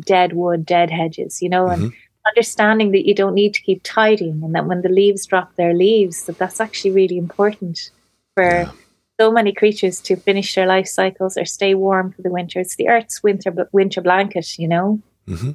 dead 0.00 0.32
wood, 0.32 0.66
dead 0.66 0.90
hedges, 0.90 1.40
you 1.40 1.48
know, 1.48 1.68
and 1.68 1.82
mm-hmm. 1.82 1.96
understanding 2.26 2.90
that 2.90 3.06
you 3.06 3.14
don't 3.14 3.34
need 3.34 3.54
to 3.54 3.62
keep 3.62 3.80
tidying 3.84 4.42
and 4.42 4.54
that 4.54 4.66
when 4.66 4.82
the 4.82 4.88
leaves 4.88 5.26
drop 5.26 5.54
their 5.54 5.74
leaves, 5.74 6.24
that 6.24 6.38
that's 6.38 6.60
actually 6.60 6.90
really 6.90 7.16
important 7.16 7.90
for 8.34 8.44
yeah. 8.44 8.72
so 9.20 9.30
many 9.30 9.52
creatures 9.52 10.00
to 10.00 10.16
finish 10.16 10.54
their 10.54 10.66
life 10.66 10.88
cycles 10.88 11.36
or 11.36 11.44
stay 11.44 11.74
warm 11.74 12.12
for 12.12 12.22
the 12.22 12.30
winter. 12.30 12.58
It's 12.58 12.76
the 12.76 12.88
earth's 12.88 13.22
winter 13.22 13.68
winter 13.72 14.00
blanket, 14.00 14.58
you 14.58 14.68
know. 14.68 15.00
Mm-hmm. 15.28 15.52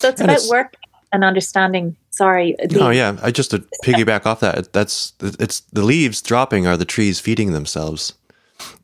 So 0.00 0.08
it's 0.08 0.20
and 0.20 0.30
about 0.30 0.40
it's, 0.40 0.50
work 0.50 0.74
and 1.12 1.24
understanding. 1.24 1.96
Sorry. 2.12 2.54
The, 2.58 2.78
oh 2.80 2.90
yeah, 2.90 3.16
I 3.22 3.30
just 3.30 3.50
to 3.52 3.60
piggyback 3.84 4.26
off 4.26 4.40
that. 4.40 4.72
That's 4.72 5.14
it's 5.20 5.60
the 5.60 5.82
leaves 5.82 6.20
dropping 6.20 6.66
are 6.66 6.76
the 6.76 6.84
trees 6.84 7.20
feeding 7.20 7.52
themselves 7.52 8.14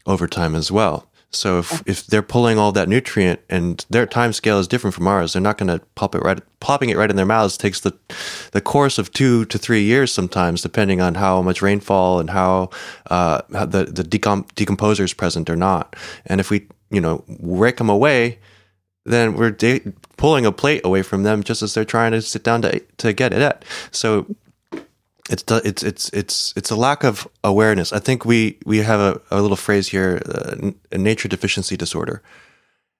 over 0.06 0.26
time 0.26 0.54
as 0.54 0.72
well. 0.72 1.08
So 1.30 1.58
if, 1.58 1.82
if 1.86 2.06
they're 2.06 2.22
pulling 2.22 2.58
all 2.58 2.72
that 2.72 2.88
nutrient 2.88 3.40
and 3.50 3.84
their 3.90 4.06
time 4.06 4.32
scale 4.32 4.58
is 4.58 4.66
different 4.66 4.94
from 4.94 5.06
ours, 5.06 5.34
they're 5.34 5.42
not 5.42 5.58
going 5.58 5.68
to 5.68 5.84
pop 5.94 6.14
it 6.14 6.22
right, 6.22 6.40
popping 6.60 6.88
it 6.88 6.96
right 6.96 7.10
in 7.10 7.16
their 7.16 7.26
mouths 7.26 7.58
takes 7.58 7.80
the, 7.80 7.92
the 8.52 8.62
course 8.62 8.96
of 8.96 9.12
two 9.12 9.44
to 9.46 9.58
three 9.58 9.82
years 9.82 10.10
sometimes, 10.10 10.62
depending 10.62 11.02
on 11.02 11.16
how 11.16 11.42
much 11.42 11.60
rainfall 11.60 12.18
and 12.18 12.30
how, 12.30 12.70
uh, 13.10 13.42
how 13.52 13.66
the, 13.66 13.84
the 13.84 14.02
decom- 14.02 14.48
decomposer 14.54 15.04
is 15.04 15.12
present 15.12 15.50
or 15.50 15.56
not. 15.56 15.94
And 16.24 16.40
if 16.40 16.50
we, 16.50 16.66
you 16.90 17.00
know, 17.00 17.22
rake 17.40 17.76
them 17.76 17.90
away, 17.90 18.38
then 19.10 19.34
we're 19.34 19.56
pulling 20.16 20.46
a 20.46 20.52
plate 20.52 20.82
away 20.84 21.02
from 21.02 21.22
them 21.22 21.42
just 21.42 21.62
as 21.62 21.74
they're 21.74 21.84
trying 21.84 22.12
to 22.12 22.22
sit 22.22 22.42
down 22.42 22.62
to, 22.62 22.80
to 22.98 23.12
get 23.12 23.32
it 23.32 23.40
at. 23.40 23.64
So 23.90 24.26
it's 25.30 25.44
it's 25.48 25.82
it's 25.82 26.08
it's 26.10 26.54
it's 26.56 26.70
a 26.70 26.76
lack 26.76 27.04
of 27.04 27.28
awareness. 27.44 27.92
I 27.92 27.98
think 27.98 28.24
we 28.24 28.58
we 28.64 28.78
have 28.78 29.00
a, 29.00 29.20
a 29.30 29.42
little 29.42 29.56
phrase 29.56 29.88
here, 29.88 30.20
uh, 30.26 30.70
a 30.90 30.98
nature 30.98 31.28
deficiency 31.28 31.76
disorder. 31.76 32.22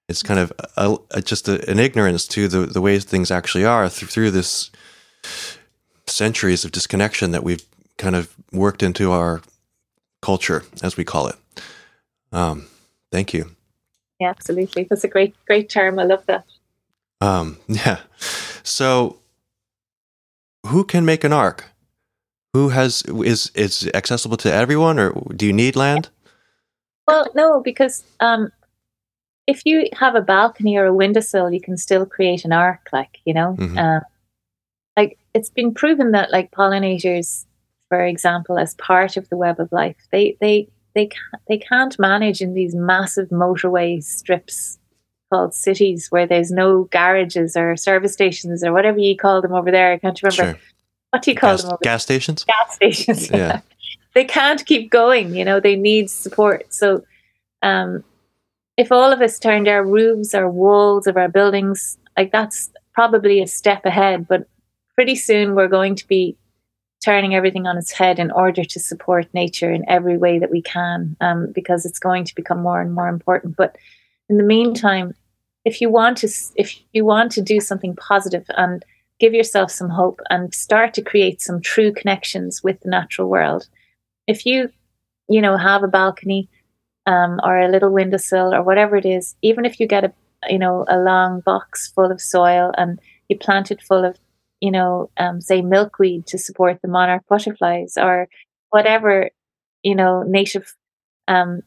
It's 0.09 0.23
kind 0.23 0.41
of 0.41 0.53
a, 0.77 0.97
a, 1.11 1.21
just 1.21 1.49
an 1.49 1.79
ignorance 1.79 2.27
to 2.29 2.49
the 2.49 2.67
the 2.67 2.81
ways 2.81 3.05
things 3.05 3.31
actually 3.31 3.65
are 3.65 3.89
through, 3.89 4.09
through 4.09 4.31
this 4.31 4.71
centuries 6.07 6.65
of 6.65 6.73
disconnection 6.73 7.31
that 7.33 7.45
we've 7.45 7.65
kind 7.97 8.17
of 8.17 8.35
worked 8.53 8.83
into 8.83 9.13
our 9.13 9.43
culture, 10.21 10.65
as 10.83 10.97
we 10.97 11.05
call 11.05 11.29
it. 11.29 11.37
Um, 12.33 12.67
thank 13.11 13.33
you. 13.33 13.58
Yeah, 14.21 14.31
absolutely. 14.31 14.85
That's 14.85 15.05
a 15.05 15.09
great 15.09 15.35
great 15.47 15.69
term. 15.69 15.99
I 15.99 16.05
love 16.05 16.27
that. 16.27 16.45
Um, 17.21 17.59
yeah. 17.69 18.01
So, 18.63 19.19
who 20.67 20.85
can 20.85 21.05
make 21.05 21.25
an 21.25 21.33
ark? 21.33 21.65
who 22.59 22.71
has 22.71 23.03
is 23.25 23.51
is 23.55 23.91
accessible 23.95 24.37
to 24.39 24.53
everyone, 24.53 24.99
or 24.99 25.13
do 25.37 25.47
you 25.47 25.53
need 25.53 25.77
land? 25.77 26.09
Well, 27.07 27.27
no, 27.35 27.61
because 27.61 28.05
um, 28.21 28.51
if 29.47 29.63
you 29.65 29.89
have 29.93 30.15
a 30.15 30.21
balcony 30.21 30.77
or 30.77 30.87
a 30.87 30.95
windowsill, 30.95 31.53
you 31.53 31.61
can 31.61 31.77
still 31.77 32.07
create 32.07 32.45
an 32.45 32.53
ark. 32.53 32.89
Like 32.93 33.19
you 33.25 33.35
know, 33.35 33.55
mm-hmm. 33.59 33.79
um, 33.79 34.03
like 34.97 35.19
it's 35.35 35.51
been 35.51 35.75
proven 35.75 36.13
that 36.13 36.33
like 36.33 36.51
pollinators, 36.51 37.45
for 37.89 38.05
example, 38.05 38.59
as 38.59 38.75
part 38.75 39.17
of 39.17 39.29
the 39.29 39.37
web 39.37 39.61
of 39.61 39.71
life, 39.73 39.97
they 40.11 40.37
they 40.41 40.69
they 40.99 41.07
can't, 41.07 41.43
they 41.49 41.59
can't 41.59 41.99
manage 41.99 42.41
in 42.41 42.55
these 42.55 42.75
massive 42.75 43.29
motorway 43.29 44.03
strips 44.03 44.79
called 45.31 45.55
cities 45.55 46.09
where 46.11 46.27
there's 46.27 46.51
no 46.51 46.85
garages 46.85 47.57
or 47.57 47.77
service 47.77 48.13
stations 48.13 48.65
or 48.65 48.73
whatever 48.73 48.99
you 48.99 49.17
call 49.17 49.41
them 49.41 49.55
over 49.55 49.71
there. 49.71 49.93
I 49.93 49.99
can't 49.99 50.21
remember. 50.23 50.55
Sure 50.55 50.59
what 51.11 51.23
do 51.23 51.31
you 51.31 51.37
call 51.37 51.53
gas, 51.53 51.63
them? 51.63 51.73
Over 51.73 51.81
gas 51.83 52.03
stations. 52.03 52.45
Gas 52.45 52.75
stations. 52.75 53.31
Yeah. 53.31 53.61
they 54.15 54.25
can't 54.25 54.65
keep 54.65 54.91
going. 54.91 55.35
You 55.35 55.45
know, 55.45 55.61
they 55.61 55.77
need 55.77 56.11
support. 56.11 56.73
So, 56.73 57.05
um, 57.63 58.05
if 58.77 58.93
all 58.93 59.13
of 59.13 59.21
us 59.21 59.39
turned 59.39 59.67
our 59.67 59.85
roofs, 59.85 60.35
our 60.35 60.49
walls 60.49 61.07
of 61.07 61.17
our 61.17 61.29
buildings, 61.29 61.99
like 62.17 62.31
that's 62.31 62.71
probably 62.93 63.41
a 63.43 63.47
step 63.47 63.85
ahead. 63.85 64.29
But 64.29 64.47
pretty 64.95 65.17
soon 65.17 65.55
we're 65.55 65.69
going 65.69 65.95
to 65.97 66.07
be 66.07 66.37
turning 67.09 67.35
everything 67.35 67.67
on 67.67 67.79
its 67.79 67.93
head 68.01 68.19
in 68.19 68.31
order 68.31 68.65
to 68.65 68.79
support 68.91 69.33
nature 69.33 69.73
in 69.73 69.89
every 69.89 70.19
way 70.25 70.39
that 70.39 70.51
we 70.51 70.63
can, 70.63 71.17
um, 71.27 71.41
because 71.59 71.87
it's 71.87 72.07
going 72.09 72.25
to 72.25 72.35
become 72.35 72.61
more 72.61 72.81
and 72.83 72.93
more 72.99 73.09
important. 73.09 73.57
But 73.57 73.77
in 74.29 74.37
the 74.37 74.51
meantime, 74.57 75.15
if 75.65 75.81
you 75.81 75.89
want 75.91 76.19
to, 76.19 76.29
if 76.63 76.69
you 76.93 77.05
want 77.05 77.33
to 77.33 77.43
do 77.43 77.61
something 77.61 77.95
positive 77.97 78.45
and 78.63 78.85
give 79.21 79.35
yourself 79.35 79.71
some 79.71 79.89
hope 79.89 80.21
and 80.31 80.55
start 80.55 80.95
to 80.95 81.03
create 81.03 81.41
some 81.41 81.61
true 81.61 81.93
connections 81.93 82.63
with 82.63 82.81
the 82.81 82.91
natural 82.91 83.29
world. 83.29 83.69
If 84.27 84.47
you, 84.47 84.71
you 85.29 85.41
know, 85.41 85.57
have 85.57 85.83
a 85.83 85.89
balcony 85.89 86.49
um, 87.07 87.41
or 87.43 87.59
a 87.59 87.69
little 87.69 87.91
windowsill 87.91 88.55
or 88.55 88.63
whatever 88.63 88.97
it 88.97 89.07
is, 89.07 89.35
even 89.43 89.65
if 89.65 89.81
you 89.81 89.87
get 89.87 90.05
a, 90.05 90.13
you 90.49 90.59
know, 90.59 90.85
a 90.89 90.99
long 90.99 91.41
box 91.41 91.91
full 91.95 92.11
of 92.13 92.21
soil 92.21 92.73
and 92.79 93.01
you 93.29 93.37
plant 93.37 93.71
it 93.71 93.83
full 93.83 94.05
of, 94.05 94.17
you 94.61 94.71
know, 94.71 95.11
um, 95.17 95.41
say 95.41 95.63
milkweed 95.63 96.27
to 96.27 96.39
support 96.39 96.81
the 96.83 96.89
monarch 96.89 97.23
butterflies 97.29 97.95
or 97.97 98.29
whatever, 98.71 99.31
you 99.83 99.95
know, 99.95 100.23
native 100.23 100.75
um, 101.27 101.63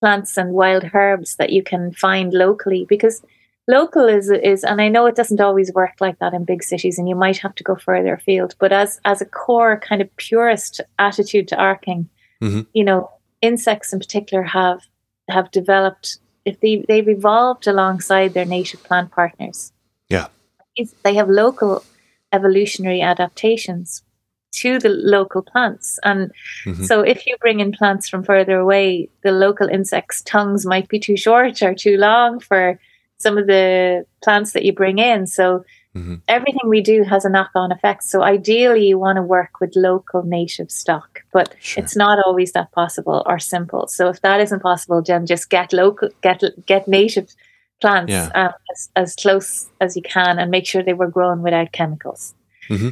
plants 0.00 0.36
and 0.36 0.52
wild 0.52 0.84
herbs 0.94 1.36
that 1.36 1.50
you 1.50 1.62
can 1.62 1.92
find 1.92 2.32
locally 2.32 2.86
because 2.88 3.22
local 3.68 4.08
is 4.08 4.30
is 4.30 4.64
and 4.64 4.80
i 4.80 4.88
know 4.88 5.06
it 5.06 5.14
doesn't 5.14 5.40
always 5.40 5.72
work 5.74 5.92
like 6.00 6.18
that 6.18 6.34
in 6.34 6.44
big 6.44 6.62
cities 6.62 6.98
and 6.98 7.08
you 7.08 7.14
might 7.14 7.38
have 7.38 7.54
to 7.54 7.62
go 7.62 7.76
further 7.76 8.14
afield 8.14 8.54
but 8.58 8.72
as 8.72 9.00
as 9.04 9.20
a 9.20 9.26
core 9.26 9.78
kind 9.78 10.00
of 10.02 10.16
purist 10.16 10.80
attitude 10.98 11.46
to 11.46 11.56
arking 11.56 12.08
mm-hmm. 12.42 12.62
you 12.72 12.82
know 12.82 13.10
insects 13.42 13.92
in 13.92 13.98
particular 13.98 14.42
have 14.42 14.80
have 15.28 15.50
developed 15.50 16.18
if 16.44 16.58
they 16.60 16.84
they've 16.88 17.08
evolved 17.08 17.66
alongside 17.66 18.32
their 18.32 18.46
native 18.46 18.82
plant 18.82 19.10
partners 19.12 19.72
yeah 20.08 20.28
they 21.02 21.14
have 21.14 21.28
local 21.28 21.84
evolutionary 22.32 23.00
adaptations 23.00 24.02
to 24.52 24.78
the 24.78 24.88
local 24.88 25.42
plants 25.42 25.98
and 26.02 26.32
mm-hmm. 26.64 26.84
so 26.84 27.02
if 27.02 27.26
you 27.26 27.36
bring 27.40 27.60
in 27.60 27.70
plants 27.70 28.08
from 28.08 28.24
further 28.24 28.58
away 28.58 29.08
the 29.22 29.30
local 29.30 29.68
insects 29.68 30.22
tongues 30.22 30.66
might 30.66 30.88
be 30.88 30.98
too 30.98 31.16
short 31.16 31.62
or 31.62 31.74
too 31.74 31.96
long 31.96 32.40
for 32.40 32.78
some 33.20 33.36
of 33.36 33.46
the 33.46 34.06
plants 34.22 34.52
that 34.52 34.64
you 34.64 34.72
bring 34.72 34.98
in. 34.98 35.26
So 35.26 35.62
mm-hmm. 35.94 36.16
everything 36.26 36.66
we 36.66 36.80
do 36.80 37.02
has 37.02 37.24
a 37.24 37.28
knock 37.28 37.50
on 37.54 37.70
effect. 37.70 38.02
So 38.02 38.22
ideally, 38.22 38.86
you 38.86 38.98
want 38.98 39.16
to 39.16 39.22
work 39.22 39.60
with 39.60 39.76
local 39.76 40.22
native 40.22 40.70
stock, 40.70 41.22
but 41.32 41.54
sure. 41.60 41.84
it's 41.84 41.94
not 41.94 42.18
always 42.24 42.52
that 42.52 42.72
possible 42.72 43.22
or 43.26 43.38
simple. 43.38 43.86
So 43.88 44.08
if 44.08 44.22
that 44.22 44.40
isn't 44.40 44.62
possible, 44.62 45.02
then 45.02 45.26
just 45.26 45.50
get 45.50 45.72
local, 45.72 46.08
get 46.22 46.42
get 46.66 46.88
native 46.88 47.28
plants 47.80 48.12
yeah. 48.12 48.30
um, 48.34 48.52
as, 48.70 48.90
as, 48.96 49.14
close 49.16 49.68
as 49.80 49.96
you 49.96 50.02
can, 50.02 50.38
and 50.38 50.50
make 50.50 50.66
sure 50.66 50.82
they 50.82 50.92
were 50.92 51.08
grown 51.08 51.42
without 51.42 51.72
chemicals. 51.72 52.34
Mm-hmm. 52.68 52.88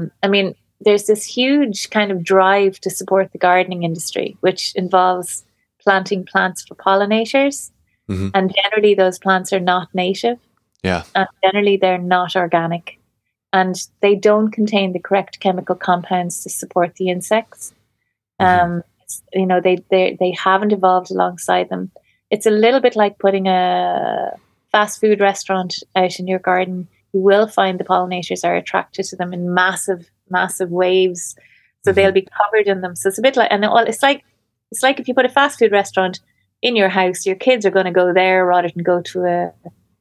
Um, 0.00 0.10
I 0.22 0.28
mean, 0.28 0.54
there's 0.80 1.06
this 1.06 1.24
huge 1.24 1.90
kind 1.90 2.10
of 2.10 2.24
drive 2.24 2.80
to 2.80 2.90
support 2.90 3.32
the 3.32 3.38
gardening 3.38 3.82
industry, 3.82 4.36
which 4.40 4.74
involves 4.74 5.44
planting 5.80 6.24
plants 6.24 6.64
for 6.64 6.74
pollinators. 6.74 7.70
Mm-hmm. 8.08 8.28
And 8.34 8.54
generally, 8.54 8.94
those 8.94 9.18
plants 9.18 9.52
are 9.52 9.60
not 9.60 9.88
native. 9.94 10.38
Yeah. 10.82 11.04
And 11.14 11.28
generally, 11.44 11.76
they're 11.76 11.98
not 11.98 12.36
organic. 12.36 12.98
And 13.52 13.76
they 14.00 14.14
don't 14.14 14.50
contain 14.50 14.92
the 14.92 14.98
correct 14.98 15.40
chemical 15.40 15.76
compounds 15.76 16.42
to 16.42 16.50
support 16.50 16.96
the 16.96 17.10
insects. 17.10 17.72
Mm-hmm. 18.40 18.76
Um, 18.76 18.82
you 19.34 19.46
know, 19.46 19.60
they, 19.60 19.84
they, 19.90 20.16
they 20.18 20.32
haven't 20.32 20.72
evolved 20.72 21.10
alongside 21.10 21.68
them. 21.68 21.90
It's 22.32 22.46
a 22.46 22.50
little 22.50 22.80
bit 22.80 22.96
like 22.96 23.18
putting 23.18 23.46
a 23.46 24.32
fast 24.72 25.00
food 25.00 25.20
restaurant 25.20 25.76
out 25.94 26.18
in 26.18 26.26
your 26.26 26.40
garden. 26.40 26.88
You 27.12 27.20
will 27.20 27.46
find 27.46 27.78
the 27.78 27.84
pollinators 27.84 28.42
are 28.42 28.56
attracted 28.56 29.04
to 29.06 29.16
them 29.16 29.32
in 29.34 29.54
massive, 29.54 30.10
massive 30.30 30.70
waves. 30.70 31.36
So 31.84 31.90
mm-hmm. 31.90 31.96
they'll 31.96 32.12
be 32.12 32.26
covered 32.42 32.66
in 32.66 32.80
them. 32.80 32.96
So 32.96 33.08
it's 33.08 33.18
a 33.18 33.22
bit 33.22 33.36
like, 33.36 33.52
and 33.52 33.64
it's 33.86 34.02
like, 34.02 34.24
it's 34.70 34.82
like 34.82 34.98
if 34.98 35.06
you 35.06 35.14
put 35.14 35.26
a 35.26 35.28
fast 35.28 35.58
food 35.58 35.72
restaurant 35.72 36.20
in 36.62 36.74
your 36.74 36.88
house, 36.88 37.26
your 37.26 37.36
kids 37.36 37.66
are 37.66 37.70
going 37.70 37.84
to 37.84 37.92
go 37.92 38.14
there 38.14 38.46
rather 38.46 38.70
than 38.74 38.82
go 38.82 39.02
to 39.02 39.24
a, 39.24 39.52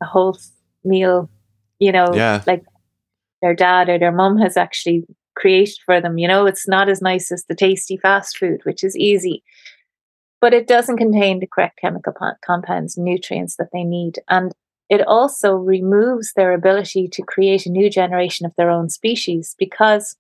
a 0.02 0.06
whole 0.06 0.38
meal, 0.86 1.30
you 1.80 1.92
know, 1.92 2.14
yeah. 2.14 2.42
like 2.48 2.64
their 3.42 3.54
dad 3.54 3.90
or 3.90 4.00
their 4.00 4.14
mum 4.14 4.38
has 4.38 4.56
actually 4.56 5.06
created 5.36 5.78
for 5.86 6.00
them. 6.00 6.18
You 6.18 6.30
know, 6.30 6.46
it's 6.46 6.68
not 6.68 6.88
as 6.88 7.02
nice 7.02 7.32
as 7.32 7.44
the 7.46 7.56
tasty 7.56 7.98
fast 7.98 8.38
food, 8.38 8.62
which 8.64 8.84
is 8.84 8.96
easy, 8.96 9.44
but 10.42 10.54
it 10.54 10.68
doesn't 10.68 10.98
contain 10.98 11.40
the 11.40 11.48
correct 11.48 11.80
chemical 11.80 12.14
compounds, 12.44 12.98
nutrients 12.98 13.56
that 13.58 13.70
they 13.72 13.84
need. 13.84 14.20
And 14.28 14.54
it 14.90 15.08
also 15.08 15.54
removes 15.54 16.34
their 16.34 16.52
ability 16.52 17.08
to 17.10 17.22
create 17.22 17.66
a 17.66 17.72
new 17.72 17.90
generation 17.90 18.46
of 18.46 18.54
their 18.58 18.70
own 18.70 18.90
species 18.90 19.56
because 19.58 20.18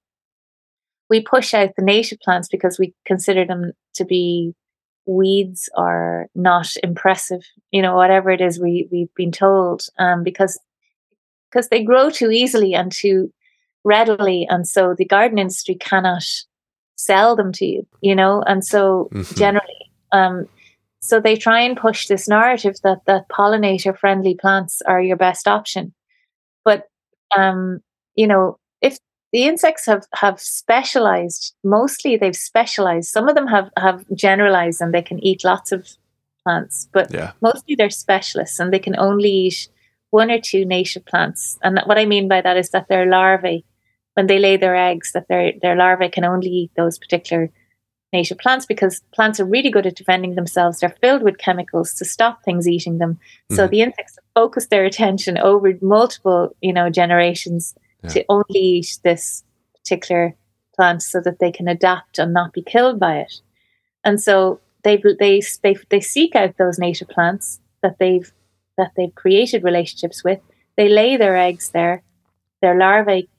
we 1.09 1.21
push 1.21 1.53
out 1.53 1.75
the 1.75 1.83
native 1.83 2.19
plants 2.19 2.47
because 2.47 2.79
we 2.79 2.93
consider 3.05 3.43
them 3.43 3.73
to 3.95 4.05
be 4.05 4.55
weeds 5.07 5.67
or 5.75 6.27
not 6.35 6.71
impressive 6.83 7.43
you 7.71 7.81
know 7.81 7.95
whatever 7.95 8.29
it 8.29 8.39
is 8.39 8.59
we 8.59 8.87
we've 8.91 9.13
been 9.15 9.31
told 9.31 9.87
um, 9.97 10.23
because 10.23 10.59
because 11.49 11.69
they 11.69 11.83
grow 11.83 12.11
too 12.11 12.29
easily 12.29 12.75
and 12.75 12.91
too 12.91 13.33
readily 13.83 14.45
and 14.47 14.67
so 14.67 14.93
the 14.95 15.03
garden 15.03 15.39
industry 15.39 15.73
cannot 15.73 16.23
sell 16.95 17.35
them 17.35 17.51
to 17.51 17.65
you 17.65 17.85
you 18.01 18.15
know 18.15 18.43
and 18.45 18.63
so 18.63 19.09
mm-hmm. 19.11 19.35
generally 19.35 19.80
um, 20.11 20.47
So 21.01 21.19
they 21.19 21.35
try 21.35 21.61
and 21.61 21.75
push 21.77 22.07
this 22.07 22.27
narrative 22.27 22.75
that 22.83 22.99
that 23.07 23.27
pollinator 23.29 23.97
friendly 23.97 24.35
plants 24.35 24.81
are 24.85 25.01
your 25.01 25.17
best 25.17 25.47
option. 25.47 25.93
But 26.63 26.85
um, 27.35 27.79
you 28.15 28.27
know, 28.27 28.57
if 28.81 28.97
the 29.33 29.45
insects 29.45 29.85
have 29.87 30.03
have 30.13 30.39
specialized, 30.39 31.55
mostly 31.63 32.17
they've 32.17 32.35
specialized. 32.35 33.09
Some 33.09 33.27
of 33.29 33.35
them 33.35 33.47
have 33.47 33.69
have 33.77 34.05
generalized 34.15 34.81
and 34.81 34.93
they 34.93 35.01
can 35.01 35.19
eat 35.23 35.43
lots 35.43 35.71
of 35.71 35.87
plants, 36.43 36.87
but 36.93 37.11
Yeah. 37.13 37.31
mostly 37.41 37.75
they're 37.75 37.89
specialists 37.89 38.59
and 38.59 38.71
they 38.71 38.79
can 38.79 38.95
only 38.97 39.29
eat 39.29 39.69
one 40.11 40.29
or 40.31 40.39
two 40.39 40.65
native 40.65 41.05
plants. 41.05 41.57
And 41.63 41.79
what 41.85 41.97
I 41.97 42.05
mean 42.05 42.27
by 42.27 42.41
that 42.41 42.57
is 42.57 42.69
that 42.71 42.87
their 42.89 43.05
larvae, 43.05 43.65
when 44.15 44.27
they 44.27 44.39
lay 44.39 44.57
their 44.57 44.75
eggs, 44.75 45.11
that 45.13 45.27
their 45.29 45.53
their 45.61 45.75
larvae 45.75 46.09
can 46.09 46.25
only 46.25 46.49
eat 46.49 46.71
those 46.75 46.99
particular 46.99 47.49
native 48.13 48.37
plants 48.37 48.65
because 48.65 49.01
plants 49.13 49.39
are 49.39 49.45
really 49.45 49.69
good 49.69 49.85
at 49.87 49.95
defending 49.95 50.35
themselves. 50.35 50.79
They're 50.79 50.95
filled 51.01 51.23
with 51.23 51.37
chemicals 51.37 51.93
to 51.95 52.05
stop 52.05 52.43
things 52.43 52.67
eating 52.67 52.97
them. 52.97 53.19
So 53.51 53.67
Mhm. 53.67 53.71
the 53.71 53.81
insects 53.81 54.17
focus 54.35 54.67
their 54.67 54.83
attention 54.85 55.37
over 55.37 55.73
multiple, 55.81 56.55
you 56.61 56.73
know, 56.73 56.89
generations 56.89 57.73
Yeah. 58.03 58.09
to 58.09 58.25
only 58.29 58.59
eat 58.59 58.99
this 59.03 59.43
particular 59.75 60.35
plant 60.75 61.01
so 61.03 61.21
that 61.21 61.39
they 61.39 61.51
can 61.51 61.67
adapt 61.67 62.19
and 62.19 62.33
not 62.33 62.53
be 62.53 62.61
killed 62.61 62.99
by 62.99 63.17
it. 63.19 63.33
And 64.03 64.19
so 64.21 64.59
they 64.83 64.97
they 65.19 65.41
they 65.63 65.75
they 65.89 66.01
seek 66.01 66.35
out 66.35 66.57
those 66.57 66.79
native 66.79 67.07
plants 67.07 67.59
that 67.81 67.97
they've 67.99 68.31
that 68.77 68.91
they've 68.95 69.13
created 69.15 69.63
relationships 69.63 70.23
with. 70.23 70.39
They 70.75 70.89
lay 70.89 71.17
their 71.17 71.37
eggs 71.37 71.69
there. 71.69 72.03
Their 72.61 72.77
larvae 72.77 73.29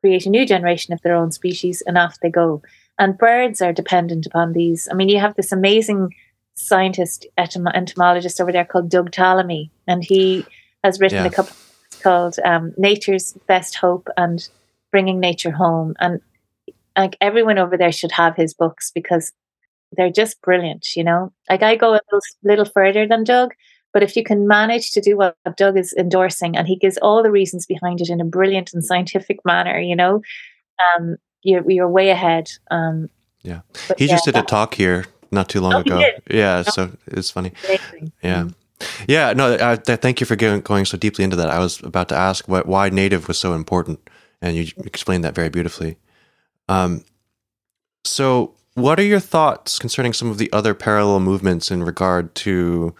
create 0.00 0.26
a 0.26 0.30
new 0.30 0.44
generation 0.44 0.92
of 0.92 1.00
their 1.02 1.14
own 1.14 1.30
species, 1.30 1.82
and 1.86 1.96
off 1.96 2.18
they 2.20 2.30
go. 2.30 2.62
And 2.98 3.18
birds 3.18 3.60
are 3.62 3.72
dependent 3.72 4.26
upon 4.26 4.52
these. 4.52 4.88
I 4.90 4.94
mean, 4.94 5.08
you 5.08 5.18
have 5.18 5.34
this 5.34 5.52
amazing 5.52 6.14
scientist, 6.54 7.26
etym- 7.38 7.74
entomologist 7.74 8.40
over 8.40 8.52
there 8.52 8.64
called 8.64 8.90
Doug 8.90 9.10
Tallamy, 9.10 9.70
and 9.86 10.04
he 10.04 10.44
has 10.84 11.00
written 11.00 11.18
Yeah. 11.24 11.26
a 11.26 11.30
couple 11.30 11.56
called 12.02 12.36
um, 12.44 12.74
"Nature's 12.76 13.32
Best 13.46 13.76
Hope" 13.76 14.08
and 14.16 14.48
"Bringing 14.90 15.20
Nature 15.20 15.50
Home." 15.52 15.94
And 16.00 16.20
like 16.96 17.16
everyone 17.20 17.58
over 17.58 17.76
there 17.76 17.92
should 17.92 18.12
have 18.12 18.36
his 18.36 18.52
books 18.54 18.90
because 18.94 19.32
they're 19.96 20.10
just 20.10 20.40
brilliant. 20.42 20.94
You 20.94 21.04
know, 21.04 21.32
like 21.48 21.62
I 21.62 21.76
go 21.76 21.90
a 21.90 22.00
little, 22.00 22.20
little 22.44 22.64
further 22.66 23.06
than 23.06 23.24
Doug, 23.24 23.54
but 23.92 24.02
if 24.02 24.16
you 24.16 24.22
can 24.24 24.46
manage 24.46 24.90
to 24.92 25.00
do 25.00 25.16
what 25.16 25.36
Doug 25.56 25.78
is 25.78 25.94
endorsing, 25.98 26.56
and 26.56 26.68
he 26.68 26.76
gives 26.76 26.98
all 26.98 27.22
the 27.22 27.30
reasons 27.30 27.64
behind 27.66 28.00
it 28.02 28.10
in 28.10 28.20
a 28.20 28.24
brilliant 28.26 28.72
and 28.74 28.84
scientific 28.84 29.38
manner, 29.44 29.78
you 29.80 29.96
know, 29.96 30.20
um, 30.98 31.16
you're 31.42 31.68
you're 31.70 31.88
way 31.88 32.10
ahead. 32.10 32.50
Um, 32.70 33.08
Yeah. 33.42 33.60
He 33.98 34.06
just 34.06 34.24
did 34.24 34.36
a 34.36 34.42
talk 34.42 34.74
here 34.74 35.06
not 35.30 35.48
too 35.48 35.60
long 35.60 35.74
Oh, 35.74 35.78
ago. 35.80 36.02
Yeah, 36.30 36.62
so 36.62 36.90
it's 37.06 37.30
funny. 37.30 37.52
amazing. 37.64 38.12
Yeah. 38.22 38.48
Yeah, 39.06 39.32
no, 39.32 39.54
I, 39.60 39.76
th- 39.76 40.00
thank 40.00 40.18
you 40.20 40.26
for 40.26 40.34
going, 40.36 40.60
going 40.60 40.84
so 40.86 40.96
deeply 40.98 41.22
into 41.24 41.36
that. 41.36 41.48
I 41.48 41.58
was 41.60 41.80
about 41.84 42.08
to 42.08 42.16
ask 42.16 42.48
what, 42.48 42.66
why 42.66 42.88
native 42.90 43.28
was 43.28 43.38
so 43.38 43.54
important, 43.54 44.00
and 44.40 44.56
you 44.56 44.66
explained 44.84 45.22
that 45.22 45.36
very 45.36 45.48
beautifully. 45.50 45.98
Um, 46.68 47.04
so, 48.04 48.54
what 48.74 48.98
are 48.98 49.04
your 49.04 49.20
thoughts 49.20 49.78
concerning 49.78 50.12
some 50.12 50.30
of 50.30 50.38
the 50.38 50.52
other 50.52 50.74
parallel 50.74 51.20
movements 51.20 51.70
in 51.70 51.84
regard 51.84 52.34
to 52.36 52.94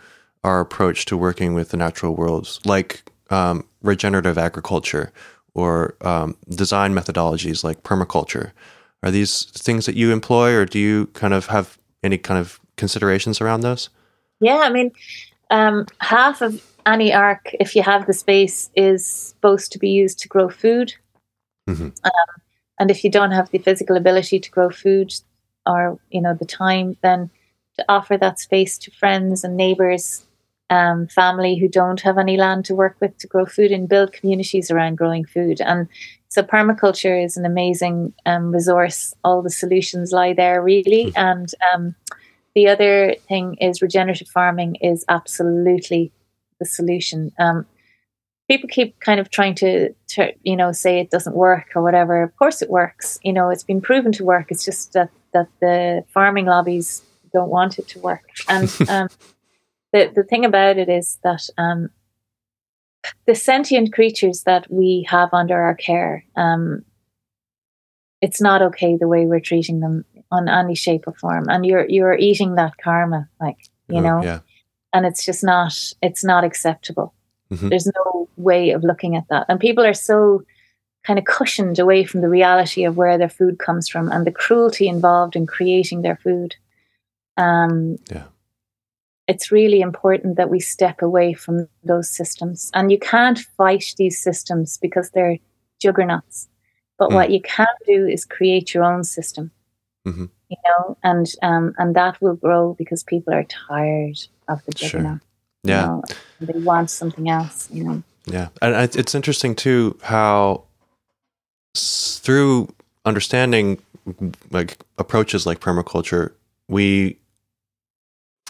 our 0.44 0.60
approach 0.60 1.04
to 1.06 1.16
working 1.16 1.52
with 1.54 1.70
the 1.70 1.76
natural 1.76 2.14
worlds, 2.14 2.60
like 2.64 3.02
um, 3.30 3.66
regenerative 3.82 4.38
agriculture 4.38 5.12
or 5.54 5.96
um, 6.00 6.36
design 6.48 6.94
methodologies 6.94 7.64
like 7.64 7.82
permaculture? 7.82 8.52
Are 9.02 9.10
these 9.10 9.44
things 9.44 9.86
that 9.86 9.96
you 9.96 10.12
employ, 10.12 10.54
or 10.54 10.64
do 10.64 10.78
you 10.78 11.06
kind 11.08 11.34
of 11.34 11.46
have 11.46 11.78
any 12.02 12.18
kind 12.18 12.38
of 12.38 12.60
considerations 12.76 13.40
around 13.40 13.62
those? 13.62 13.88
Yeah, 14.40 14.58
I 14.58 14.70
mean, 14.70 14.92
um, 15.50 15.86
half 15.98 16.40
of 16.40 16.64
any 16.86 17.12
ark, 17.12 17.50
if 17.60 17.76
you 17.76 17.82
have 17.82 18.06
the 18.06 18.12
space, 18.12 18.70
is 18.74 19.06
supposed 19.06 19.72
to 19.72 19.78
be 19.78 19.90
used 19.90 20.18
to 20.20 20.28
grow 20.28 20.48
food. 20.48 20.94
Mhm. 21.68 21.92
Um, 22.04 22.42
and 22.78 22.90
if 22.90 23.04
you 23.04 23.10
don't 23.10 23.32
have 23.32 23.50
the 23.50 23.58
physical 23.58 23.96
ability 23.96 24.40
to 24.40 24.50
grow 24.50 24.70
food 24.70 25.12
or, 25.66 25.98
you 26.10 26.20
know, 26.20 26.34
the 26.34 26.44
time, 26.44 26.96
then 27.02 27.30
to 27.78 27.84
offer 27.88 28.16
that 28.16 28.38
space 28.38 28.78
to 28.78 28.90
friends 28.90 29.44
and 29.44 29.56
neighbors, 29.56 30.26
um, 30.72 31.06
family 31.08 31.58
who 31.58 31.68
don't 31.68 32.00
have 32.00 32.16
any 32.16 32.38
land 32.38 32.64
to 32.64 32.74
work 32.74 32.96
with 32.98 33.16
to 33.18 33.26
grow 33.26 33.44
food 33.44 33.70
and 33.72 33.90
build 33.90 34.14
communities 34.14 34.70
around 34.70 34.96
growing 34.96 35.26
food. 35.26 35.60
And 35.60 35.86
so 36.28 36.42
permaculture 36.42 37.22
is 37.22 37.36
an 37.36 37.44
amazing 37.44 38.14
um, 38.24 38.52
resource. 38.52 39.12
All 39.22 39.42
the 39.42 39.50
solutions 39.50 40.12
lie 40.12 40.32
there, 40.32 40.62
really. 40.62 41.12
And 41.14 41.52
um, 41.72 41.94
the 42.54 42.68
other 42.68 43.14
thing 43.28 43.56
is 43.60 43.82
regenerative 43.82 44.28
farming 44.28 44.76
is 44.76 45.04
absolutely 45.10 46.10
the 46.58 46.64
solution. 46.64 47.32
Um, 47.38 47.66
people 48.48 48.70
keep 48.70 48.98
kind 49.00 49.20
of 49.20 49.28
trying 49.28 49.54
to, 49.56 49.92
to, 50.08 50.32
you 50.42 50.56
know, 50.56 50.72
say 50.72 50.98
it 50.98 51.10
doesn't 51.10 51.36
work 51.36 51.66
or 51.74 51.82
whatever. 51.82 52.22
Of 52.22 52.34
course, 52.38 52.62
it 52.62 52.70
works. 52.70 53.18
You 53.22 53.34
know, 53.34 53.50
it's 53.50 53.64
been 53.64 53.82
proven 53.82 54.12
to 54.12 54.24
work. 54.24 54.46
It's 54.50 54.64
just 54.64 54.94
that 54.94 55.10
that 55.34 55.48
the 55.60 56.04
farming 56.08 56.46
lobbies 56.46 57.02
don't 57.32 57.50
want 57.50 57.78
it 57.78 57.88
to 57.88 57.98
work. 57.98 58.24
And 58.48 58.74
um, 58.88 59.08
the 59.92 60.10
the 60.14 60.22
thing 60.24 60.44
about 60.44 60.78
it 60.78 60.88
is 60.88 61.18
that 61.22 61.48
um, 61.58 61.90
the 63.26 63.34
sentient 63.34 63.92
creatures 63.92 64.42
that 64.44 64.70
we 64.70 65.06
have 65.08 65.30
under 65.32 65.60
our 65.60 65.74
care, 65.74 66.24
um, 66.36 66.84
it's 68.20 68.40
not 68.40 68.62
okay 68.62 68.96
the 68.96 69.08
way 69.08 69.26
we're 69.26 69.40
treating 69.40 69.80
them 69.80 70.04
on 70.30 70.48
any 70.48 70.74
shape 70.74 71.04
or 71.06 71.12
form. 71.14 71.48
And 71.48 71.66
you're 71.66 71.86
you're 71.88 72.16
eating 72.16 72.54
that 72.54 72.76
karma, 72.78 73.28
like 73.40 73.58
you 73.88 73.98
Oh, 73.98 74.02
know 74.02 74.22
yeah. 74.22 74.40
and 74.92 75.04
it's 75.06 75.24
just 75.24 75.42
not 75.44 75.74
it's 76.00 76.24
not 76.24 76.44
acceptable 76.44 77.12
Mhm. 77.50 77.68
there's 77.68 77.86
no 77.86 78.28
way 78.36 78.70
of 78.70 78.82
looking 78.82 79.14
at 79.16 79.28
that 79.28 79.44
and 79.48 79.60
people 79.60 79.84
are 79.84 79.92
so 79.92 80.42
kind 81.04 81.18
of 81.18 81.26
cushioned 81.26 81.78
away 81.78 82.04
from 82.04 82.22
the 82.22 82.28
reality 82.28 82.84
of 82.84 82.96
where 82.96 83.18
their 83.18 83.28
food 83.28 83.58
comes 83.58 83.88
from 83.88 84.10
and 84.10 84.24
the 84.26 84.30
cruelty 84.32 84.88
involved 84.88 85.36
in 85.36 85.46
creating 85.46 86.00
their 86.02 86.16
food 86.16 86.54
um 87.36 87.96
Yeah. 88.10 88.24
It's 89.28 89.52
really 89.52 89.80
important 89.80 90.36
that 90.36 90.50
we 90.50 90.58
step 90.60 91.00
away 91.02 91.32
from 91.32 91.68
those 91.84 92.10
systems 92.10 92.70
and 92.74 92.90
you 92.90 92.98
can't 92.98 93.38
fight 93.56 93.94
these 93.96 94.20
systems 94.22 94.78
because 94.78 95.10
they're 95.10 95.38
juggernauts 95.80 96.48
but 96.98 97.10
Mm. 97.10 97.14
what 97.14 97.30
you 97.30 97.40
can 97.40 97.66
do 97.86 98.06
is 98.06 98.24
create 98.24 98.74
your 98.74 98.84
own 98.84 99.04
system 99.04 99.50
Mhm. 100.06 100.28
you 100.48 100.56
know 100.66 100.96
and 101.02 101.26
um 101.42 101.74
and 101.78 101.94
that 101.96 102.20
will 102.20 102.36
grow 102.36 102.74
because 102.74 103.02
people 103.04 103.32
are 103.32 103.44
tired 103.44 104.18
of 104.48 104.64
the 104.66 104.72
Sure. 104.76 104.88
juggernaut 104.90 105.20
Yeah. 105.64 105.82
you 105.82 105.86
know, 105.88 106.02
they 106.40 106.58
want 106.60 106.90
something 106.90 107.28
else 107.28 107.68
you 107.72 107.84
know 107.84 108.02
Yeah, 108.26 108.48
and 108.60 108.74
it's 108.96 109.14
interesting 109.14 109.54
too 109.56 109.98
how 110.02 110.62
through 111.76 112.68
understanding 113.04 113.78
like 114.50 114.78
approaches 114.98 115.46
like 115.46 115.60
permaculture, 115.60 116.32
we 116.68 117.18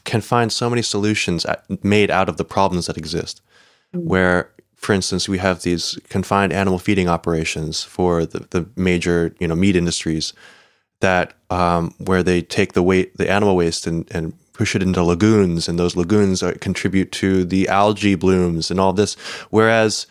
can 0.04 0.20
find 0.20 0.52
so 0.52 0.68
many 0.68 0.82
solutions 0.82 1.46
made 1.82 2.10
out 2.10 2.28
of 2.28 2.36
the 2.36 2.44
problems 2.44 2.86
that 2.86 2.96
exist. 2.96 3.40
Mm. 3.94 4.04
Where, 4.04 4.50
for 4.74 4.92
instance, 4.92 5.28
we 5.28 5.38
have 5.38 5.62
these 5.62 5.98
confined 6.08 6.52
animal 6.52 6.78
feeding 6.78 7.08
operations 7.08 7.84
for 7.84 8.26
the, 8.26 8.40
the 8.50 8.68
major 8.76 9.34
you 9.38 9.48
know 9.48 9.54
meat 9.54 9.76
industries 9.76 10.32
that 11.00 11.34
um, 11.50 11.94
where 11.98 12.22
they 12.22 12.40
take 12.40 12.72
the 12.72 12.82
weight 12.82 13.16
the 13.18 13.30
animal 13.30 13.56
waste 13.56 13.86
and, 13.86 14.08
and 14.10 14.32
push 14.52 14.74
it 14.74 14.82
into 14.82 15.02
lagoons 15.02 15.68
and 15.68 15.78
those 15.78 15.96
lagoons 15.96 16.42
are, 16.42 16.52
contribute 16.54 17.10
to 17.12 17.44
the 17.44 17.68
algae 17.68 18.14
blooms 18.14 18.70
and 18.70 18.78
all 18.78 18.92
this 18.92 19.14
whereas 19.50 20.06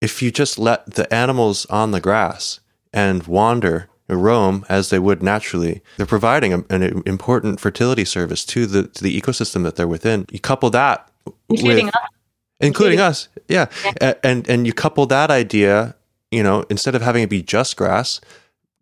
if 0.00 0.22
you 0.22 0.30
just 0.30 0.58
let 0.58 0.94
the 0.94 1.12
animals 1.12 1.66
on 1.66 1.90
the 1.90 2.00
grass 2.00 2.60
and 2.92 3.26
wander 3.26 3.88
roam 4.14 4.64
as 4.68 4.90
they 4.90 4.98
would 4.98 5.22
naturally. 5.22 5.82
They're 5.96 6.06
providing 6.06 6.52
a, 6.52 6.64
an 6.70 7.02
important 7.06 7.58
fertility 7.58 8.04
service 8.04 8.44
to 8.46 8.66
the 8.66 8.86
to 8.88 9.02
the 9.02 9.20
ecosystem 9.20 9.64
that 9.64 9.74
they're 9.76 9.88
within. 9.88 10.26
You 10.30 10.38
couple 10.38 10.70
that 10.70 11.10
including 11.48 11.86
with, 11.86 11.96
us. 11.96 12.02
Including 12.60 12.98
Including- 12.98 13.00
us 13.00 13.28
yeah. 13.48 13.66
A- 14.00 14.24
and 14.26 14.48
and 14.48 14.66
you 14.66 14.72
couple 14.72 15.06
that 15.06 15.30
idea 15.30 15.96
you 16.30 16.42
know 16.42 16.64
instead 16.70 16.94
of 16.94 17.02
having 17.02 17.22
it 17.24 17.30
be 17.30 17.42
just 17.42 17.76
grass 17.76 18.20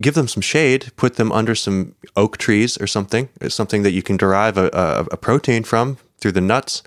give 0.02 0.14
them 0.14 0.28
some 0.28 0.40
shade 0.42 0.90
put 0.96 1.14
them 1.16 1.32
under 1.32 1.54
some 1.54 1.94
oak 2.16 2.36
trees 2.36 2.76
or 2.80 2.86
something 2.86 3.28
It's 3.40 3.54
something 3.54 3.82
that 3.84 3.92
you 3.92 4.02
can 4.02 4.16
derive 4.18 4.58
a, 4.58 4.66
a, 4.72 5.06
a 5.12 5.16
protein 5.16 5.62
from 5.64 5.96
through 6.18 6.32
the 6.32 6.40
nuts. 6.40 6.82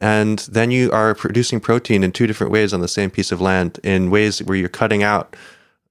And 0.00 0.40
then 0.50 0.70
you 0.72 0.90
are 0.90 1.14
producing 1.14 1.60
protein 1.60 2.02
in 2.02 2.10
two 2.10 2.26
different 2.26 2.52
ways 2.52 2.72
on 2.72 2.80
the 2.80 2.88
same 2.88 3.08
piece 3.10 3.30
of 3.30 3.40
land 3.40 3.78
in 3.84 4.10
ways 4.10 4.42
where 4.42 4.56
you're 4.56 4.68
cutting 4.68 5.02
out 5.04 5.36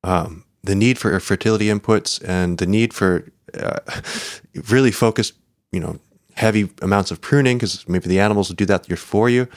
um, 0.03 0.43
the 0.63 0.75
need 0.75 0.97
for 0.97 1.19
fertility 1.19 1.65
inputs 1.65 2.21
and 2.27 2.57
the 2.57 2.67
need 2.67 2.93
for 2.93 3.31
uh, 3.53 3.79
really 4.69 4.91
focused 4.91 5.33
you 5.71 5.79
know 5.79 5.99
heavy 6.35 6.69
amounts 6.81 7.11
of 7.11 7.21
pruning 7.21 7.57
because 7.57 7.87
maybe 7.87 8.07
the 8.07 8.19
animals 8.19 8.49
will 8.49 8.55
do 8.55 8.65
that 8.65 8.85
for 8.97 9.29
you 9.29 9.47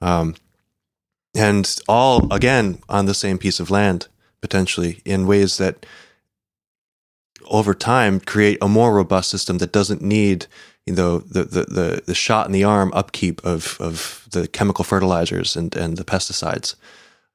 um, 0.00 0.34
and 1.34 1.78
all 1.88 2.32
again 2.32 2.78
on 2.88 3.06
the 3.06 3.14
same 3.14 3.38
piece 3.38 3.60
of 3.60 3.70
land 3.70 4.08
potentially 4.40 5.00
in 5.04 5.26
ways 5.26 5.56
that 5.58 5.86
over 7.46 7.74
time 7.74 8.20
create 8.20 8.58
a 8.60 8.68
more 8.68 8.94
robust 8.94 9.30
system 9.30 9.58
that 9.58 9.72
doesn't 9.72 10.02
need 10.02 10.46
you 10.86 10.94
know 10.94 11.18
the 11.18 11.44
the 11.44 11.64
the, 11.64 12.02
the 12.06 12.14
shot 12.14 12.46
in 12.46 12.52
the 12.52 12.64
arm 12.64 12.92
upkeep 12.94 13.44
of 13.44 13.76
of 13.80 14.26
the 14.30 14.46
chemical 14.48 14.84
fertilizers 14.84 15.56
and 15.56 15.74
and 15.76 15.96
the 15.96 16.04
pesticides. 16.04 16.74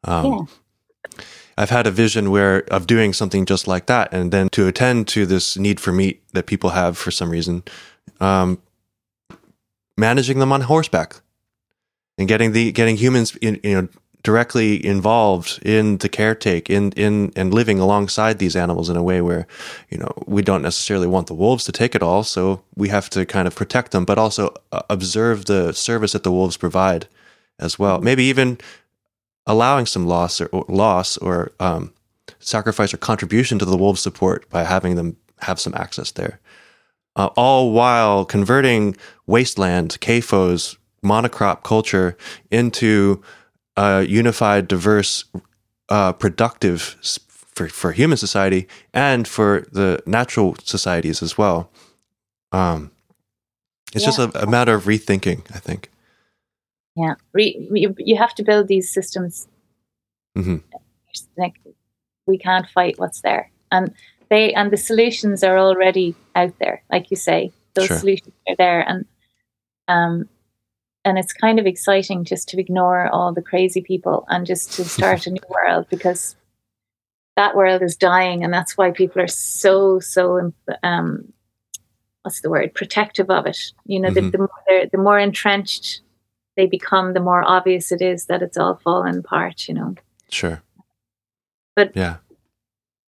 Um, 0.03 0.25
yeah. 0.25 1.23
I've 1.59 1.69
had 1.69 1.85
a 1.85 1.91
vision 1.91 2.31
where 2.31 2.61
of 2.73 2.87
doing 2.87 3.11
something 3.11 3.45
just 3.45 3.67
like 3.67 3.87
that, 3.87 4.13
and 4.13 4.31
then 4.31 4.47
to 4.51 4.67
attend 4.67 5.09
to 5.09 5.25
this 5.25 5.57
need 5.57 5.81
for 5.81 5.91
meat 5.91 6.23
that 6.31 6.45
people 6.45 6.69
have 6.69 6.97
for 6.97 7.11
some 7.11 7.29
reason, 7.29 7.63
um, 8.21 8.61
managing 9.97 10.39
them 10.39 10.53
on 10.53 10.61
horseback 10.61 11.17
and 12.17 12.29
getting 12.29 12.53
the 12.53 12.71
getting 12.71 12.95
humans 12.95 13.35
in, 13.41 13.59
you 13.61 13.81
know 13.81 13.87
directly 14.23 14.85
involved 14.85 15.59
in 15.63 15.97
the 15.97 16.09
caretake 16.09 16.69
in 16.69 16.91
in 16.93 17.31
and 17.35 17.53
living 17.53 17.79
alongside 17.79 18.37
these 18.39 18.55
animals 18.55 18.89
in 18.89 18.97
a 18.97 19.03
way 19.03 19.21
where 19.21 19.45
you 19.89 19.97
know 19.97 20.11
we 20.25 20.41
don't 20.41 20.61
necessarily 20.61 21.07
want 21.07 21.27
the 21.27 21.33
wolves 21.33 21.63
to 21.63 21.71
take 21.71 21.95
it 21.95 22.03
all 22.03 22.21
so 22.21 22.61
we 22.75 22.89
have 22.89 23.09
to 23.09 23.25
kind 23.25 23.47
of 23.47 23.55
protect 23.55 23.91
them 23.91 24.03
but 24.03 24.17
also 24.17 24.53
uh, 24.73 24.81
observe 24.89 25.45
the 25.45 25.71
service 25.73 26.11
that 26.11 26.23
the 26.23 26.31
wolves 26.33 26.57
provide 26.57 27.07
as 27.59 27.77
well. 27.77 27.99
Maybe 28.01 28.23
even 28.25 28.57
allowing 29.49 29.85
some 29.85 30.07
loss 30.07 30.39
or, 30.39 30.47
or 30.47 30.63
loss 30.69 31.17
or 31.17 31.51
um, 31.59 31.93
sacrifice 32.39 32.93
or 32.93 32.97
contribution 32.97 33.59
to 33.59 33.65
the 33.65 33.75
wolves 33.75 33.99
support 33.99 34.49
by 34.49 34.63
having 34.63 34.95
them 34.95 35.17
have 35.41 35.59
some 35.59 35.73
access 35.75 36.11
there 36.11 36.39
uh, 37.17 37.29
all 37.35 37.73
while 37.73 38.23
converting 38.23 38.95
wasteland 39.27 39.99
CAFOs 39.99 40.77
monocrop 41.03 41.63
culture 41.63 42.17
into 42.51 43.21
a 43.75 44.03
unified, 44.03 44.67
diverse, 44.67 45.25
uh, 45.89 46.13
productive 46.13 46.97
for, 47.31 47.67
for 47.67 47.91
human 47.91 48.17
society 48.17 48.67
and 48.93 49.27
for 49.27 49.65
the 49.71 50.01
natural 50.05 50.55
societies 50.63 51.21
as 51.23 51.37
well. 51.37 51.71
Um, 52.51 52.91
it's 53.93 54.03
yeah. 54.03 54.11
just 54.11 54.19
a, 54.19 54.43
a, 54.43 54.47
matter 54.47 54.73
of 54.73 54.83
rethinking, 54.83 55.43
I 55.55 55.59
think. 55.59 55.89
Yeah, 56.95 57.15
Re- 57.33 57.69
you, 57.71 57.95
you 57.97 58.17
have 58.17 58.35
to 58.35 58.43
build 58.43 58.67
these 58.67 58.91
systems. 58.91 59.47
Mm-hmm. 60.37 60.57
Like 61.37 61.55
we 62.25 62.37
can't 62.37 62.67
fight 62.69 62.99
what's 62.99 63.21
there, 63.21 63.51
and 63.71 63.93
they 64.29 64.53
and 64.53 64.71
the 64.71 64.77
solutions 64.77 65.43
are 65.43 65.57
already 65.57 66.15
out 66.35 66.57
there. 66.59 66.83
Like 66.91 67.11
you 67.11 67.17
say, 67.17 67.51
those 67.73 67.87
sure. 67.87 67.97
solutions 67.97 68.33
are 68.47 68.55
there, 68.55 68.81
and 68.87 69.05
um, 69.87 70.29
and 71.05 71.17
it's 71.17 71.33
kind 71.33 71.59
of 71.59 71.65
exciting 71.65 72.23
just 72.23 72.47
to 72.49 72.59
ignore 72.59 73.07
all 73.09 73.33
the 73.33 73.41
crazy 73.41 73.81
people 73.81 74.25
and 74.29 74.45
just 74.45 74.73
to 74.73 74.83
start 74.97 75.27
a 75.27 75.31
new 75.31 75.41
world 75.49 75.87
because 75.89 76.35
that 77.35 77.55
world 77.55 77.81
is 77.81 77.95
dying 77.95 78.43
and 78.43 78.53
that's 78.53 78.77
why 78.77 78.91
people 78.91 79.21
are 79.21 79.27
so 79.27 79.99
so 79.99 80.51
um, 80.83 81.31
what's 82.23 82.41
the 82.41 82.49
word 82.49 82.73
protective 82.73 83.29
of 83.29 83.45
it 83.45 83.57
you 83.85 83.99
know 83.99 84.09
mm-hmm. 84.09 84.29
the, 84.29 84.31
the, 84.31 84.37
more 84.37 84.85
the 84.91 84.97
more 84.97 85.19
entrenched 85.19 86.01
they 86.59 86.67
become 86.67 87.13
the 87.13 87.19
more 87.19 87.43
obvious 87.47 87.91
it 87.91 88.01
is 88.01 88.25
that 88.25 88.41
it's 88.41 88.57
all 88.57 88.75
fallen 88.83 89.19
apart 89.19 89.67
you 89.67 89.73
know 89.73 89.95
sure 90.29 90.61
but 91.75 91.95
yeah 91.95 92.17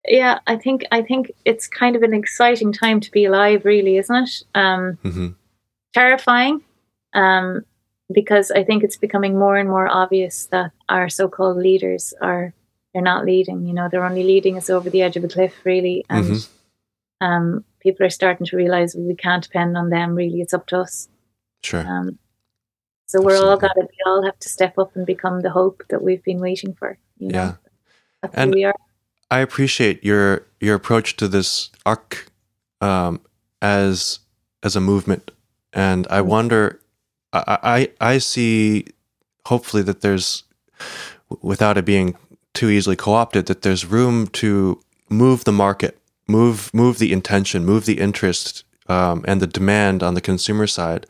yeah 0.09 0.39
i 0.47 0.57
think 0.57 0.85
i 0.93 1.03
think 1.03 1.33
it's 1.45 1.67
kind 1.67 1.97
of 1.97 2.03
an 2.03 2.15
exciting 2.15 2.73
time 2.73 3.01
to 3.01 3.11
be 3.11 3.25
alive 3.25 3.65
really 3.65 3.97
isn't 3.97 4.29
it 4.29 4.43
um 4.55 4.99
mm-hmm. 5.05 5.29
terrifying 5.93 6.63
um 7.15 7.65
because 8.13 8.51
I 8.51 8.65
think 8.65 8.83
it's 8.83 8.97
becoming 8.97 9.39
more 9.39 9.57
and 9.57 9.69
more 9.69 9.89
obvious 9.89 10.47
that 10.47 10.73
our 10.89 11.09
so-called 11.09 11.57
leaders 11.57 12.13
are 12.21 12.53
they're 12.93 13.03
not 13.03 13.25
leading. 13.25 13.67
You 13.67 13.73
know, 13.73 13.89
they're 13.89 14.05
only 14.05 14.25
leading 14.25 14.57
us 14.57 14.69
over 14.69 14.91
the 14.91 15.03
edge 15.03 15.17
of 15.17 15.25
a 15.25 15.29
cliff, 15.29 15.55
really, 15.65 16.05
and 16.11 16.25
mm-hmm. 16.25 17.25
um, 17.25 17.65
people 17.81 18.05
are 18.05 18.11
starting 18.11 18.47
to 18.47 18.57
realize 18.57 18.97
we 18.97 19.15
can't 19.15 19.45
depend 19.45 19.77
on 19.77 19.91
them. 19.91 20.15
Really, 20.15 20.41
it's 20.41 20.55
up 20.55 20.67
to 20.69 20.81
us. 20.81 21.09
Sure. 21.63 21.87
Um, 21.87 22.19
so 23.11 23.21
we're 23.21 23.37
all 23.37 23.57
got 23.57 23.75
to. 23.75 23.81
We 23.81 23.99
all 24.07 24.23
have 24.25 24.39
to 24.39 24.49
step 24.49 24.79
up 24.79 24.95
and 24.95 25.05
become 25.05 25.41
the 25.41 25.51
hope 25.51 25.83
that 25.89 26.01
we've 26.01 26.23
been 26.23 26.39
waiting 26.39 26.75
for. 26.75 26.97
You 27.19 27.29
know? 27.29 27.39
Yeah. 27.39 27.53
That's 28.23 28.35
and 28.37 28.55
we 28.55 28.65
are. 28.65 28.75
I 29.33 29.41
appreciate 29.41 30.05
your 30.05 30.47
your 30.61 30.77
approach 30.77 31.17
to 31.17 31.27
this 31.27 31.71
ark 31.85 32.31
um, 32.81 33.21
as 33.61 34.21
as 34.63 34.77
a 34.77 34.81
movement, 34.81 35.33
and 35.73 36.07
I 36.09 36.21
mm-hmm. 36.21 36.29
wonder 36.29 36.81
I, 37.33 37.89
I, 38.01 38.13
I 38.13 38.19
see 38.19 38.87
hopefully 39.47 39.83
that 39.83 40.03
there's 40.03 40.45
without 41.43 41.79
it 41.79 41.85
being 41.85 42.17
too 42.55 42.69
easily 42.69 42.95
co-opted 42.95 43.47
that 43.47 43.63
there's 43.63 43.85
room 43.85 44.29
to 44.29 44.81
move 45.09 45.45
the 45.45 45.53
market 45.53 45.99
move 46.27 46.73
move 46.73 46.99
the 46.99 47.13
intention 47.13 47.65
move 47.65 47.87
the 47.87 48.01
interest 48.01 48.65
um, 48.89 49.25
and 49.27 49.41
the 49.41 49.47
demand 49.47 50.03
on 50.03 50.15
the 50.15 50.21
consumer 50.21 50.67
side 50.67 51.07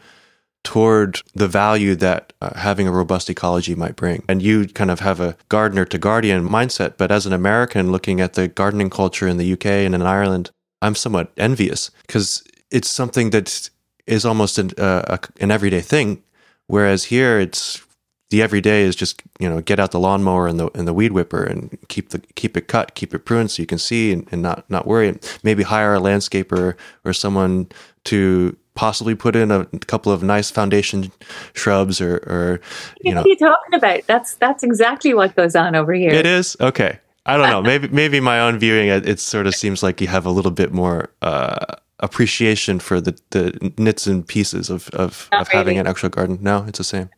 toward 0.63 1.21
the 1.35 1.49
value 1.49 1.95
that 1.95 2.33
uh, 2.41 2.55
having 2.59 2.87
a 2.87 2.93
robust 2.93 3.31
ecology 3.31 3.75
might 3.75 3.97
bring 3.97 4.23
and 4.29 4.43
you 4.43 4.67
kind 4.69 4.91
of 4.91 5.01
have 5.01 5.21
a 5.21 5.37
gardener 5.49 5.85
to 5.85 5.99
guardian 5.99 6.47
mindset 6.47 6.95
but 6.99 7.11
as 7.11 7.27
an 7.27 7.33
american 7.33 7.91
looking 7.91 8.21
at 8.21 8.35
the 8.35 8.47
gardening 8.47 8.91
culture 8.91 9.27
in 9.27 9.37
the 9.39 9.53
uk 9.53 9.67
and 9.67 9.95
in 9.95 10.03
ireland 10.03 10.51
i'm 10.83 10.95
somewhat 10.95 11.33
envious 11.37 11.91
because 12.07 12.45
it's 12.71 12.89
something 12.89 13.31
that 13.31 13.71
is 14.07 14.25
almost 14.25 14.59
an, 14.59 14.71
uh, 14.79 15.19
a, 15.19 15.43
an 15.43 15.51
everyday 15.51 15.81
thing. 15.81 16.23
Whereas 16.67 17.05
here, 17.05 17.39
it's 17.39 17.85
the 18.31 18.43
everyday 18.43 18.83
is 18.83 18.95
just 18.95 19.23
you 19.41 19.49
know 19.49 19.61
get 19.61 19.81
out 19.81 19.91
the 19.91 19.99
lawnmower 19.99 20.47
and 20.47 20.59
the 20.59 20.71
and 20.77 20.87
the 20.87 20.95
weed 20.95 21.13
whipper 21.13 21.43
and 21.43 21.77
keep 21.89 22.11
the 22.11 22.19
keep 22.37 22.57
it 22.57 22.69
cut, 22.69 22.95
keep 22.95 23.15
it 23.15 23.21
pruned 23.21 23.51
so 23.51 23.63
you 23.63 23.67
can 23.67 23.79
see 23.79 24.13
and, 24.13 24.29
and 24.31 24.43
not 24.43 24.69
not 24.69 24.87
worry. 24.87 25.19
Maybe 25.43 25.63
hire 25.63 25.95
a 25.95 26.01
landscaper 26.01 26.77
or 27.05 27.13
someone 27.13 27.69
to 28.05 28.57
possibly 28.75 29.15
put 29.15 29.37
in 29.37 29.51
a 29.51 29.65
couple 29.87 30.13
of 30.13 30.23
nice 30.23 30.51
foundation 30.51 31.13
shrubs 31.55 32.01
or 32.01 32.17
or 32.19 32.61
you 33.03 33.15
know. 33.15 33.21
What 33.21 33.27
are 33.27 33.31
you 33.31 33.37
talking 33.37 33.75
about? 33.75 34.01
That's 34.07 34.35
that's 34.37 34.63
exactly 34.63 35.15
what 35.15 35.35
goes 35.37 35.57
on 35.57 35.75
over 35.75 35.93
here. 35.93 36.11
It 36.11 36.27
is 36.27 36.57
okay. 36.61 36.99
I 37.27 37.37
don't 37.37 37.51
know. 37.51 37.63
maybe 37.71 37.89
maybe 37.89 38.21
my 38.21 38.41
own 38.41 38.59
viewing 38.59 38.89
it, 38.89 39.09
it 39.09 39.21
sort 39.21 39.47
of 39.47 39.55
seems 39.55 39.83
like 39.83 40.01
you 40.01 40.07
have 40.09 40.27
a 40.27 40.31
little 40.31 40.53
bit 40.53 40.73
more. 40.73 41.11
Uh, 41.23 41.77
appreciation 42.03 42.81
for 42.81 43.01
the, 43.01 43.19
the 43.29 43.73
nits 43.79 44.07
and 44.07 44.27
pieces 44.27 44.71
of, 44.71 44.89
of, 44.91 45.29
of 45.33 45.49
having 45.49 45.79
an 45.79 45.87
actual 45.87 46.09
garden. 46.09 46.39
No, 46.41 46.65
it's 46.67 46.79
the 46.79 46.85
same. 46.85 47.11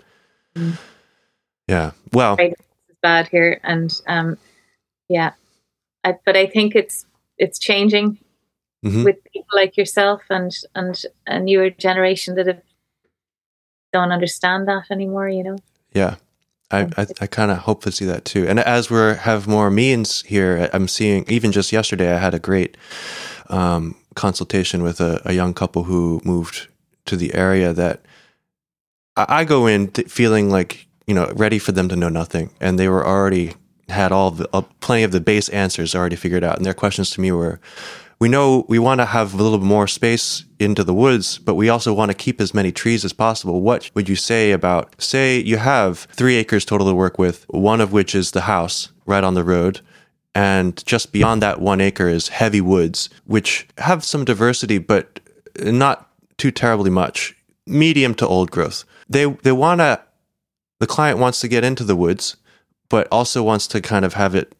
Mm. 0.56 0.76
Yeah. 1.68 1.92
Well, 2.12 2.36
it's 2.38 2.60
bad 3.00 3.28
here. 3.28 3.60
And, 3.62 3.98
um, 4.08 4.38
yeah, 5.08 5.32
I, 6.02 6.16
but 6.26 6.36
I 6.36 6.46
think 6.46 6.74
it's, 6.74 7.06
it's 7.38 7.60
changing 7.60 8.18
mm-hmm. 8.84 9.04
with 9.04 9.22
people 9.24 9.56
like 9.56 9.76
yourself 9.76 10.22
and, 10.30 10.52
and 10.74 11.04
a 11.26 11.40
newer 11.40 11.70
generation 11.70 12.34
that 12.34 12.46
have, 12.46 12.62
don't 13.92 14.12
understand 14.12 14.68
that 14.68 14.84
anymore, 14.90 15.28
you 15.28 15.44
know? 15.44 15.56
Yeah. 15.92 16.16
I, 16.70 16.88
I, 16.96 17.06
I 17.20 17.26
kind 17.26 17.50
of 17.50 17.58
hope 17.58 17.82
to 17.82 17.92
see 17.92 18.06
that 18.06 18.24
too. 18.24 18.48
And 18.48 18.58
as 18.58 18.90
we 18.90 18.96
have 18.96 19.46
more 19.46 19.70
means 19.70 20.22
here, 20.22 20.70
I'm 20.72 20.88
seeing 20.88 21.24
even 21.28 21.52
just 21.52 21.70
yesterday, 21.70 22.12
I 22.14 22.18
had 22.18 22.32
a 22.32 22.38
great 22.38 22.76
um, 23.50 23.94
consultation 24.14 24.82
with 24.82 25.00
a, 25.00 25.20
a, 25.24 25.32
young 25.32 25.52
couple 25.52 25.84
who 25.84 26.20
moved 26.24 26.68
to 27.04 27.16
the 27.16 27.34
area 27.34 27.72
that 27.72 28.00
I, 29.16 29.26
I 29.28 29.44
go 29.44 29.66
in 29.66 29.88
th- 29.88 30.08
feeling 30.08 30.50
like 30.50 30.86
you 31.06 31.14
know 31.14 31.30
ready 31.36 31.58
for 31.58 31.72
them 31.72 31.88
to 31.90 31.96
know 31.96 32.08
nothing, 32.08 32.50
and 32.60 32.78
they 32.78 32.88
were 32.88 33.06
already 33.06 33.54
had 33.88 34.12
all 34.12 34.30
the 34.30 34.48
uh, 34.52 34.62
plenty 34.80 35.02
of 35.02 35.12
the 35.12 35.20
base 35.20 35.48
answers 35.50 35.94
already 35.94 36.16
figured 36.16 36.44
out, 36.44 36.56
and 36.56 36.64
their 36.64 36.74
questions 36.74 37.10
to 37.10 37.20
me 37.20 37.30
were. 37.32 37.60
We 38.22 38.28
know 38.28 38.64
we 38.68 38.78
want 38.78 39.00
to 39.00 39.06
have 39.06 39.34
a 39.34 39.42
little 39.42 39.58
more 39.58 39.88
space 39.88 40.44
into 40.60 40.84
the 40.84 40.94
woods, 40.94 41.38
but 41.38 41.56
we 41.56 41.68
also 41.68 41.92
want 41.92 42.12
to 42.12 42.16
keep 42.16 42.40
as 42.40 42.54
many 42.54 42.70
trees 42.70 43.04
as 43.04 43.12
possible. 43.12 43.62
What 43.62 43.90
would 43.96 44.08
you 44.08 44.14
say 44.14 44.52
about, 44.52 44.94
say, 45.02 45.40
you 45.40 45.56
have 45.56 46.06
three 46.12 46.36
acres 46.36 46.64
total 46.64 46.86
to 46.86 46.94
work 46.94 47.18
with, 47.18 47.44
one 47.48 47.80
of 47.80 47.92
which 47.92 48.14
is 48.14 48.30
the 48.30 48.42
house 48.42 48.92
right 49.06 49.24
on 49.24 49.34
the 49.34 49.42
road, 49.42 49.80
and 50.36 50.86
just 50.86 51.10
beyond 51.10 51.42
that 51.42 51.60
one 51.60 51.80
acre 51.80 52.06
is 52.06 52.28
heavy 52.28 52.60
woods, 52.60 53.10
which 53.24 53.66
have 53.78 54.04
some 54.04 54.24
diversity, 54.24 54.78
but 54.78 55.18
not 55.60 56.08
too 56.38 56.52
terribly 56.52 56.90
much. 56.90 57.34
Medium 57.66 58.14
to 58.14 58.28
old 58.28 58.52
growth. 58.52 58.84
They 59.08 59.24
they 59.24 59.50
want 59.50 59.80
to. 59.80 60.00
The 60.78 60.86
client 60.86 61.18
wants 61.18 61.40
to 61.40 61.48
get 61.48 61.64
into 61.64 61.82
the 61.82 61.96
woods, 61.96 62.36
but 62.88 63.08
also 63.10 63.42
wants 63.42 63.66
to 63.66 63.80
kind 63.80 64.04
of 64.04 64.14
have 64.14 64.36
it 64.36 64.54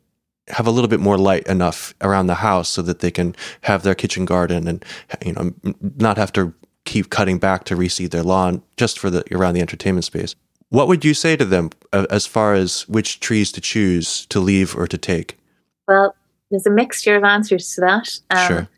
have 0.48 0.66
a 0.66 0.70
little 0.70 0.88
bit 0.88 1.00
more 1.00 1.18
light 1.18 1.46
enough 1.46 1.94
around 2.00 2.26
the 2.26 2.36
house 2.36 2.68
so 2.68 2.82
that 2.82 2.98
they 2.98 3.10
can 3.10 3.34
have 3.62 3.82
their 3.82 3.94
kitchen 3.94 4.24
garden 4.24 4.66
and 4.66 4.84
you 5.24 5.32
know 5.32 5.52
not 5.96 6.16
have 6.16 6.32
to 6.32 6.52
keep 6.84 7.10
cutting 7.10 7.38
back 7.38 7.64
to 7.64 7.76
reseed 7.76 8.10
their 8.10 8.22
lawn 8.22 8.62
just 8.76 8.98
for 8.98 9.08
the 9.08 9.24
around 9.34 9.54
the 9.54 9.60
entertainment 9.60 10.04
space. 10.04 10.34
What 10.70 10.88
would 10.88 11.04
you 11.04 11.14
say 11.14 11.36
to 11.36 11.44
them 11.44 11.70
uh, 11.92 12.06
as 12.10 12.26
far 12.26 12.54
as 12.54 12.88
which 12.88 13.20
trees 13.20 13.52
to 13.52 13.60
choose 13.60 14.26
to 14.26 14.40
leave 14.40 14.74
or 14.74 14.86
to 14.86 14.96
take? 14.96 15.38
Well, 15.86 16.14
there's 16.50 16.66
a 16.66 16.70
mixture 16.70 17.16
of 17.16 17.24
answers 17.24 17.74
to 17.74 17.82
that. 17.82 18.08
Um, 18.30 18.48
sure. 18.48 18.68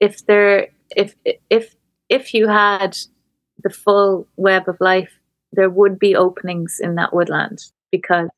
If 0.00 0.26
there, 0.26 0.68
if 0.96 1.14
if 1.48 1.74
if 2.08 2.34
you 2.34 2.48
had 2.48 2.96
the 3.62 3.70
full 3.70 4.26
web 4.36 4.68
of 4.68 4.76
life, 4.80 5.20
there 5.52 5.70
would 5.70 5.98
be 5.98 6.16
openings 6.16 6.78
in 6.80 6.96
that 6.96 7.14
woodland 7.14 7.62
because 7.92 8.28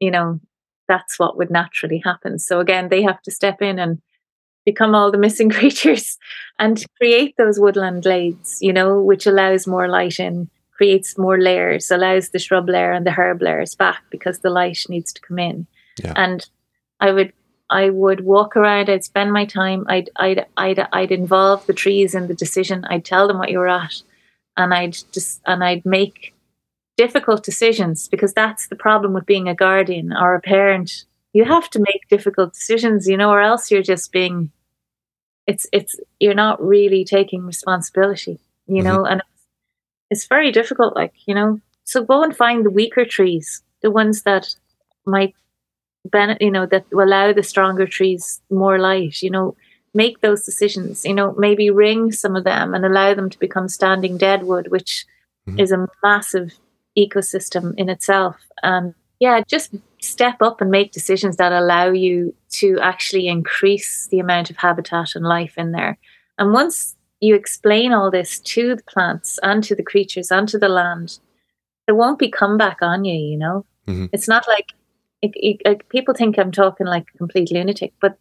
you 0.00 0.10
know 0.10 0.40
that's 0.88 1.18
what 1.18 1.36
would 1.36 1.50
naturally 1.50 1.98
happen. 2.04 2.38
So 2.38 2.60
again, 2.60 2.88
they 2.88 3.02
have 3.02 3.22
to 3.22 3.30
step 3.30 3.62
in 3.62 3.78
and 3.78 4.00
become 4.64 4.94
all 4.94 5.10
the 5.10 5.18
missing 5.18 5.50
creatures 5.58 6.18
and 6.58 6.84
create 6.96 7.36
those 7.36 7.60
woodland 7.60 8.02
glades, 8.02 8.58
you 8.60 8.72
know, 8.72 9.00
which 9.00 9.26
allows 9.26 9.66
more 9.66 9.88
light 9.88 10.18
in, 10.18 10.50
creates 10.72 11.16
more 11.18 11.38
layers, 11.38 11.90
allows 11.90 12.30
the 12.30 12.38
shrub 12.38 12.68
layer 12.68 12.92
and 12.92 13.06
the 13.06 13.12
herb 13.12 13.42
layers 13.42 13.74
back 13.74 14.02
because 14.10 14.40
the 14.40 14.50
light 14.50 14.78
needs 14.88 15.12
to 15.12 15.20
come 15.20 15.38
in. 15.38 15.66
Yeah. 16.02 16.14
And 16.16 16.48
I 17.00 17.12
would 17.12 17.32
I 17.70 17.90
would 17.90 18.24
walk 18.24 18.56
around, 18.56 18.88
I'd 18.88 19.04
spend 19.04 19.32
my 19.32 19.44
time, 19.44 19.84
I'd 19.88 20.10
I'd 20.16 20.46
I'd 20.56 20.86
I'd 20.92 21.12
involve 21.12 21.66
the 21.66 21.74
trees 21.74 22.14
in 22.14 22.28
the 22.28 22.34
decision, 22.34 22.84
I'd 22.86 23.04
tell 23.04 23.28
them 23.28 23.38
what 23.38 23.50
you 23.50 23.58
were 23.58 23.68
at, 23.68 24.02
and 24.56 24.72
I'd 24.72 24.96
just 25.12 25.40
and 25.46 25.62
I'd 25.62 25.84
make 25.84 26.34
difficult 26.98 27.44
decisions 27.44 28.08
because 28.08 28.34
that's 28.34 28.66
the 28.66 28.76
problem 28.76 29.14
with 29.14 29.24
being 29.24 29.48
a 29.48 29.54
guardian 29.54 30.12
or 30.12 30.34
a 30.34 30.40
parent. 30.40 31.04
You 31.32 31.44
have 31.44 31.70
to 31.70 31.78
make 31.78 32.08
difficult 32.10 32.52
decisions, 32.52 33.08
you 33.08 33.16
know, 33.16 33.30
or 33.30 33.40
else 33.40 33.70
you're 33.70 33.90
just 33.94 34.12
being 34.12 34.50
it's 35.46 35.66
it's 35.72 35.94
you're 36.20 36.34
not 36.34 36.60
really 36.60 37.04
taking 37.04 37.46
responsibility, 37.46 38.38
you 38.66 38.82
know, 38.82 38.98
mm-hmm. 38.98 39.12
and 39.12 39.22
it's 40.10 40.26
very 40.26 40.52
difficult, 40.52 40.94
like, 40.94 41.14
you 41.26 41.34
know. 41.34 41.60
So 41.84 42.04
go 42.04 42.22
and 42.22 42.36
find 42.36 42.66
the 42.66 42.70
weaker 42.70 43.04
trees, 43.04 43.62
the 43.80 43.90
ones 43.90 44.22
that 44.22 44.54
might 45.06 45.34
benefit, 46.04 46.42
you 46.42 46.50
know, 46.50 46.66
that 46.66 46.84
will 46.92 47.04
allow 47.04 47.32
the 47.32 47.42
stronger 47.42 47.86
trees 47.86 48.42
more 48.50 48.78
light, 48.78 49.22
you 49.22 49.30
know, 49.30 49.56
make 49.94 50.20
those 50.20 50.44
decisions, 50.44 51.04
you 51.04 51.14
know, 51.14 51.34
maybe 51.38 51.70
ring 51.70 52.12
some 52.12 52.36
of 52.36 52.44
them 52.44 52.74
and 52.74 52.84
allow 52.84 53.14
them 53.14 53.30
to 53.30 53.38
become 53.38 53.68
standing 53.68 54.18
deadwood, 54.18 54.68
which 54.68 55.06
mm-hmm. 55.48 55.60
is 55.60 55.72
a 55.72 55.86
massive 56.02 56.52
ecosystem 56.98 57.74
in 57.76 57.88
itself. 57.88 58.36
And 58.62 58.94
yeah, 59.20 59.42
just 59.46 59.74
step 60.00 60.42
up 60.42 60.60
and 60.60 60.70
make 60.70 60.92
decisions 60.92 61.36
that 61.36 61.52
allow 61.52 61.90
you 61.90 62.34
to 62.50 62.78
actually 62.80 63.28
increase 63.28 64.08
the 64.08 64.20
amount 64.20 64.50
of 64.50 64.56
habitat 64.56 65.14
and 65.14 65.24
life 65.24 65.54
in 65.56 65.72
there. 65.72 65.98
And 66.38 66.52
once 66.52 66.96
you 67.20 67.34
explain 67.34 67.92
all 67.92 68.10
this 68.10 68.38
to 68.38 68.76
the 68.76 68.82
plants 68.84 69.38
and 69.42 69.64
to 69.64 69.74
the 69.74 69.82
creatures 69.82 70.30
and 70.30 70.48
to 70.48 70.58
the 70.58 70.68
land, 70.68 71.18
there 71.86 71.96
won't 71.96 72.18
be 72.18 72.30
comeback 72.30 72.78
on 72.80 73.04
you, 73.04 73.14
you 73.14 73.36
know? 73.36 73.64
Mm-hmm. 73.88 74.06
It's 74.12 74.28
not 74.28 74.46
like 74.46 74.72
it, 75.22 75.32
it, 75.34 75.60
it, 75.64 75.88
people 75.88 76.14
think 76.14 76.38
I'm 76.38 76.52
talking 76.52 76.86
like 76.86 77.06
a 77.14 77.18
complete 77.18 77.50
lunatic, 77.50 77.92
but 78.00 78.18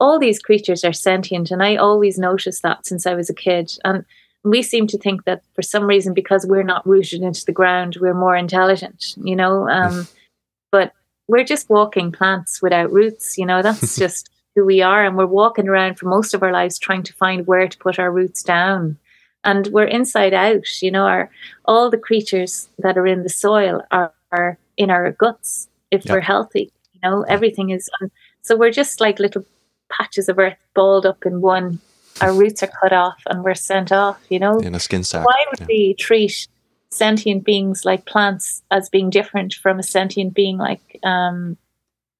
all 0.00 0.18
these 0.18 0.38
creatures 0.38 0.84
are 0.84 0.92
sentient. 0.92 1.50
And 1.50 1.62
I 1.62 1.76
always 1.76 2.18
noticed 2.18 2.62
that 2.62 2.86
since 2.86 3.06
I 3.06 3.14
was 3.14 3.28
a 3.28 3.34
kid. 3.34 3.72
And 3.84 4.04
we 4.44 4.62
seem 4.62 4.86
to 4.88 4.98
think 4.98 5.24
that 5.24 5.42
for 5.54 5.62
some 5.62 5.84
reason, 5.84 6.14
because 6.14 6.46
we're 6.46 6.62
not 6.62 6.86
rooted 6.86 7.22
into 7.22 7.44
the 7.44 7.52
ground, 7.52 7.96
we're 8.00 8.14
more 8.14 8.36
intelligent, 8.36 9.16
you 9.22 9.36
know? 9.36 9.68
Um, 9.68 10.06
but 10.72 10.92
we're 11.26 11.44
just 11.44 11.68
walking 11.68 12.12
plants 12.12 12.62
without 12.62 12.92
roots, 12.92 13.36
you 13.36 13.46
know? 13.46 13.62
That's 13.62 13.96
just 13.98 14.30
who 14.54 14.64
we 14.64 14.82
are. 14.82 15.04
And 15.04 15.16
we're 15.16 15.26
walking 15.26 15.68
around 15.68 15.98
for 15.98 16.06
most 16.06 16.34
of 16.34 16.42
our 16.42 16.52
lives 16.52 16.78
trying 16.78 17.02
to 17.04 17.12
find 17.14 17.46
where 17.46 17.68
to 17.68 17.78
put 17.78 17.98
our 17.98 18.10
roots 18.10 18.42
down. 18.42 18.98
And 19.44 19.68
we're 19.68 19.84
inside 19.84 20.34
out, 20.34 20.82
you 20.82 20.90
know, 20.90 21.04
our, 21.04 21.30
all 21.64 21.90
the 21.90 21.98
creatures 21.98 22.68
that 22.78 22.98
are 22.98 23.06
in 23.06 23.22
the 23.22 23.28
soil 23.28 23.82
are, 23.90 24.12
are 24.32 24.58
in 24.76 24.90
our 24.90 25.12
guts 25.12 25.68
if 25.90 26.04
yep. 26.04 26.14
we're 26.14 26.20
healthy. 26.20 26.72
You 26.92 27.00
know, 27.02 27.22
everything 27.22 27.70
is. 27.70 27.88
Um, 28.00 28.10
so 28.42 28.56
we're 28.56 28.72
just 28.72 29.00
like 29.00 29.18
little 29.18 29.44
patches 29.90 30.28
of 30.28 30.38
earth 30.38 30.56
balled 30.74 31.06
up 31.06 31.24
in 31.24 31.40
one. 31.40 31.80
Our 32.20 32.32
roots 32.32 32.62
are 32.62 32.70
cut 32.80 32.92
off 32.92 33.20
and 33.26 33.44
we're 33.44 33.54
sent 33.54 33.92
off. 33.92 34.20
You 34.28 34.38
know, 34.38 34.58
in 34.58 34.74
a 34.74 34.80
skin 34.80 35.04
sack. 35.04 35.26
Why 35.26 35.44
would 35.50 35.60
yeah. 35.60 35.66
we 35.68 35.94
treat 35.94 36.48
sentient 36.90 37.44
beings 37.44 37.84
like 37.84 38.06
plants 38.06 38.62
as 38.70 38.88
being 38.88 39.10
different 39.10 39.54
from 39.54 39.78
a 39.78 39.82
sentient 39.82 40.34
being 40.34 40.56
like 40.56 40.98
um, 41.04 41.56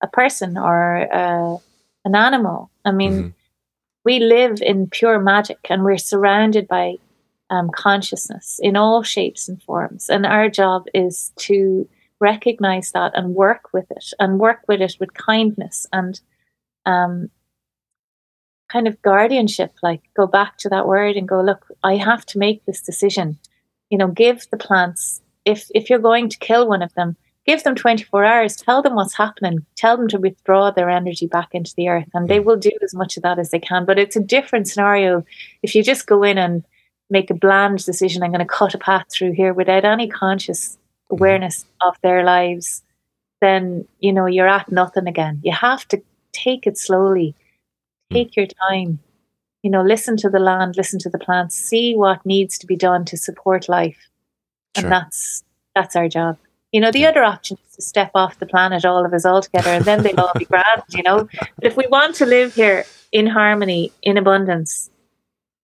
a 0.03 0.07
person 0.07 0.57
or 0.57 1.13
uh, 1.13 1.57
an 2.05 2.15
animal? 2.15 2.71
I 2.85 2.93
mean, 2.93 3.13
mm-hmm. 3.13 3.29
we 4.05 4.21
live 4.21 4.61
in 4.63 4.89
pure 4.89 5.19
magic 5.19 5.59
and 5.71 5.85
we're 5.85 5.99
surrounded 5.99 6.69
by 6.69 6.97
um, 7.51 7.71
consciousness 7.71 8.61
in 8.63 8.77
all 8.77 9.03
shapes 9.03 9.49
and 9.49 9.63
forms. 9.63 10.09
And 10.09 10.27
our 10.27 10.49
job 10.49 10.87
is 10.95 11.33
to 11.37 11.89
recognize 12.21 12.93
that 12.93 13.13
and 13.15 13.35
work 13.35 13.73
with 13.73 13.91
it 13.91 14.13
and 14.19 14.41
work 14.41 14.61
with 14.69 14.81
it 14.81 14.97
with 14.99 15.15
kindness 15.15 15.87
and 15.93 16.21
um, 16.85 17.31
kind 18.69 18.87
of 18.87 19.01
guardianship 19.03 19.73
like 19.83 20.03
go 20.15 20.27
back 20.27 20.59
to 20.59 20.69
that 20.69 20.87
word 20.87 21.17
and 21.17 21.29
go 21.29 21.41
look 21.41 21.67
i 21.83 21.97
have 21.97 22.25
to 22.27 22.39
make 22.39 22.65
this 22.65 22.81
decision. 22.81 23.39
You 23.91 23.99
know 23.99 24.09
give 24.09 24.47
the 24.51 24.57
plants 24.57 25.23
if 25.45 25.71
if 25.75 25.89
you're 25.89 25.99
going 25.99 26.29
to 26.29 26.39
kill 26.39 26.69
one 26.69 26.83
of 26.83 26.95
them 26.95 27.17
give 27.47 27.65
them 27.65 27.75
24 27.75 28.25
hours. 28.27 28.57
Tell 28.57 28.83
them 28.83 28.95
what's 28.95 29.17
happening. 29.17 29.65
Tell 29.75 29.97
them 29.97 30.07
to 30.09 30.19
withdraw 30.19 30.71
their 30.71 30.91
energy 30.91 31.27
back 31.27 31.49
into 31.53 31.73
the 31.75 31.89
earth 31.89 32.11
and 32.13 32.29
they 32.29 32.41
will 32.41 32.59
do 32.59 32.73
as 32.83 32.93
much 32.95 33.17
of 33.17 33.23
that 33.23 33.39
as 33.39 33.51
they 33.51 33.59
can. 33.59 33.87
But 33.87 33.99
it's 33.99 34.17
a 34.17 34.21
different 34.21 34.69
scenario. 34.69 35.25
If 35.63 35.75
you 35.75 35.83
just 35.83 36.07
go 36.07 36.23
in 36.23 36.37
and 36.37 36.63
make 37.11 37.31
a 37.31 37.35
bland 37.35 37.85
decision 37.85 38.23
i'm 38.23 38.31
going 38.31 38.41
to 38.41 38.45
cut 38.45 38.75
a 38.75 38.79
path 38.79 39.07
through 39.11 39.33
here 39.33 39.55
without 39.55 39.87
any 39.87 40.09
conscious 40.09 40.77
awareness 41.11 41.65
of 41.81 41.97
their 42.03 42.23
lives, 42.25 42.83
then 43.41 43.87
you 44.01 44.13
know 44.13 44.27
you're 44.27 44.49
at 44.49 44.71
nothing 44.71 45.07
again. 45.07 45.41
You 45.43 45.53
have 45.53 45.87
to 45.89 46.03
take 46.33 46.67
it 46.67 46.77
slowly, 46.77 47.35
hmm. 47.38 47.38
Take 48.13 48.37
your 48.37 48.47
time. 48.69 49.01
You 49.63 49.71
know, 49.71 49.83
listen 49.83 50.17
to 50.19 50.31
the 50.31 50.39
land, 50.39 50.77
listen 50.77 50.99
to 51.01 51.11
the 51.11 51.19
plants, 51.19 51.57
see 51.57 51.95
what 51.95 52.25
needs 52.25 52.59
to 52.59 52.67
be 52.67 52.77
done 52.77 53.05
to 53.07 53.17
support 53.17 53.69
life, 53.69 54.09
and 54.77 54.83
sure. 54.83 54.91
that's 54.91 55.43
that's 55.75 55.97
our 55.97 56.09
job. 56.09 56.39
You 56.73 56.81
know, 56.81 56.93
the 56.93 57.07
other 57.07 57.25
option 57.25 57.59
is 57.67 57.77
to 57.77 57.83
step 57.83 58.11
off 58.15 58.39
the 58.39 58.47
planet, 58.47 58.85
all 58.85 59.05
of 59.05 59.13
us 59.13 59.25
all 59.25 59.43
together, 59.43 59.71
and 59.71 59.85
then 59.85 60.03
they'll 60.03 60.21
all 60.21 60.33
be 60.39 60.45
grand. 60.45 60.83
You 60.91 61.03
know, 61.03 61.29
but 61.57 61.67
if 61.67 61.77
we 61.77 61.87
want 61.89 62.15
to 62.17 62.27
live 62.27 62.55
here 62.55 62.85
in 63.11 63.27
harmony, 63.27 63.93
in 64.03 64.17
abundance, 64.17 64.91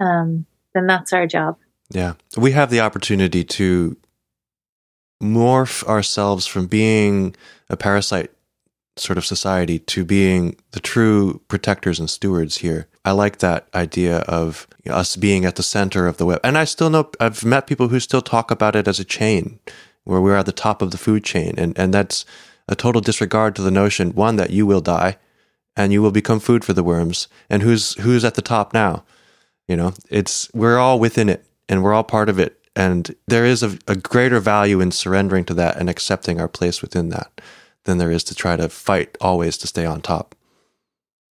um, 0.01 0.47
then 0.75 0.87
that's 0.87 1.13
our 1.13 1.27
job. 1.27 1.57
Yeah, 1.91 2.15
we 2.37 2.51
have 2.53 2.71
the 2.71 2.81
opportunity 2.81 3.45
to 3.45 3.97
morph 5.23 5.85
ourselves 5.85 6.47
from 6.47 6.67
being 6.67 7.37
a 7.71 7.77
parasite 7.77 8.34
sort 8.97 9.19
of 9.19 9.27
society 9.27 9.79
to 9.79 10.05
being 10.05 10.57
the 10.71 10.81
true 10.81 11.41
protectors 11.49 11.99
and 11.99 12.09
stewards 12.09 12.59
here. 12.59 12.87
I 13.05 13.11
like 13.11 13.39
that 13.39 13.69
idea 13.75 14.19
of 14.21 14.67
us 14.87 15.17
being 15.17 15.45
at 15.45 15.57
the 15.57 15.63
center 15.63 16.07
of 16.07 16.17
the 16.17 16.27
web. 16.27 16.41
And 16.45 16.57
I 16.57 16.65
still 16.65 16.91
know 16.91 17.11
I've 17.21 17.45
met 17.45 17.67
people 17.67 17.89
who 17.89 18.01
still 18.01 18.23
talk 18.23 18.51
about 18.51 18.77
it 18.77 18.87
as 18.87 19.01
a 19.01 19.05
chain 19.05 19.59
where 20.05 20.21
we're 20.21 20.37
at 20.37 20.47
the 20.47 20.53
top 20.53 20.83
of 20.83 20.91
the 20.91 20.99
food 20.99 21.25
chain 21.25 21.55
and 21.57 21.77
and 21.79 21.93
that's 21.93 22.25
a 22.69 22.77
total 22.77 23.01
disregard 23.01 23.57
to 23.57 23.63
the 23.63 23.71
notion 23.71 24.15
one 24.15 24.37
that 24.37 24.51
you 24.51 24.67
will 24.67 24.81
die 24.81 25.17
and 25.77 25.93
you 25.93 26.01
will 26.01 26.11
become 26.11 26.41
food 26.41 26.65
for 26.65 26.73
the 26.73 26.85
worms 26.85 27.27
and 27.51 27.63
who's 27.63 27.95
who's 27.95 28.25
at 28.25 28.35
the 28.35 28.43
top 28.43 28.73
now. 28.73 29.05
You 29.67 29.77
know, 29.77 29.95
it's 30.11 30.53
we're 30.55 30.79
all 30.79 31.01
within 31.01 31.29
it 31.29 31.45
and 31.69 31.83
we're 31.83 31.95
all 31.95 32.05
part 32.05 32.29
of 32.29 32.39
it 32.39 32.61
and 32.77 33.15
there 33.27 33.45
is 33.45 33.63
a, 33.63 33.79
a, 33.87 33.95
greater 33.95 34.41
value 34.41 34.81
in 34.81 34.91
surrendering 34.91 35.45
to 35.45 35.55
that 35.55 35.77
and 35.77 35.89
accepting 35.89 36.41
our 36.41 36.49
place 36.49 36.83
within 36.83 37.09
that 37.11 37.41
than 37.85 37.99
there 37.99 38.11
is 38.11 38.25
to 38.25 38.35
try 38.35 38.57
to 38.57 38.69
fight 38.69 39.17
always 39.21 39.57
to 39.59 39.67
stay 39.67 39.85
on 39.85 40.01
top. 40.01 40.35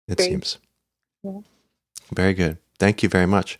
It 0.08 0.16
Great. 0.16 0.30
seems. 0.30 0.58
Yeah. 1.22 1.40
Very 2.12 2.34
good. 2.34 2.58
Thank 2.78 3.02
you 3.02 3.08
very 3.08 3.26
much. 3.26 3.58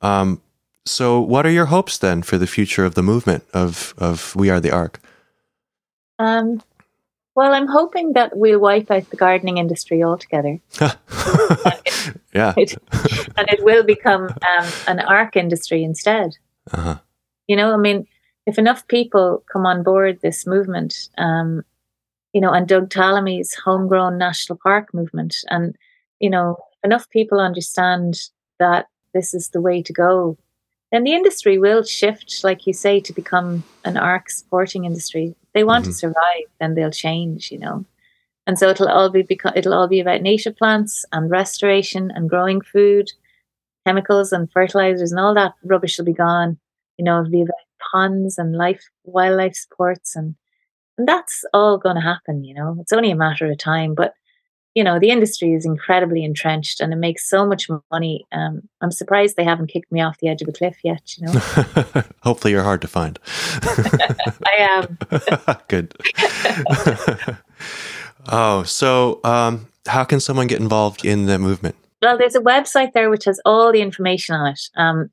Um, 0.00 0.42
so, 0.84 1.20
what 1.20 1.46
are 1.46 1.50
your 1.50 1.66
hopes 1.66 1.98
then 1.98 2.22
for 2.22 2.38
the 2.38 2.46
future 2.46 2.84
of 2.84 2.94
the 2.94 3.02
movement 3.02 3.44
of 3.52 3.94
of 3.98 4.34
We 4.34 4.50
Are 4.50 4.60
the 4.60 4.72
Ark? 4.72 5.00
Um, 6.18 6.62
well, 7.34 7.54
I'm 7.54 7.68
hoping 7.68 8.12
that 8.12 8.36
we'll 8.36 8.58
wipe 8.58 8.90
out 8.90 9.08
the 9.10 9.16
gardening 9.16 9.58
industry 9.58 10.02
altogether. 10.02 10.58
yeah, 12.34 12.52
it, 12.56 12.74
and 13.36 13.48
it 13.48 13.64
will 13.64 13.84
become 13.84 14.24
um, 14.24 14.72
an 14.86 15.00
ark 15.00 15.36
industry 15.36 15.82
instead. 15.82 16.36
Uh-huh. 16.72 16.98
You 17.46 17.56
know, 17.56 17.72
I 17.72 17.76
mean, 17.76 18.06
if 18.46 18.58
enough 18.58 18.86
people 18.88 19.44
come 19.50 19.64
on 19.66 19.82
board 19.82 20.20
this 20.20 20.46
movement, 20.46 21.08
um, 21.16 21.64
you 22.32 22.40
know, 22.40 22.52
and 22.52 22.68
Doug 22.68 22.88
Tallamy's 22.88 23.54
homegrown 23.54 24.18
national 24.18 24.58
park 24.62 24.92
movement, 24.94 25.36
and 25.48 25.76
you 26.20 26.30
know, 26.30 26.56
enough 26.84 27.08
people 27.10 27.40
understand 27.40 28.18
that 28.58 28.86
this 29.14 29.34
is 29.34 29.50
the 29.50 29.60
way 29.60 29.82
to 29.82 29.92
go, 29.92 30.38
then 30.90 31.04
the 31.04 31.12
industry 31.12 31.58
will 31.58 31.82
shift, 31.82 32.42
like 32.44 32.66
you 32.66 32.72
say, 32.72 33.00
to 33.00 33.12
become 33.12 33.62
an 33.84 33.96
ark 33.96 34.30
supporting 34.30 34.84
industry. 34.84 35.34
If 35.42 35.52
they 35.52 35.64
want 35.64 35.84
mm-hmm. 35.84 35.92
to 35.92 35.98
survive, 35.98 36.46
then 36.60 36.74
they'll 36.74 36.90
change, 36.90 37.50
you 37.50 37.58
know. 37.58 37.84
And 38.46 38.58
so 38.58 38.68
it'll 38.68 38.88
all 38.88 39.10
be 39.10 39.22
beca- 39.22 39.56
it'll 39.56 39.74
all 39.74 39.88
be 39.88 40.00
about 40.00 40.22
native 40.22 40.56
plants 40.56 41.04
and 41.12 41.30
restoration 41.30 42.10
and 42.14 42.28
growing 42.28 42.60
food, 42.60 43.10
chemicals 43.86 44.32
and 44.32 44.50
fertilizers 44.50 45.12
and 45.12 45.20
all 45.20 45.34
that 45.34 45.54
rubbish 45.64 45.98
will 45.98 46.04
be 46.04 46.12
gone 46.12 46.58
you 46.98 47.04
know, 47.04 47.20
it'll 47.20 47.30
be 47.30 47.42
about 47.42 47.54
ponds 47.90 48.38
and 48.38 48.54
life, 48.54 48.82
wildlife 49.04 49.54
sports, 49.56 50.14
and 50.14 50.34
and 50.98 51.08
that's 51.08 51.44
all 51.52 51.78
going 51.78 51.96
to 51.96 52.02
happen. 52.02 52.44
You 52.44 52.54
know, 52.54 52.76
it's 52.80 52.92
only 52.92 53.10
a 53.10 53.16
matter 53.16 53.50
of 53.50 53.58
time. 53.58 53.94
But 53.94 54.14
you 54.74 54.82
know, 54.82 54.98
the 54.98 55.10
industry 55.10 55.52
is 55.52 55.66
incredibly 55.66 56.24
entrenched, 56.24 56.80
and 56.80 56.92
it 56.92 56.96
makes 56.96 57.28
so 57.28 57.44
much 57.46 57.68
money. 57.90 58.26
Um, 58.32 58.62
I'm 58.80 58.90
surprised 58.90 59.36
they 59.36 59.44
haven't 59.44 59.66
kicked 59.66 59.92
me 59.92 60.00
off 60.00 60.18
the 60.18 60.28
edge 60.28 60.40
of 60.40 60.48
a 60.48 60.52
cliff 60.52 60.78
yet. 60.82 61.16
You 61.18 61.26
know, 61.26 61.32
hopefully 62.22 62.52
you're 62.52 62.62
hard 62.62 62.80
to 62.82 62.88
find. 62.88 63.18
I 63.26 64.56
am. 64.58 64.98
Good. 65.68 65.94
oh, 68.30 68.62
so 68.62 69.20
um, 69.24 69.66
how 69.86 70.04
can 70.04 70.20
someone 70.20 70.46
get 70.46 70.60
involved 70.60 71.04
in 71.04 71.26
the 71.26 71.38
movement? 71.38 71.76
Well, 72.00 72.16
there's 72.16 72.34
a 72.34 72.40
website 72.40 72.94
there 72.94 73.10
which 73.10 73.26
has 73.26 73.40
all 73.44 73.72
the 73.72 73.82
information 73.82 74.34
on 74.34 74.48
it. 74.48 74.60
Um, 74.76 75.10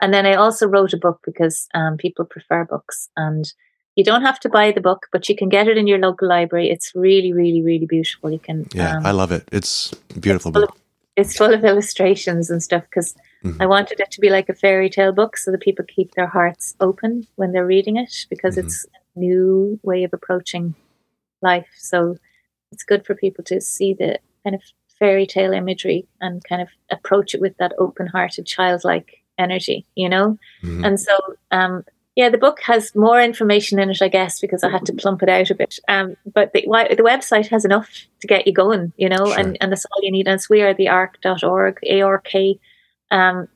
and 0.00 0.12
then 0.12 0.26
I 0.26 0.34
also 0.34 0.66
wrote 0.66 0.92
a 0.92 0.98
book 0.98 1.20
because 1.24 1.68
um, 1.74 1.96
people 1.96 2.24
prefer 2.24 2.64
books. 2.64 3.08
And 3.16 3.52
you 3.96 4.04
don't 4.04 4.22
have 4.22 4.40
to 4.40 4.48
buy 4.48 4.72
the 4.72 4.80
book, 4.80 5.08
but 5.12 5.28
you 5.28 5.36
can 5.36 5.48
get 5.48 5.68
it 5.68 5.76
in 5.76 5.86
your 5.86 5.98
local 5.98 6.28
library. 6.28 6.70
It's 6.70 6.92
really, 6.94 7.32
really, 7.32 7.62
really 7.62 7.86
beautiful. 7.86 8.30
You 8.30 8.38
can. 8.38 8.66
Yeah, 8.74 8.96
um, 8.96 9.06
I 9.06 9.10
love 9.10 9.32
it. 9.32 9.48
It's 9.52 9.92
beautiful 10.18 10.50
it's 10.50 10.60
book. 10.60 10.70
Of, 10.70 10.82
it's 11.16 11.36
full 11.36 11.52
of 11.52 11.64
illustrations 11.72 12.50
and 12.50 12.62
stuff 12.62 12.84
because 12.84 13.14
mm-hmm. 13.44 13.60
I 13.60 13.66
wanted 13.66 14.00
it 14.00 14.10
to 14.12 14.20
be 14.20 14.30
like 14.30 14.48
a 14.48 14.54
fairy 14.54 14.88
tale 14.88 15.12
book 15.12 15.36
so 15.36 15.50
that 15.50 15.60
people 15.60 15.84
keep 15.84 16.14
their 16.14 16.26
hearts 16.26 16.74
open 16.80 17.26
when 17.36 17.52
they're 17.52 17.66
reading 17.66 17.96
it 17.96 18.26
because 18.30 18.56
mm-hmm. 18.56 18.66
it's 18.66 18.86
a 19.14 19.18
new 19.18 19.78
way 19.82 20.04
of 20.04 20.12
approaching 20.14 20.74
life. 21.42 21.68
So 21.76 22.16
it's 22.70 22.84
good 22.84 23.04
for 23.04 23.14
people 23.14 23.44
to 23.44 23.60
see 23.60 23.92
the 23.92 24.18
kind 24.42 24.54
of 24.54 24.62
fairy 24.98 25.26
tale 25.26 25.52
imagery 25.52 26.06
and 26.20 26.42
kind 26.44 26.62
of 26.62 26.68
approach 26.90 27.34
it 27.34 27.40
with 27.40 27.56
that 27.58 27.74
open 27.78 28.06
hearted, 28.06 28.46
childlike 28.46 29.22
energy, 29.38 29.84
you 29.94 30.08
know? 30.08 30.38
Mm-hmm. 30.62 30.84
And 30.84 31.00
so, 31.00 31.18
um, 31.50 31.84
yeah, 32.14 32.28
the 32.28 32.38
book 32.38 32.60
has 32.62 32.94
more 32.94 33.20
information 33.22 33.78
in 33.78 33.90
it, 33.90 34.02
I 34.02 34.08
guess, 34.08 34.38
because 34.38 34.62
I 34.62 34.70
had 34.70 34.84
to 34.86 34.92
plump 34.92 35.22
it 35.22 35.30
out 35.30 35.50
a 35.50 35.54
bit. 35.54 35.78
Um, 35.88 36.16
but 36.32 36.52
the, 36.52 36.60
the 36.60 37.02
website 37.02 37.48
has 37.48 37.64
enough 37.64 37.88
to 38.20 38.26
get 38.26 38.46
you 38.46 38.52
going, 38.52 38.92
you 38.98 39.08
know, 39.08 39.26
sure. 39.26 39.38
and, 39.38 39.56
and 39.60 39.72
that's 39.72 39.86
all 39.86 40.02
you 40.02 40.12
need. 40.12 40.26
And 40.28 40.34
it's 40.34 40.48
wearetheark.org, 40.48 41.78
A-R-K. 41.82 42.60
Um, 43.10 43.48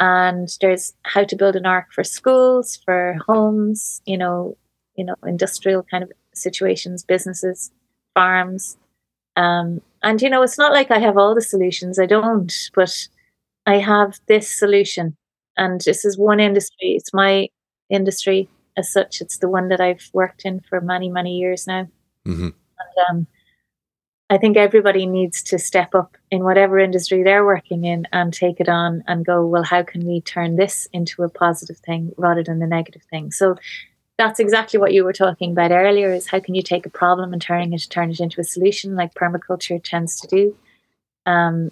and 0.00 0.48
there's 0.60 0.92
how 1.04 1.24
to 1.24 1.36
build 1.36 1.56
an 1.56 1.64
ark 1.64 1.86
for 1.92 2.04
schools, 2.04 2.76
for 2.84 3.16
homes, 3.26 4.02
you 4.04 4.18
know, 4.18 4.56
you 4.94 5.04
know, 5.04 5.16
industrial 5.26 5.82
kind 5.82 6.04
of 6.04 6.12
situations, 6.34 7.04
businesses, 7.04 7.72
farms. 8.14 8.76
Um, 9.36 9.80
and, 10.02 10.20
you 10.20 10.28
know, 10.28 10.42
it's 10.42 10.58
not 10.58 10.72
like 10.72 10.90
I 10.90 10.98
have 10.98 11.16
all 11.16 11.34
the 11.34 11.40
solutions. 11.40 11.98
I 11.98 12.06
don't, 12.06 12.52
but 12.74 13.08
I 13.64 13.78
have 13.78 14.20
this 14.28 14.50
solution. 14.50 15.16
And 15.56 15.80
this 15.80 16.04
is 16.04 16.18
one 16.18 16.38
industry. 16.38 16.92
It's 16.92 17.14
my 17.14 17.48
industry 17.90 18.48
as 18.76 18.92
such. 18.92 19.20
It's 19.20 19.38
the 19.38 19.48
one 19.48 19.68
that 19.68 19.80
I've 19.80 20.08
worked 20.12 20.44
in 20.44 20.60
for 20.60 20.80
many, 20.80 21.08
many 21.08 21.36
years 21.36 21.66
now. 21.66 21.88
Mm-hmm. 22.26 22.48
And, 22.48 23.08
um, 23.10 23.26
I 24.30 24.36
think 24.36 24.58
everybody 24.58 25.06
needs 25.06 25.42
to 25.44 25.58
step 25.58 25.94
up 25.94 26.16
in 26.30 26.44
whatever 26.44 26.78
industry 26.78 27.22
they're 27.22 27.46
working 27.46 27.84
in 27.84 28.06
and 28.12 28.32
take 28.32 28.60
it 28.60 28.68
on 28.68 29.02
and 29.06 29.24
go, 29.24 29.46
well, 29.46 29.62
how 29.62 29.82
can 29.82 30.06
we 30.06 30.20
turn 30.20 30.56
this 30.56 30.86
into 30.92 31.22
a 31.22 31.30
positive 31.30 31.78
thing 31.78 32.12
rather 32.18 32.42
than 32.42 32.62
a 32.62 32.66
negative 32.66 33.02
thing? 33.10 33.30
So 33.30 33.56
that's 34.18 34.38
exactly 34.38 34.78
what 34.78 34.92
you 34.92 35.04
were 35.04 35.14
talking 35.14 35.52
about 35.52 35.70
earlier 35.70 36.12
is 36.12 36.26
how 36.26 36.40
can 36.40 36.54
you 36.54 36.62
take 36.62 36.84
a 36.84 36.90
problem 36.90 37.32
and 37.32 37.40
turning 37.40 37.72
it 37.72 37.86
turn 37.88 38.10
it 38.10 38.20
into 38.20 38.40
a 38.40 38.44
solution 38.44 38.96
like 38.96 39.14
permaculture 39.14 39.82
tends 39.82 40.20
to 40.20 40.26
do. 40.26 40.56
Um, 41.24 41.70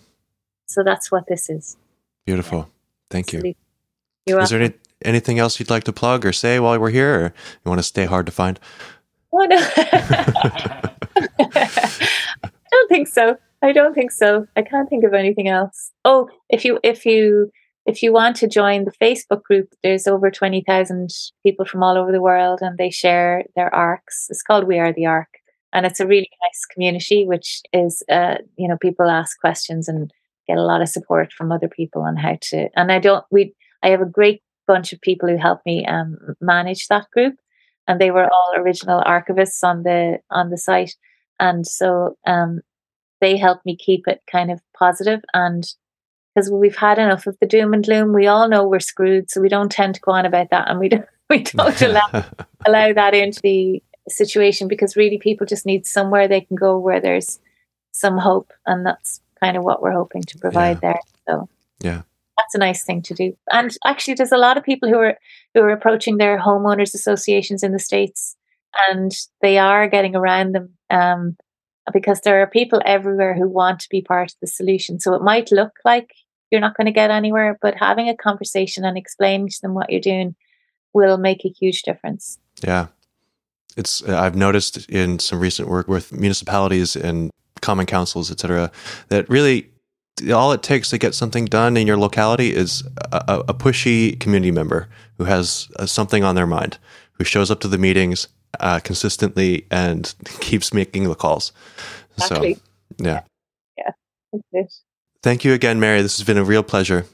so 0.66 0.82
that's 0.82 1.12
what 1.12 1.26
this 1.26 1.50
is. 1.50 1.76
Beautiful. 2.24 2.70
Thank 3.10 3.34
you. 3.34 3.54
You're 4.24 4.40
is 4.40 4.50
welcome. 4.50 4.58
there 4.58 4.62
any, 4.62 4.74
anything 5.04 5.38
else 5.38 5.58
you'd 5.58 5.70
like 5.70 5.84
to 5.84 5.92
plug 5.92 6.24
or 6.24 6.32
say 6.32 6.58
while 6.58 6.78
we're 6.78 6.90
here, 6.90 7.14
or 7.14 7.34
you 7.64 7.68
want 7.68 7.78
to 7.78 7.82
stay 7.82 8.04
hard 8.04 8.26
to 8.26 8.32
find? 8.32 8.58
Oh, 9.32 9.44
no. 9.44 9.56
I 11.38 12.50
don't 12.70 12.88
think 12.88 13.08
so. 13.08 13.36
I 13.62 13.72
don't 13.72 13.94
think 13.94 14.12
so. 14.12 14.46
I 14.56 14.62
can't 14.62 14.88
think 14.88 15.04
of 15.04 15.14
anything 15.14 15.48
else. 15.48 15.92
Oh, 16.04 16.28
if 16.48 16.64
you 16.64 16.78
if 16.82 17.06
you 17.06 17.50
if 17.86 18.02
you 18.02 18.12
want 18.12 18.36
to 18.36 18.48
join 18.48 18.84
the 18.84 18.92
Facebook 18.92 19.42
group, 19.42 19.72
there's 19.82 20.06
over 20.06 20.30
twenty 20.30 20.62
thousand 20.66 21.10
people 21.42 21.64
from 21.64 21.82
all 21.82 21.96
over 21.96 22.12
the 22.12 22.20
world, 22.20 22.60
and 22.62 22.76
they 22.76 22.90
share 22.90 23.44
their 23.54 23.74
arks. 23.74 24.26
It's 24.28 24.42
called 24.42 24.64
We 24.64 24.78
Are 24.78 24.92
the 24.92 25.06
Ark, 25.06 25.28
and 25.72 25.86
it's 25.86 26.00
a 26.00 26.06
really 26.06 26.30
nice 26.42 26.66
community. 26.72 27.26
Which 27.26 27.62
is, 27.72 28.02
uh, 28.10 28.36
you 28.56 28.68
know, 28.68 28.76
people 28.80 29.08
ask 29.08 29.38
questions 29.40 29.88
and 29.88 30.12
get 30.46 30.58
a 30.58 30.62
lot 30.62 30.82
of 30.82 30.88
support 30.88 31.32
from 31.32 31.50
other 31.50 31.68
people 31.68 32.02
on 32.02 32.16
how 32.16 32.36
to. 32.40 32.68
And 32.76 32.92
I 32.92 32.98
don't. 32.98 33.24
We 33.30 33.54
I 33.82 33.88
have 33.88 34.02
a 34.02 34.06
great 34.06 34.42
bunch 34.66 34.92
of 34.92 35.00
people 35.00 35.28
who 35.28 35.36
helped 35.36 35.66
me 35.66 35.86
um, 35.86 36.16
manage 36.40 36.88
that 36.88 37.10
group, 37.12 37.34
and 37.86 38.00
they 38.00 38.10
were 38.10 38.30
all 38.30 38.54
original 38.56 39.02
arkivists 39.02 39.62
on 39.62 39.82
the 39.82 40.18
on 40.30 40.50
the 40.50 40.58
site, 40.58 40.94
and 41.38 41.66
so 41.66 42.16
um, 42.26 42.60
they 43.20 43.36
helped 43.36 43.66
me 43.66 43.76
keep 43.76 44.06
it 44.06 44.22
kind 44.30 44.50
of 44.50 44.60
positive 44.78 45.20
and 45.32 45.66
because 46.36 46.50
we've 46.50 46.76
had 46.76 46.98
enough 46.98 47.26
of 47.26 47.36
the 47.40 47.46
doom 47.46 47.72
and 47.72 47.82
gloom. 47.82 48.12
We 48.12 48.26
all 48.26 48.48
know 48.48 48.68
we're 48.68 48.78
screwed, 48.78 49.30
so 49.30 49.40
we 49.40 49.48
don't 49.48 49.72
tend 49.72 49.94
to 49.94 50.00
go 50.02 50.12
on 50.12 50.26
about 50.26 50.50
that, 50.50 50.68
and 50.68 50.78
we 50.78 50.88
don't 50.90 51.06
we 51.30 51.42
don't 51.42 51.82
allow 51.82 52.08
allow 52.66 52.92
that 52.92 53.14
into 53.14 53.40
the 53.42 53.82
situation 54.08 54.68
because 54.68 54.96
really 54.96 55.18
people 55.18 55.46
just 55.46 55.66
need 55.66 55.86
somewhere 55.86 56.28
they 56.28 56.42
can 56.42 56.56
go 56.56 56.78
where 56.78 57.00
there's 57.00 57.40
some 57.92 58.18
hope, 58.18 58.52
and 58.66 58.84
that's 58.84 59.20
kind 59.40 59.56
of 59.56 59.64
what 59.64 59.82
we're 59.82 59.92
hoping 59.92 60.22
to 60.22 60.38
provide 60.38 60.78
yeah. 60.82 60.92
there. 60.92 61.00
So 61.26 61.48
yeah, 61.80 62.02
that's 62.36 62.54
a 62.54 62.58
nice 62.58 62.84
thing 62.84 63.02
to 63.02 63.14
do. 63.14 63.36
And 63.50 63.76
actually, 63.84 64.14
there's 64.14 64.32
a 64.32 64.38
lot 64.38 64.56
of 64.56 64.64
people 64.64 64.88
who 64.88 64.98
are 64.98 65.18
who 65.54 65.60
are 65.60 65.70
approaching 65.70 66.18
their 66.18 66.38
homeowners 66.38 66.94
associations 66.94 67.62
in 67.62 67.72
the 67.72 67.78
states, 67.78 68.36
and 68.90 69.12
they 69.40 69.58
are 69.58 69.88
getting 69.88 70.14
around 70.14 70.54
them 70.54 70.70
um, 70.90 71.36
because 71.92 72.20
there 72.20 72.42
are 72.42 72.46
people 72.46 72.80
everywhere 72.84 73.34
who 73.34 73.48
want 73.48 73.80
to 73.80 73.88
be 73.90 74.02
part 74.02 74.30
of 74.30 74.36
the 74.40 74.46
solution. 74.46 75.00
So 75.00 75.14
it 75.14 75.22
might 75.22 75.50
look 75.50 75.72
like 75.84 76.12
you're 76.50 76.60
not 76.60 76.76
going 76.76 76.86
to 76.86 76.92
get 76.92 77.10
anywhere, 77.10 77.58
but 77.60 77.74
having 77.74 78.08
a 78.08 78.16
conversation 78.16 78.84
and 78.84 78.96
explaining 78.96 79.48
to 79.48 79.60
them 79.62 79.74
what 79.74 79.90
you're 79.90 80.00
doing 80.00 80.34
will 80.92 81.16
make 81.16 81.44
a 81.44 81.48
huge 81.48 81.82
difference. 81.82 82.38
Yeah. 82.62 82.86
It's 83.76 84.02
I've 84.08 84.36
noticed 84.36 84.88
in 84.88 85.18
some 85.18 85.40
recent 85.40 85.68
work 85.68 85.88
with 85.88 86.12
municipalities 86.12 86.96
and 86.96 87.30
common 87.60 87.86
councils, 87.86 88.30
etc., 88.30 88.70
that 89.08 89.28
really 89.28 89.70
all 90.32 90.52
it 90.52 90.62
takes 90.62 90.90
to 90.90 90.98
get 90.98 91.14
something 91.14 91.44
done 91.44 91.76
in 91.76 91.86
your 91.86 91.96
locality 91.96 92.54
is 92.54 92.82
a, 93.12 93.44
a 93.48 93.54
pushy 93.54 94.18
community 94.18 94.50
member 94.50 94.88
who 95.18 95.24
has 95.24 95.68
uh, 95.78 95.86
something 95.86 96.24
on 96.24 96.34
their 96.34 96.46
mind, 96.46 96.78
who 97.12 97.24
shows 97.24 97.50
up 97.50 97.60
to 97.60 97.68
the 97.68 97.78
meetings 97.78 98.28
uh, 98.60 98.80
consistently 98.80 99.66
and 99.70 100.14
keeps 100.40 100.72
making 100.72 101.04
the 101.04 101.14
calls. 101.14 101.52
Exactly. 102.16 102.54
So, 102.54 102.60
yeah. 102.98 103.20
Yeah. 103.76 104.62
Thank 105.22 105.44
you 105.44 105.52
again, 105.52 105.80
Mary. 105.80 106.02
This 106.02 106.18
has 106.18 106.26
been 106.26 106.38
a 106.38 106.44
real 106.44 106.62
pleasure. 106.62 107.04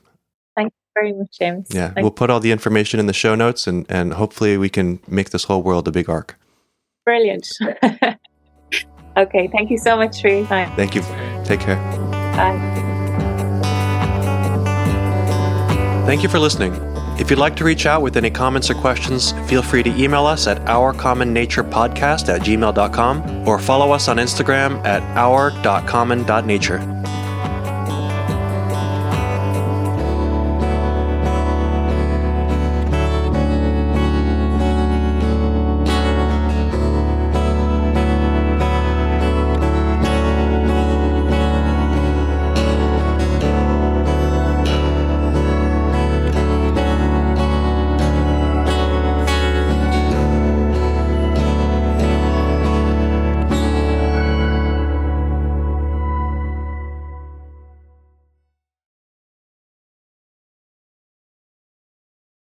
Thank 0.56 0.72
you 0.72 0.92
very 0.94 1.12
much, 1.12 1.36
Seamus. 1.40 1.74
Yeah, 1.74 1.92
we'll 1.96 2.10
put 2.10 2.30
all 2.30 2.40
the 2.40 2.52
information 2.52 3.00
in 3.00 3.06
the 3.06 3.12
show 3.12 3.34
notes 3.34 3.66
and, 3.66 3.86
and 3.88 4.12
hopefully 4.12 4.56
we 4.56 4.68
can 4.68 5.00
make 5.08 5.30
this 5.30 5.44
whole 5.44 5.62
world 5.62 5.88
a 5.88 5.90
big 5.90 6.08
ark. 6.08 6.38
Brilliant. 7.04 7.48
okay, 9.16 9.48
thank 9.48 9.70
you 9.70 9.78
so 9.78 9.96
much 9.96 10.20
for 10.20 10.28
your 10.28 10.46
time. 10.46 10.74
Thank 10.76 10.94
you. 10.94 11.02
Take 11.44 11.60
care. 11.60 11.76
Bye. 12.36 12.91
Thank 16.06 16.22
you 16.22 16.28
for 16.28 16.38
listening. 16.38 16.74
If 17.18 17.30
you'd 17.30 17.38
like 17.38 17.54
to 17.56 17.64
reach 17.64 17.86
out 17.86 18.02
with 18.02 18.16
any 18.16 18.30
comments 18.30 18.68
or 18.70 18.74
questions, 18.74 19.32
feel 19.48 19.62
free 19.62 19.82
to 19.84 19.90
email 19.90 20.26
us 20.26 20.46
at 20.46 20.58
ourcommonnaturepodcast 20.64 22.28
at 22.28 22.40
gmail.com 22.40 23.48
or 23.48 23.58
follow 23.58 23.92
us 23.92 24.08
on 24.08 24.16
Instagram 24.16 24.84
at 24.84 25.02
our.common.nature. 25.16 26.78